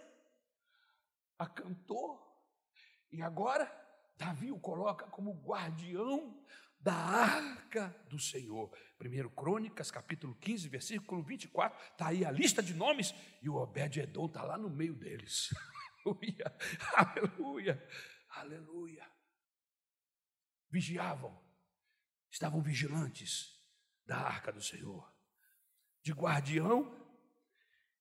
a 1.37 1.45
cantor, 1.45 2.19
e 3.11 3.21
agora 3.21 3.82
Davi 4.17 4.51
o 4.51 4.59
coloca 4.59 5.05
como 5.07 5.41
guardião 5.43 6.39
da 6.79 6.93
arca 6.93 7.95
do 8.09 8.19
Senhor. 8.19 8.71
1 8.99 9.29
Crônicas, 9.29 9.89
capítulo 9.89 10.35
15, 10.35 10.69
versículo 10.69 11.23
24, 11.23 11.77
está 11.91 12.07
aí 12.07 12.25
a 12.25 12.31
lista 12.31 12.61
de 12.61 12.73
nomes, 12.73 13.13
e 13.41 13.49
o 13.49 13.55
Obed-Edom 13.55 14.25
está 14.25 14.43
lá 14.43 14.57
no 14.57 14.69
meio 14.69 14.95
deles. 14.95 15.49
Aleluia, 16.05 16.57
aleluia, 16.97 17.89
aleluia. 18.29 19.09
Vigiavam 20.69 21.43
estavam 22.33 22.61
vigilantes 22.61 23.63
da 24.05 24.17
arca 24.17 24.51
do 24.51 24.61
Senhor. 24.61 25.07
De 26.01 26.11
guardião, 26.11 26.99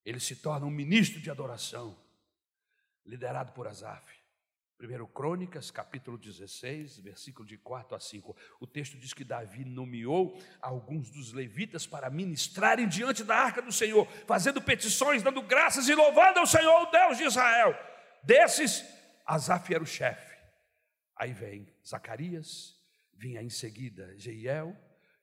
ele 0.04 0.18
se 0.18 0.36
torna 0.36 0.64
um 0.64 0.70
ministro 0.70 1.20
de 1.20 1.30
adoração, 1.30 2.02
liderado 3.04 3.52
por 3.52 3.68
Asaf. 3.68 4.21
1 4.82 5.06
Crônicas, 5.06 5.70
capítulo 5.70 6.18
16, 6.18 6.98
versículo 6.98 7.46
de 7.46 7.56
4 7.56 7.94
a 7.94 8.00
5. 8.00 8.36
O 8.58 8.66
texto 8.66 8.98
diz 8.98 9.14
que 9.14 9.22
Davi 9.22 9.64
nomeou 9.64 10.36
alguns 10.60 11.08
dos 11.08 11.32
levitas 11.32 11.86
para 11.86 12.10
ministrarem 12.10 12.88
diante 12.88 13.22
da 13.22 13.36
arca 13.36 13.62
do 13.62 13.70
Senhor, 13.70 14.08
fazendo 14.26 14.60
petições, 14.60 15.22
dando 15.22 15.40
graças 15.42 15.88
e 15.88 15.94
louvando 15.94 16.40
ao 16.40 16.46
Senhor, 16.46 16.82
o 16.82 16.90
Deus 16.90 17.16
de 17.16 17.24
Israel. 17.24 17.78
Desses, 18.24 18.84
Asaf 19.24 19.72
era 19.72 19.82
o 19.82 19.86
chefe. 19.86 20.36
Aí 21.14 21.32
vem 21.32 21.72
Zacarias, 21.86 22.76
vinha 23.12 23.40
em 23.40 23.50
seguida 23.50 24.18
Jeiel, 24.18 24.76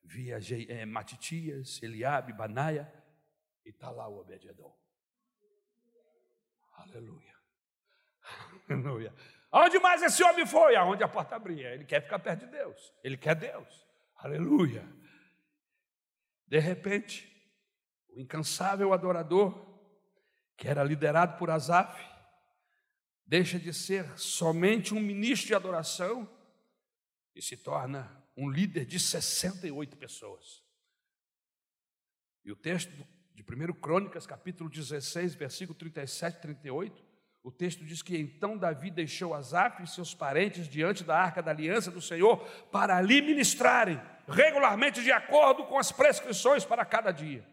via 0.03 0.39
Je, 0.39 0.71
é, 0.71 0.85
Matitias, 0.85 1.83
Eliabe, 1.83 2.31
Banaia, 2.31 2.91
e 3.65 3.69
está 3.71 3.91
lá 3.91 4.07
o 4.07 4.21
Obed-Edom. 4.21 4.73
Aleluia. 6.77 7.35
Aleluia. 8.69 9.13
Aonde 9.51 9.79
mais 9.79 10.01
esse 10.03 10.23
homem 10.23 10.45
foi? 10.45 10.75
Aonde 10.75 11.03
a 11.03 11.07
porta 11.07 11.35
abria. 11.35 11.73
Ele 11.73 11.85
quer 11.85 12.01
ficar 12.01 12.19
perto 12.19 12.45
de 12.45 12.51
Deus. 12.51 12.93
Ele 13.03 13.17
quer 13.17 13.35
Deus. 13.35 13.87
Aleluia. 14.15 14.87
De 16.47 16.59
repente, 16.59 17.27
o 18.09 18.19
incansável 18.19 18.93
adorador, 18.93 19.67
que 20.57 20.67
era 20.67 20.83
liderado 20.83 21.37
por 21.37 21.49
Asaf, 21.49 22.03
deixa 23.25 23.59
de 23.59 23.73
ser 23.73 24.17
somente 24.17 24.93
um 24.93 24.99
ministro 24.99 25.47
de 25.47 25.55
adoração 25.55 26.29
e 27.35 27.41
se 27.41 27.55
torna 27.55 28.19
um 28.35 28.49
líder 28.49 28.85
de 28.85 28.99
68 28.99 29.97
pessoas. 29.97 30.63
E 32.43 32.51
o 32.51 32.55
texto 32.55 32.91
de 33.33 33.43
1 33.43 33.73
Crônicas, 33.79 34.25
capítulo 34.25 34.69
16, 34.69 35.35
versículo 35.35 35.77
37 35.77 36.37
e 36.37 36.41
38, 36.41 37.08
o 37.41 37.51
texto 37.51 37.85
diz 37.85 38.01
que 38.01 38.17
então 38.17 38.57
Davi 38.57 38.91
deixou 38.91 39.33
Asaf 39.33 39.81
e 39.81 39.87
seus 39.87 40.13
parentes 40.13 40.67
diante 40.67 41.03
da 41.03 41.17
arca 41.17 41.41
da 41.41 41.51
aliança 41.51 41.89
do 41.89 42.01
Senhor 42.01 42.37
para 42.71 42.97
ali 42.97 43.21
ministrarem 43.21 43.99
regularmente 44.27 45.01
de 45.01 45.11
acordo 45.11 45.65
com 45.65 45.77
as 45.77 45.91
prescrições 45.91 46.65
para 46.65 46.85
cada 46.85 47.11
dia. 47.11 47.47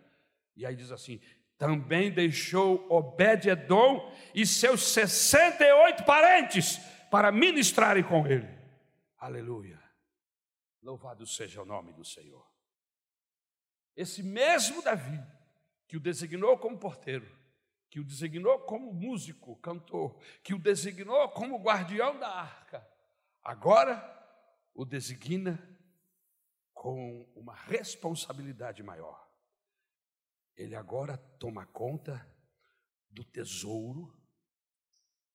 E 0.57 0.67
aí 0.67 0.75
diz 0.75 0.91
assim: 0.91 1.21
também 1.57 2.11
deixou 2.11 2.87
Obed-Edom 2.91 4.13
e 4.35 4.45
seus 4.45 4.83
68 4.93 6.05
parentes 6.05 6.79
para 7.11 7.33
ministrarem 7.33 8.03
com 8.03 8.27
ele. 8.27 8.49
Aleluia. 9.19 9.81
Louvado 10.83 11.27
seja 11.27 11.63
o 11.63 11.65
nome 11.65 11.93
do 11.93 12.05
Senhor. 12.05 12.47
Esse 13.97 14.23
mesmo 14.23 14.83
Davi, 14.83 15.19
que 15.89 15.97
o 15.97 16.01
designou 16.01 16.59
como 16.59 16.79
porteiro, 16.79 17.27
que 17.91 18.01
o 18.01 18.05
designou 18.05 18.61
como 18.61 18.93
músico, 18.93 19.57
cantor, 19.61 20.21
que 20.43 20.55
o 20.55 20.59
designou 20.59 21.29
como 21.31 21.63
guardião 21.63 22.19
da 22.19 22.29
arca, 22.29 22.87
agora 23.43 24.13
o 24.75 24.85
designa 24.85 25.59
com 26.75 27.23
uma 27.35 27.55
responsabilidade 27.55 28.83
maior. 28.83 29.27
Ele 30.55 30.75
agora 30.75 31.17
toma 31.39 31.67
conta 31.67 32.27
do 33.09 33.25
tesouro 33.25 34.15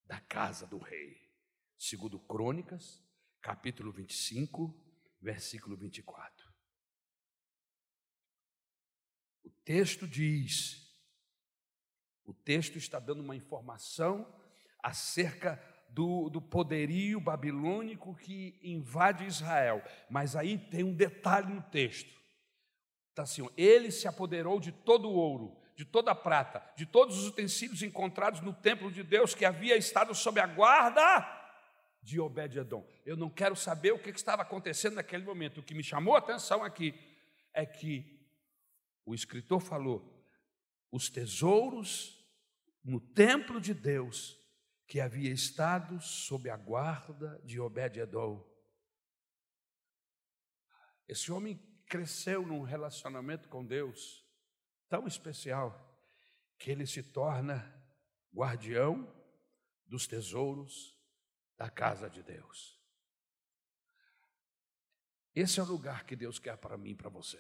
da 0.06 0.20
casa 0.20 0.68
do 0.68 0.78
rei. 0.78 1.32
Segundo 1.78 2.20
Crônicas, 2.20 3.04
capítulo 3.42 3.92
25, 3.92 4.74
versículo 5.20 5.78
24. 5.78 6.52
O 9.44 9.50
texto 9.64 10.08
diz, 10.08 10.81
o 12.32 12.34
texto 12.34 12.78
está 12.78 12.98
dando 12.98 13.22
uma 13.22 13.36
informação 13.36 14.26
acerca 14.82 15.62
do, 15.90 16.30
do 16.30 16.42
poderio 16.42 17.20
babilônico 17.20 18.16
que 18.16 18.58
invade 18.64 19.26
Israel, 19.26 19.84
mas 20.10 20.36
aí 20.36 20.58
tem 20.58 20.84
um 20.84 20.96
detalhe 20.96 21.54
no 21.54 21.62
texto. 21.64 22.10
Está 23.10 23.24
assim: 23.24 23.48
ele 23.58 23.92
se 23.92 24.08
apoderou 24.08 24.62
de 24.62 24.72
todo 24.72 25.10
o 25.10 25.14
ouro, 25.14 25.58
de 25.76 25.84
toda 25.84 26.12
a 26.12 26.16
prata, 26.16 26.64
de 26.78 26.86
todos 26.86 27.18
os 27.18 27.28
utensílios 27.28 27.84
encontrados 27.84 28.40
no 28.40 28.54
templo 28.54 28.90
de 28.90 29.04
Deus 29.04 29.36
que 29.36 29.44
havia 29.44 29.76
estado 29.76 30.16
sob 30.16 30.40
a 30.40 30.48
guarda 30.48 31.04
de 32.02 32.18
Obed-Edom. 32.18 32.88
Eu 33.06 33.18
não 33.18 33.30
quero 33.30 33.58
saber 33.58 33.92
o 33.92 34.00
que 34.00 34.10
estava 34.10 34.42
acontecendo 34.44 34.96
naquele 34.96 35.26
momento. 35.26 35.60
O 35.60 35.64
que 35.64 35.76
me 35.76 35.84
chamou 35.84 36.16
a 36.16 36.20
atenção 36.20 36.64
aqui 36.64 36.98
é 37.54 37.66
que 37.66 38.26
o 39.06 39.14
escritor 39.14 39.60
falou: 39.60 40.26
os 40.90 41.10
tesouros 41.10 42.21
no 42.84 43.00
templo 43.00 43.60
de 43.60 43.74
Deus 43.74 44.38
que 44.88 45.00
havia 45.00 45.32
estado 45.32 46.02
sob 46.02 46.50
a 46.50 46.58
guarda 46.58 47.42
de 47.46 47.60
Obed-Edom. 47.60 48.46
Esse 51.08 51.32
homem 51.32 51.58
cresceu 51.86 52.46
num 52.46 52.62
relacionamento 52.62 53.48
com 53.50 53.66
Deus 53.66 54.26
tão 54.90 55.08
especial 55.08 55.90
que 56.58 56.72
ele 56.72 56.86
se 56.86 57.02
torna 57.02 57.74
guardião 58.34 59.10
dos 59.86 60.08
tesouros 60.08 60.98
da 61.58 61.70
casa 61.70 62.10
de 62.10 62.24
Deus. 62.24 62.80
Esse 65.34 65.60
é 65.60 65.64
o 65.64 65.68
lugar 65.68 66.06
que 66.06 66.16
Deus 66.16 66.40
quer 66.40 66.58
para 66.58 66.78
mim 66.78 66.92
e 66.92 66.96
para 66.96 67.10
você. 67.10 67.40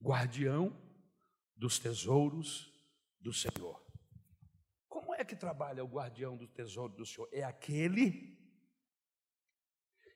Guardião 0.00 0.80
dos 1.56 1.78
tesouros 1.78 2.73
do 3.24 3.32
Senhor. 3.32 3.82
Como 4.86 5.14
é 5.14 5.24
que 5.24 5.34
trabalha 5.34 5.82
o 5.82 5.88
guardião 5.88 6.36
do 6.36 6.46
tesouro 6.46 6.92
do 6.92 7.06
Senhor? 7.06 7.26
É 7.32 7.42
aquele 7.42 8.38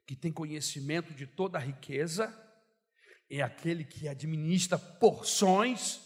que 0.07 0.15
tem 0.15 0.31
conhecimento 0.31 1.15
de 1.15 1.27
toda 1.27 1.57
a 1.57 1.61
riqueza, 1.61 2.27
é 3.31 3.41
aquele 3.41 3.83
que 3.83 4.07
administra 4.07 4.79
porções, 4.79 6.01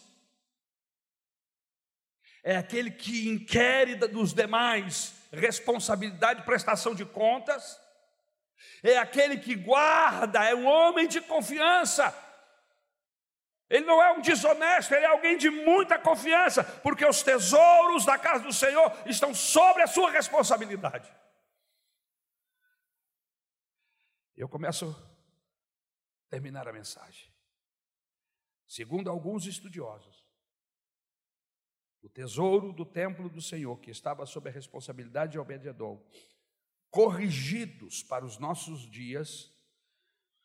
é 2.44 2.56
aquele 2.56 2.90
que 2.92 3.28
inquere 3.28 3.96
dos 3.96 4.32
demais 4.32 5.14
responsabilidade, 5.32 6.44
prestação 6.44 6.94
de 6.94 7.04
contas, 7.04 7.80
é 8.82 8.96
aquele 8.96 9.38
que 9.38 9.56
guarda, 9.56 10.44
é 10.44 10.54
um 10.54 10.66
homem 10.66 11.08
de 11.08 11.20
confiança. 11.20 12.10
Ele 13.68 13.86
não 13.86 14.02
é 14.02 14.12
um 14.12 14.20
desonesto, 14.20 14.94
ele 14.94 15.06
é 15.06 15.08
alguém 15.08 15.36
de 15.38 15.48
muita 15.48 15.98
confiança, 15.98 16.62
porque 16.62 17.06
os 17.06 17.22
tesouros 17.22 18.04
da 18.04 18.18
casa 18.18 18.44
do 18.44 18.52
Senhor 18.52 18.92
estão 19.06 19.34
sobre 19.34 19.82
a 19.82 19.86
sua 19.86 20.10
responsabilidade. 20.10 21.10
Eu 24.36 24.48
começo 24.48 24.90
a 26.26 26.30
terminar 26.30 26.68
a 26.68 26.72
mensagem. 26.72 27.32
Segundo 28.66 29.08
alguns 29.08 29.46
estudiosos, 29.46 30.26
o 32.02 32.08
tesouro 32.08 32.72
do 32.72 32.84
templo 32.84 33.28
do 33.28 33.40
Senhor, 33.40 33.78
que 33.78 33.90
estava 33.90 34.26
sob 34.26 34.48
a 34.48 34.52
responsabilidade 34.52 35.32
de 35.32 35.38
Obed-Edom, 35.38 36.04
corrigidos 36.90 38.02
para 38.02 38.24
os 38.24 38.38
nossos 38.38 38.90
dias, 38.90 39.54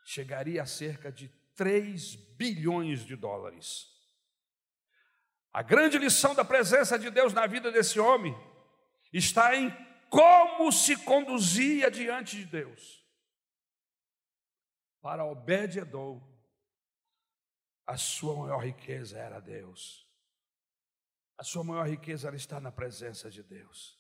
chegaria 0.06 0.62
a 0.62 0.68
cerca 0.68 1.12
de 1.12 1.30
3 1.58 2.16
bilhões 2.16 3.04
de 3.06 3.16
dólares. 3.16 3.94
A 5.52 5.62
grande 5.62 5.98
lição 5.98 6.34
da 6.34 6.46
presença 6.46 6.98
de 6.98 7.10
Deus 7.10 7.34
na 7.34 7.46
vida 7.48 7.72
desse 7.72 8.00
homem 8.00 8.34
está 9.12 9.56
em 9.56 9.70
como 10.10 10.72
se 10.72 10.96
conduzia 11.04 11.92
diante 11.92 12.38
de 12.38 12.46
Deus. 12.46 13.06
Para 15.02 15.26
Obed-Edom, 15.26 16.22
a 17.86 17.98
sua 17.98 18.36
maior 18.36 18.60
riqueza 18.64 19.18
era 19.18 19.40
Deus. 19.40 20.08
A 21.38 21.44
sua 21.44 21.64
maior 21.64 21.88
riqueza 21.88 22.28
era 22.28 22.36
estar 22.36 22.60
na 22.60 22.72
presença 22.72 23.30
de 23.30 23.44
Deus. 23.44 24.00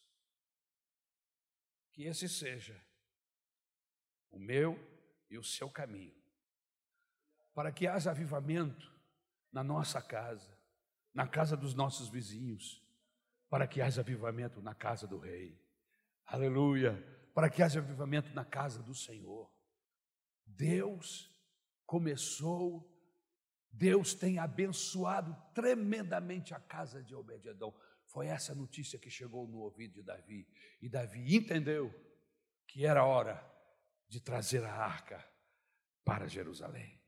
Que 1.93 2.03
esse 2.03 2.27
seja 2.27 2.79
o 4.29 4.39
meu 4.39 4.77
e 5.29 5.37
o 5.37 5.43
seu 5.43 5.69
caminho, 5.69 6.16
para 7.57 7.71
que 7.71 7.87
haja 7.87 8.11
avivamento 8.11 8.95
na 9.51 9.63
nossa 9.63 9.99
casa, 9.99 10.55
na 11.11 11.27
casa 11.27 11.57
dos 11.57 11.73
nossos 11.73 12.07
vizinhos, 12.07 12.87
para 13.49 13.65
que 13.65 13.81
haja 13.81 14.01
avivamento 14.01 14.61
na 14.61 14.75
casa 14.75 15.07
do 15.07 15.17
Rei. 15.17 15.59
Aleluia! 16.23 16.93
Para 17.33 17.49
que 17.49 17.63
haja 17.63 17.79
avivamento 17.79 18.31
na 18.35 18.45
casa 18.45 18.83
do 18.83 18.93
Senhor. 18.93 19.51
Deus 20.45 21.35
começou, 21.83 22.95
Deus 23.71 24.13
tem 24.13 24.37
abençoado 24.37 25.35
tremendamente 25.55 26.53
a 26.53 26.59
casa 26.59 27.01
de 27.01 27.15
Obed-edom. 27.15 27.75
Foi 28.05 28.27
essa 28.27 28.53
notícia 28.53 28.99
que 28.99 29.09
chegou 29.09 29.47
no 29.47 29.57
ouvido 29.61 29.95
de 29.95 30.03
Davi. 30.03 30.47
E 30.79 30.87
Davi 30.87 31.35
entendeu 31.35 31.91
que 32.67 32.85
era 32.85 33.03
hora 33.03 33.43
de 34.07 34.21
trazer 34.21 34.63
a 34.63 34.75
arca 34.75 35.27
para 36.05 36.27
Jerusalém. 36.27 37.06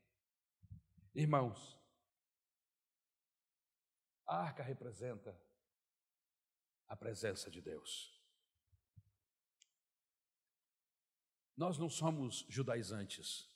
Irmãos, 1.14 1.78
a 4.26 4.36
arca 4.36 4.62
representa 4.62 5.36
a 6.86 6.96
presença 6.96 7.50
de 7.50 7.60
Deus. 7.60 8.16
Nós 11.56 11.76
não 11.76 11.90
somos 11.90 12.46
judaizantes, 12.48 13.48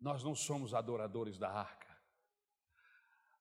nós 0.00 0.22
não 0.22 0.34
somos 0.34 0.72
adoradores 0.72 1.36
da 1.36 1.50
arca. 1.50 1.90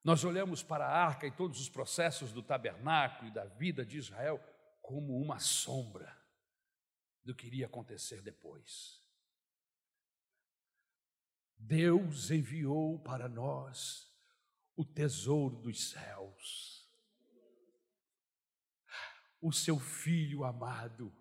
Nós 0.04 0.24
olhamos 0.24 0.64
para 0.64 0.88
a 0.88 1.06
arca 1.06 1.28
e 1.28 1.32
todos 1.32 1.60
os 1.60 1.70
processos 1.70 2.34
do 2.34 2.42
tabernáculo 2.42 3.30
e 3.30 3.34
da 3.34 3.46
vida 3.46 3.86
de 3.86 3.98
Israel 3.98 4.40
como 4.82 5.16
uma 5.20 5.40
sombra 5.40 6.18
do 7.24 7.36
que 7.36 7.48
iria 7.48 7.68
acontecer 7.68 8.22
depois. 8.22 8.99
Deus 11.60 12.32
enviou 12.32 12.98
para 13.00 13.28
nós 13.28 14.10
o 14.78 14.86
tesouro 14.86 15.58
dos 15.58 15.92
céus, 15.92 16.90
o 19.42 19.52
seu 19.52 19.78
filho 19.78 20.46
amado, 20.46 21.14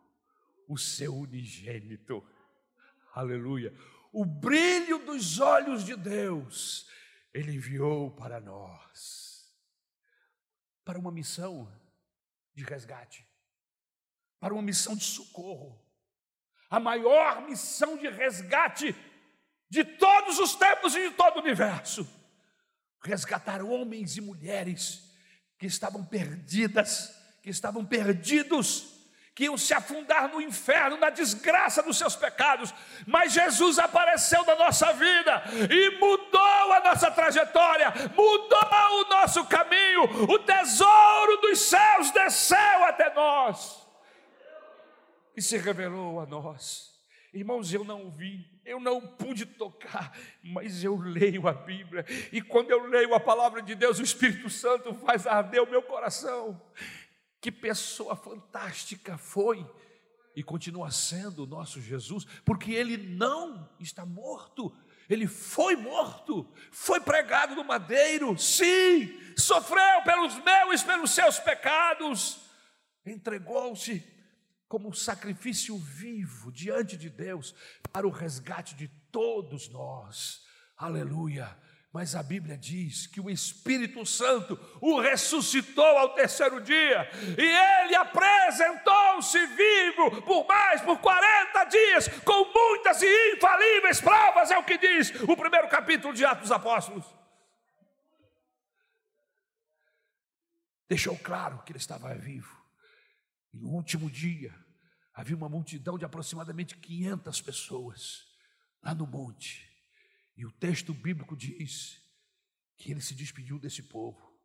o 0.69 0.79
seu 0.79 1.15
unigênito, 1.17 2.25
aleluia, 3.13 3.75
o 4.13 4.25
brilho 4.25 5.05
dos 5.05 5.41
olhos 5.41 5.85
de 5.85 5.97
Deus, 5.97 6.89
Ele 7.35 7.57
enviou 7.57 8.13
para 8.13 8.41
nós, 8.41 9.53
para 10.85 10.99
uma 10.99 11.11
missão 11.11 11.71
de 12.55 12.63
resgate, 12.63 13.27
para 14.39 14.55
uma 14.55 14.63
missão 14.63 14.95
de 14.95 15.05
socorro. 15.05 15.85
A 16.71 16.79
maior 16.79 17.43
missão 17.43 17.97
de 17.97 18.09
resgate 18.09 18.95
de 19.69 19.85
todos 19.85 20.39
os 20.39 20.55
tempos 20.55 20.95
e 20.95 21.09
de 21.09 21.15
todo 21.15 21.37
o 21.37 21.41
universo. 21.41 22.07
Resgatar 23.03 23.63
homens 23.63 24.17
e 24.17 24.21
mulheres 24.21 25.13
que 25.59 25.67
estavam 25.67 26.05
perdidas, 26.05 27.15
que 27.43 27.51
estavam 27.51 27.85
perdidos, 27.85 28.99
que 29.39 29.45
iam 29.45 29.57
se 29.57 29.73
afundar 29.73 30.29
no 30.29 30.41
inferno, 30.41 30.97
na 30.97 31.11
desgraça 31.11 31.81
dos 31.81 31.97
seus 31.97 32.17
pecados, 32.17 32.75
mas 33.07 33.33
Jesus 33.33 33.79
apareceu 33.79 34.45
na 34.45 34.57
nossa 34.57 34.93
vida 34.93 35.45
e 35.71 35.91
mudou 36.01 36.73
a 36.73 36.81
nossa 36.81 37.09
trajetória, 37.09 37.93
mudou 38.17 39.01
o 39.01 39.09
nosso 39.09 39.45
caminho, 39.47 40.25
o 40.29 40.39
tesouro 40.41 41.37
dos 41.41 41.61
céus 41.61 42.11
desceu 42.11 42.85
até 42.85 43.15
nós 43.15 43.87
e 45.37 45.41
se 45.41 45.57
revelou 45.57 46.19
a 46.19 46.27
nós. 46.27 46.98
Irmãos, 47.33 47.73
eu 47.75 47.85
não 47.85 48.11
vi, 48.11 48.49
eu 48.65 48.81
não 48.81 49.01
pude 49.01 49.45
tocar, 49.45 50.17
mas 50.43 50.83
eu 50.83 50.97
leio 50.97 51.47
a 51.47 51.53
Bíblia, 51.53 52.05
e 52.33 52.41
quando 52.41 52.71
eu 52.71 52.87
leio 52.87 53.15
a 53.15 53.21
palavra 53.21 53.61
de 53.61 53.75
Deus, 53.75 53.99
o 53.99 54.03
Espírito 54.03 54.49
Santo 54.49 54.95
faz 54.95 55.27
arder 55.27 55.63
o 55.63 55.71
meu 55.71 55.83
coração. 55.83 56.61
Que 57.41 57.53
pessoa 57.53 58.17
fantástica 58.17 59.17
foi 59.19 59.65
e 60.35 60.43
continua 60.43 60.91
sendo 60.91 61.45
o 61.45 61.47
nosso 61.47 61.81
Jesus, 61.81 62.25
porque 62.45 62.73
ele 62.73 62.97
não 62.97 63.69
está 63.79 64.07
morto, 64.07 64.75
ele 65.09 65.27
foi 65.27 65.77
morto, 65.77 66.51
foi 66.71 67.01
pregado 67.01 67.55
no 67.55 67.65
madeiro, 67.65 68.39
sim, 68.39 69.19
sofreu 69.37 70.03
pelos 70.05 70.35
meus 70.43 70.81
e 70.81 70.85
pelos 70.85 71.11
seus 71.11 71.39
pecados, 71.39 72.41
entregou-se 73.05 74.18
como 74.69 74.89
um 74.89 74.93
sacrifício 74.93 75.77
vivo 75.79 76.53
diante 76.53 76.97
de 76.97 77.09
Deus 77.09 77.55
para 77.91 78.07
o 78.07 78.11
resgate 78.11 78.75
de 78.75 78.89
todos 79.11 79.69
nós. 79.71 80.47
Aleluia. 80.77 81.57
Mas 81.91 82.15
a 82.15 82.23
Bíblia 82.23 82.57
diz 82.57 83.07
que 83.07 83.19
o 83.19 83.31
Espírito 83.31 84.05
Santo 84.05 84.61
o 84.79 85.01
ressuscitou 85.01 85.99
ao 85.99 86.15
terceiro 86.15 86.61
dia 86.61 87.09
e 87.37 87.43
ele 87.43 87.95
apresentou-se 87.95 89.39
vivo 89.47 90.23
por 90.23 90.47
mais 90.47 90.83
por 90.83 90.99
40 90.99 91.65
dias, 91.65 92.09
com 92.25 92.53
muitas 92.53 93.01
e 93.01 93.37
infalíveis 93.37 94.03
provas, 94.03 94.51
é 94.51 94.59
o 94.59 94.65
que 94.65 94.77
diz 94.77 95.15
o 95.23 95.35
primeiro 95.35 95.69
capítulo 95.69 96.13
de 96.13 96.27
Atos 96.27 96.43
dos 96.43 96.53
Apóstolos. 96.53 97.07
Deixou 100.87 101.17
claro 101.19 101.63
que 101.65 101.73
ele 101.73 101.79
estava 101.79 102.15
vivo. 102.15 102.58
E 103.53 103.59
no 103.59 103.69
último 103.69 104.11
dia, 104.11 104.55
havia 105.15 105.37
uma 105.37 105.49
multidão 105.49 105.99
de 105.99 106.05
aproximadamente 106.05 106.77
500 106.77 107.41
pessoas 107.41 108.27
lá 108.83 108.95
no 108.95 109.07
monte. 109.07 109.69
E 110.37 110.47
o 110.47 110.53
texto 110.53 110.95
bíblico 110.95 111.37
diz 111.37 112.01
que 112.77 112.93
ele 112.93 113.01
se 113.01 113.15
despediu 113.15 113.59
desse 113.59 113.83
povo 113.83 114.39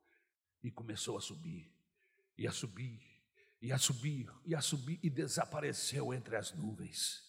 e 0.64 0.72
começou 0.72 1.18
a 1.18 1.22
subir, 1.22 1.72
e 2.38 2.48
a 2.48 2.52
subir, 2.52 3.00
e 3.62 3.72
a 3.72 3.78
subir, 3.78 4.30
e 4.46 4.56
a 4.56 4.62
subir, 4.62 5.00
e 5.04 5.10
desapareceu 5.10 6.14
entre 6.14 6.36
as 6.36 6.52
nuvens. 6.54 7.22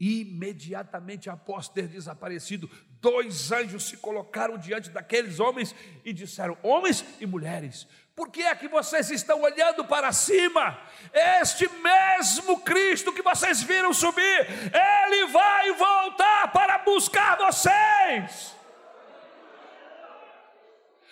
Imediatamente 0.00 1.30
após 1.30 1.68
ter 1.68 1.86
desaparecido, 1.86 2.68
dois 3.00 3.52
anjos 3.52 3.84
se 3.84 3.96
colocaram 3.98 4.58
diante 4.58 4.90
daqueles 4.90 5.38
homens 5.38 5.72
e 6.04 6.12
disseram: 6.12 6.58
Homens 6.62 7.04
e 7.20 7.26
mulheres, 7.26 7.86
por 8.14 8.30
que 8.30 8.42
é 8.42 8.54
que 8.54 8.68
vocês 8.68 9.10
estão 9.10 9.40
olhando 9.40 9.84
para 9.84 10.12
cima? 10.12 10.78
Este 11.40 11.68
mesmo 11.68 12.60
Cristo 12.60 13.12
que 13.12 13.22
vocês 13.22 13.62
viram 13.62 13.92
subir, 13.92 14.46
ele 15.02 15.26
vai 15.26 15.72
voltar 15.72 16.52
para 16.52 16.78
buscar 16.78 17.36
vocês. 17.36 18.54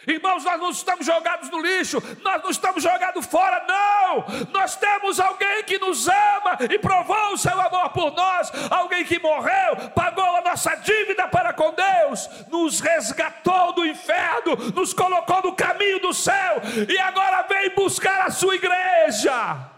Irmãos, 0.06 0.44
nós 0.44 0.60
não 0.60 0.70
estamos 0.70 1.04
jogados 1.04 1.50
no 1.50 1.60
lixo, 1.60 2.02
nós 2.22 2.42
não 2.42 2.50
estamos 2.50 2.82
jogados 2.82 3.26
fora, 3.26 3.64
não. 3.66 4.24
Nós 4.50 4.76
temos 4.76 5.20
alguém 5.20 5.62
que 5.64 5.78
nos 5.78 6.08
ama 6.08 6.58
e 6.70 6.78
provou 6.78 7.34
o 7.34 7.38
seu 7.38 7.58
amor 7.60 7.90
por 7.90 8.10
nós, 8.12 8.50
alguém 8.70 9.04
que 9.04 9.18
morreu, 9.18 9.90
pagou 9.94 10.36
a 10.36 10.40
nossa 10.40 10.74
dívida 10.76 11.28
para 11.28 11.52
com 11.52 11.74
Deus, 11.74 12.28
nos 12.48 12.80
resgatou 12.80 13.74
do 13.74 13.84
inferno, 13.84 14.56
nos 14.74 14.94
colocou 14.94 15.42
no 15.42 15.54
caminho 15.54 16.00
do 16.00 16.14
céu 16.14 16.62
e 16.88 16.98
agora 16.98 17.42
vem 17.42 17.74
buscar 17.74 18.26
a 18.26 18.30
sua 18.30 18.54
igreja. 18.54 19.70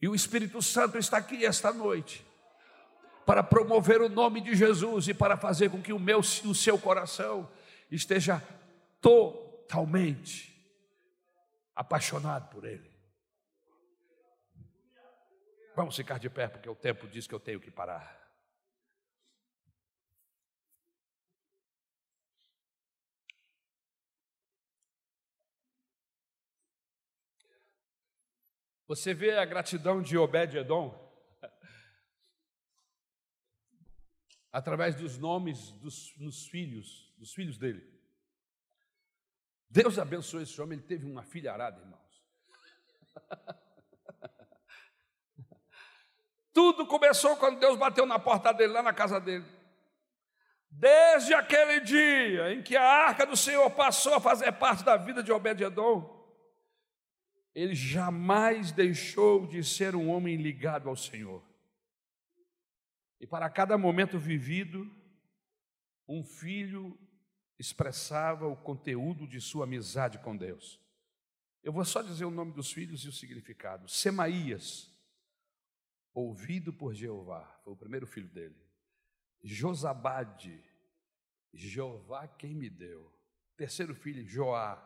E 0.00 0.08
o 0.08 0.14
Espírito 0.14 0.62
Santo 0.62 0.98
está 0.98 1.18
aqui 1.18 1.44
esta 1.44 1.72
noite 1.72 2.24
para 3.26 3.42
promover 3.42 4.00
o 4.00 4.08
nome 4.08 4.40
de 4.40 4.54
Jesus 4.54 5.08
e 5.08 5.14
para 5.14 5.36
fazer 5.36 5.68
com 5.68 5.82
que 5.82 5.92
o 5.92 5.98
meu 5.98 6.20
o 6.20 6.54
seu 6.54 6.78
coração 6.78 7.48
esteja 7.90 8.40
totalmente 9.00 10.54
apaixonado 11.74 12.50
por 12.50 12.64
Ele. 12.64 12.94
Vamos 15.74 15.94
ficar 15.94 16.18
de 16.18 16.30
pé, 16.30 16.48
porque 16.48 16.68
o 16.68 16.74
tempo 16.74 17.06
diz 17.06 17.26
que 17.26 17.34
eu 17.34 17.40
tenho 17.40 17.60
que 17.60 17.70
parar. 17.70 18.16
Você 28.88 29.12
vê 29.12 29.36
a 29.36 29.44
gratidão 29.44 30.00
de 30.00 30.16
Obed-Edom 30.16 31.04
através 34.52 34.94
dos 34.94 35.18
nomes 35.18 35.72
dos, 35.72 36.14
dos 36.16 36.46
filhos 36.46 37.05
dos 37.16 37.32
filhos 37.32 37.58
dele. 37.58 37.84
Deus 39.68 39.98
abençoe 39.98 40.42
esse 40.42 40.60
homem, 40.60 40.78
ele 40.78 40.86
teve 40.86 41.04
uma 41.04 41.22
filha 41.22 41.52
arada, 41.52 41.80
irmãos. 41.80 42.24
Tudo 46.52 46.86
começou 46.86 47.36
quando 47.36 47.60
Deus 47.60 47.76
bateu 47.78 48.06
na 48.06 48.18
porta 48.18 48.52
dele, 48.52 48.72
lá 48.72 48.82
na 48.82 48.92
casa 48.92 49.20
dele. 49.20 49.44
Desde 50.70 51.34
aquele 51.34 51.80
dia 51.80 52.52
em 52.52 52.62
que 52.62 52.76
a 52.76 52.82
arca 52.82 53.26
do 53.26 53.36
Senhor 53.36 53.70
passou 53.70 54.14
a 54.14 54.20
fazer 54.20 54.52
parte 54.52 54.84
da 54.84 54.96
vida 54.96 55.22
de 55.22 55.32
Obed-Edom, 55.32 56.14
ele 57.54 57.74
jamais 57.74 58.72
deixou 58.72 59.46
de 59.46 59.64
ser 59.64 59.96
um 59.96 60.10
homem 60.10 60.36
ligado 60.36 60.88
ao 60.88 60.96
Senhor. 60.96 61.42
E 63.18 63.26
para 63.26 63.48
cada 63.48 63.78
momento 63.78 64.18
vivido, 64.18 64.90
um 66.06 66.22
filho 66.22 66.98
expressava 67.58 68.46
o 68.46 68.56
conteúdo 68.56 69.26
de 69.26 69.40
sua 69.40 69.64
amizade 69.64 70.18
com 70.18 70.36
Deus. 70.36 70.80
Eu 71.62 71.72
vou 71.72 71.84
só 71.84 72.02
dizer 72.02 72.24
o 72.24 72.30
nome 72.30 72.52
dos 72.52 72.70
filhos 72.70 73.04
e 73.04 73.08
o 73.08 73.12
significado. 73.12 73.88
Semaías, 73.88 74.88
ouvido 76.14 76.72
por 76.72 76.94
Jeová, 76.94 77.44
foi 77.64 77.72
o 77.72 77.76
primeiro 77.76 78.06
filho 78.06 78.28
dele. 78.28 78.56
Josabade, 79.42 80.62
Jeová 81.52 82.28
quem 82.28 82.54
me 82.54 82.70
deu. 82.70 83.12
Terceiro 83.56 83.94
filho, 83.94 84.26
Joá, 84.26 84.80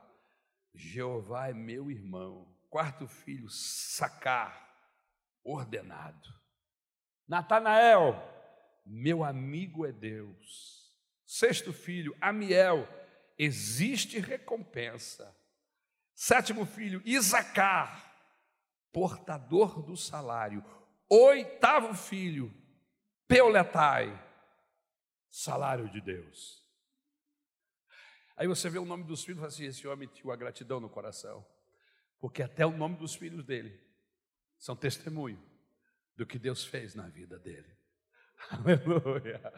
Jeová 0.74 1.48
é 1.48 1.52
meu 1.52 1.90
irmão. 1.90 2.46
Quarto 2.68 3.06
filho, 3.08 3.48
Sacar, 3.48 4.68
ordenado. 5.42 6.28
Natanael, 7.26 8.14
meu 8.86 9.24
amigo 9.24 9.84
é 9.84 9.92
Deus. 9.92 10.79
Sexto 11.30 11.72
filho, 11.72 12.16
Amiel, 12.20 12.88
existe 13.38 14.18
recompensa. 14.18 15.32
Sétimo 16.12 16.66
filho, 16.66 17.00
Isacar, 17.04 18.20
portador 18.90 19.80
do 19.80 19.96
salário. 19.96 20.60
Oitavo 21.08 21.94
filho, 21.94 22.52
Peuletai, 23.28 24.12
salário 25.30 25.88
de 25.88 26.00
Deus. 26.00 26.68
Aí 28.36 28.48
você 28.48 28.68
vê 28.68 28.80
o 28.80 28.84
nome 28.84 29.04
dos 29.04 29.22
filhos 29.22 29.38
e 29.38 29.40
fala 29.40 29.52
assim: 29.52 29.66
esse 29.66 29.86
homem 29.86 30.08
tinha 30.08 30.34
a 30.34 30.36
gratidão 30.36 30.80
no 30.80 30.90
coração, 30.90 31.46
porque 32.18 32.42
até 32.42 32.66
o 32.66 32.76
nome 32.76 32.96
dos 32.96 33.14
filhos 33.14 33.44
dele 33.44 33.80
são 34.58 34.74
testemunho 34.74 35.40
do 36.16 36.26
que 36.26 36.40
Deus 36.40 36.64
fez 36.64 36.96
na 36.96 37.06
vida 37.06 37.38
dele. 37.38 37.72
Aleluia, 38.50 39.52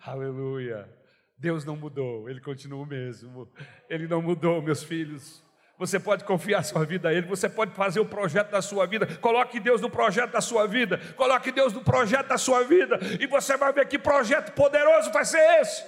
aleluia. 0.00 1.03
Deus 1.36 1.64
não 1.64 1.76
mudou, 1.76 2.28
Ele 2.28 2.40
continua 2.40 2.82
o 2.82 2.86
mesmo. 2.86 3.48
Ele 3.88 4.06
não 4.06 4.22
mudou, 4.22 4.62
meus 4.62 4.82
filhos. 4.82 5.44
Você 5.76 5.98
pode 5.98 6.22
confiar 6.24 6.62
sua 6.62 6.84
vida 6.84 7.08
a 7.08 7.12
Ele, 7.12 7.26
você 7.26 7.48
pode 7.48 7.74
fazer 7.74 7.98
o 7.98 8.06
projeto 8.06 8.50
da 8.50 8.62
sua 8.62 8.86
vida. 8.86 9.06
Coloque 9.18 9.58
Deus 9.58 9.80
no 9.80 9.90
projeto 9.90 10.30
da 10.30 10.40
sua 10.40 10.66
vida. 10.66 10.98
Coloque 11.16 11.50
Deus 11.50 11.72
no 11.72 11.82
projeto 11.82 12.28
da 12.28 12.38
sua 12.38 12.62
vida. 12.62 12.98
E 13.20 13.26
você 13.26 13.56
vai 13.56 13.72
ver 13.72 13.88
que 13.88 13.98
projeto 13.98 14.52
poderoso 14.52 15.12
vai 15.12 15.24
ser 15.24 15.42
esse. 15.60 15.84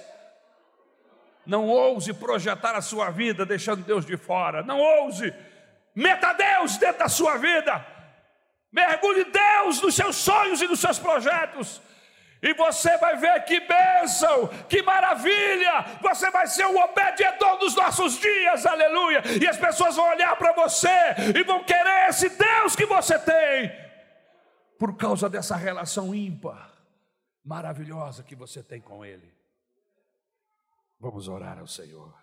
Não 1.45 1.67
ouse 1.69 2.13
projetar 2.13 2.75
a 2.75 2.81
sua 2.81 3.09
vida 3.09 3.45
deixando 3.45 3.81
Deus 3.81 4.05
de 4.05 4.17
fora. 4.17 4.61
Não 4.61 4.79
ouse. 4.79 5.33
Meta 5.95 6.33
Deus 6.33 6.77
dentro 6.77 6.99
da 6.99 7.07
sua 7.07 7.37
vida. 7.37 7.85
Mergulhe 8.69 9.23
Deus 9.23 9.81
nos 9.81 9.95
seus 9.95 10.17
sonhos 10.17 10.61
e 10.61 10.67
nos 10.67 10.81
seus 10.81 10.99
projetos. 10.99 11.81
E 12.41 12.53
você 12.53 12.97
vai 12.97 13.17
ver 13.17 13.43
que 13.45 13.59
bênção, 13.59 14.47
que 14.69 14.81
maravilha. 14.83 15.99
Você 16.01 16.29
vai 16.29 16.45
ser 16.47 16.65
o 16.65 16.77
obediador 16.77 17.57
dos 17.57 17.75
nossos 17.75 18.19
dias, 18.19 18.65
aleluia. 18.65 19.21
E 19.41 19.47
as 19.47 19.57
pessoas 19.57 19.95
vão 19.95 20.07
olhar 20.09 20.35
para 20.37 20.53
você 20.53 20.87
e 21.35 21.43
vão 21.43 21.63
querer 21.63 22.09
esse 22.09 22.29
Deus 22.29 22.75
que 22.75 22.85
você 22.85 23.17
tem, 23.17 23.71
por 24.77 24.95
causa 24.95 25.29
dessa 25.29 25.55
relação 25.55 26.13
ímpar, 26.13 26.71
maravilhosa 27.43 28.23
que 28.23 28.35
você 28.35 28.61
tem 28.61 28.79
com 28.79 29.03
Ele. 29.03 29.35
Vamos 30.99 31.27
orar 31.27 31.59
ao 31.59 31.67
Senhor, 31.67 32.13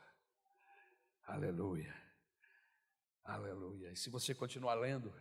aleluia, 1.26 1.94
aleluia. 3.24 3.90
E 3.90 3.96
se 3.96 4.10
você 4.10 4.34
continuar 4.34 4.74
lendo, 4.74 5.14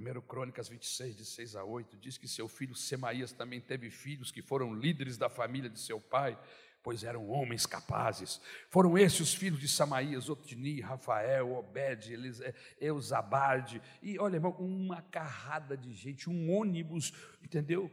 1 0.00 0.20
Crônicas 0.22 0.68
26, 0.68 1.16
de 1.16 1.24
6 1.24 1.56
a 1.56 1.64
8, 1.64 1.96
diz 1.96 2.18
que 2.18 2.26
seu 2.26 2.48
filho 2.48 2.74
Semaías 2.74 3.32
também 3.32 3.60
teve 3.60 3.90
filhos 3.90 4.32
que 4.32 4.42
foram 4.42 4.74
líderes 4.74 5.16
da 5.16 5.28
família 5.28 5.70
de 5.70 5.78
seu 5.78 6.00
pai, 6.00 6.38
pois 6.82 7.04
eram 7.04 7.30
homens 7.30 7.64
capazes. 7.64 8.40
Foram 8.68 8.98
esses 8.98 9.20
os 9.20 9.34
filhos 9.34 9.60
de 9.60 9.68
Samaías, 9.68 10.28
Otni, 10.28 10.80
Rafael, 10.80 11.54
Obed, 11.54 12.12
Eusabade, 12.80 13.80
e 14.02 14.18
olha, 14.18 14.36
irmão, 14.36 14.52
uma 14.58 15.00
carrada 15.00 15.76
de 15.76 15.92
gente, 15.94 16.28
um 16.28 16.52
ônibus, 16.52 17.12
entendeu? 17.42 17.90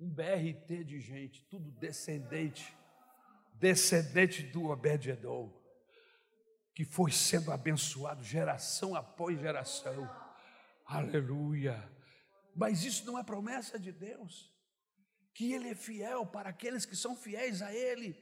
Um 0.00 0.10
BRT 0.10 0.84
de 0.84 1.00
gente, 1.00 1.44
tudo 1.44 1.70
descendente, 1.70 2.76
descendente 3.54 4.42
do 4.42 4.70
Obed-Edom, 4.70 5.52
que 6.74 6.84
foi 6.84 7.12
sendo 7.12 7.52
abençoado 7.52 8.24
geração 8.24 8.96
após 8.96 9.38
geração. 9.38 10.21
Aleluia. 10.92 11.90
Mas 12.54 12.84
isso 12.84 13.06
não 13.06 13.18
é 13.18 13.22
promessa 13.22 13.78
de 13.78 13.90
Deus. 13.90 14.52
Que 15.34 15.52
Ele 15.54 15.70
é 15.70 15.74
fiel 15.74 16.26
para 16.26 16.50
aqueles 16.50 16.84
que 16.84 16.94
são 16.94 17.16
fiéis 17.16 17.62
a 17.62 17.72
Ele. 17.72 18.14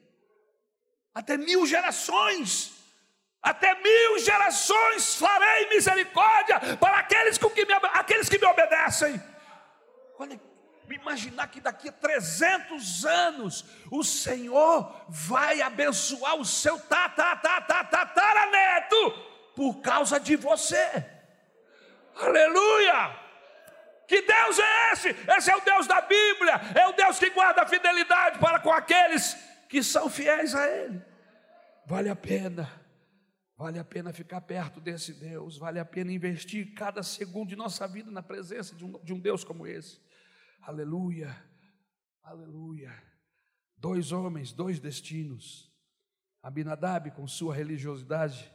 Até 1.13 1.37
mil 1.37 1.67
gerações. 1.67 2.73
Até 3.43 3.75
mil 3.75 4.19
gerações 4.19 5.17
farei 5.17 5.69
misericórdia 5.71 6.77
para 6.77 6.99
aqueles, 6.99 7.39
com 7.39 7.51
que 7.51 7.65
me, 7.65 7.73
aqueles 7.95 8.29
que 8.29 8.39
me 8.39 8.47
obedecem. 8.47 9.21
Olha, 10.19 10.41
imaginar 10.89 11.49
que 11.49 11.61
daqui 11.61 11.89
a 11.89 11.93
300 11.93 13.05
anos 13.07 13.65
o 13.91 14.05
Senhor 14.05 15.07
vai 15.09 15.61
abençoar 15.63 16.37
o 16.37 16.45
seu 16.45 16.79
tataraneto 16.79 17.91
por 19.57 19.81
causa 19.81 20.21
de 20.21 20.37
você. 20.37 21.20
Aleluia! 22.21 23.19
Que 24.11 24.23
Deus 24.23 24.59
é 24.59 24.93
esse? 24.93 25.09
Esse 25.09 25.51
é 25.53 25.57
o 25.57 25.61
Deus 25.61 25.87
da 25.87 26.01
Bíblia, 26.01 26.55
é 26.75 26.89
o 26.89 26.93
Deus 26.93 27.17
que 27.17 27.31
guarda 27.31 27.63
a 27.63 27.67
fidelidade 27.67 28.41
para 28.41 28.59
com 28.59 28.73
aqueles 28.73 29.35
que 29.69 29.85
são 29.85 30.11
fiéis 30.11 30.53
a 30.53 30.67
Ele. 30.67 31.01
Vale 31.87 32.09
a 32.09 32.17
pena, 32.17 32.69
vale 33.57 33.79
a 33.79 33.85
pena 33.85 34.13
ficar 34.13 34.41
perto 34.41 34.81
desse 34.81 35.15
Deus, 35.15 35.57
vale 35.57 35.79
a 35.79 35.85
pena 35.85 36.13
investir 36.13 36.75
cada 36.75 37.05
segundo 37.05 37.51
de 37.51 37.57
nossa 37.57 37.87
vida 37.87 38.11
na 38.11 38.21
presença 38.21 38.75
de 38.75 38.85
um, 38.85 39.01
de 39.05 39.13
um 39.13 39.21
Deus 39.21 39.45
como 39.45 39.65
esse. 39.65 40.01
Aleluia, 40.61 41.37
aleluia. 42.25 42.93
Dois 43.77 44.11
homens, 44.11 44.53
dois 44.53 44.81
destinos. 44.81 45.71
Abinadab, 46.43 47.13
com 47.13 47.29
sua 47.29 47.55
religiosidade, 47.55 48.51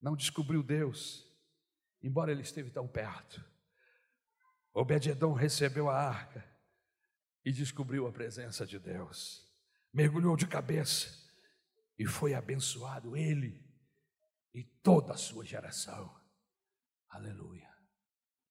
não 0.00 0.14
descobriu 0.14 0.62
Deus 0.62 1.25
embora 2.06 2.30
ele 2.30 2.42
esteve 2.42 2.70
tão 2.70 2.86
perto. 2.86 3.44
Obed-edom 4.72 5.32
recebeu 5.32 5.90
a 5.90 5.98
arca 5.98 6.44
e 7.44 7.50
descobriu 7.50 8.06
a 8.06 8.12
presença 8.12 8.64
de 8.64 8.78
Deus. 8.78 9.44
Mergulhou 9.92 10.36
de 10.36 10.46
cabeça 10.46 11.08
e 11.98 12.06
foi 12.06 12.34
abençoado 12.34 13.16
ele 13.16 13.64
e 14.54 14.62
toda 14.62 15.14
a 15.14 15.16
sua 15.16 15.44
geração. 15.44 16.14
Aleluia. 17.08 17.65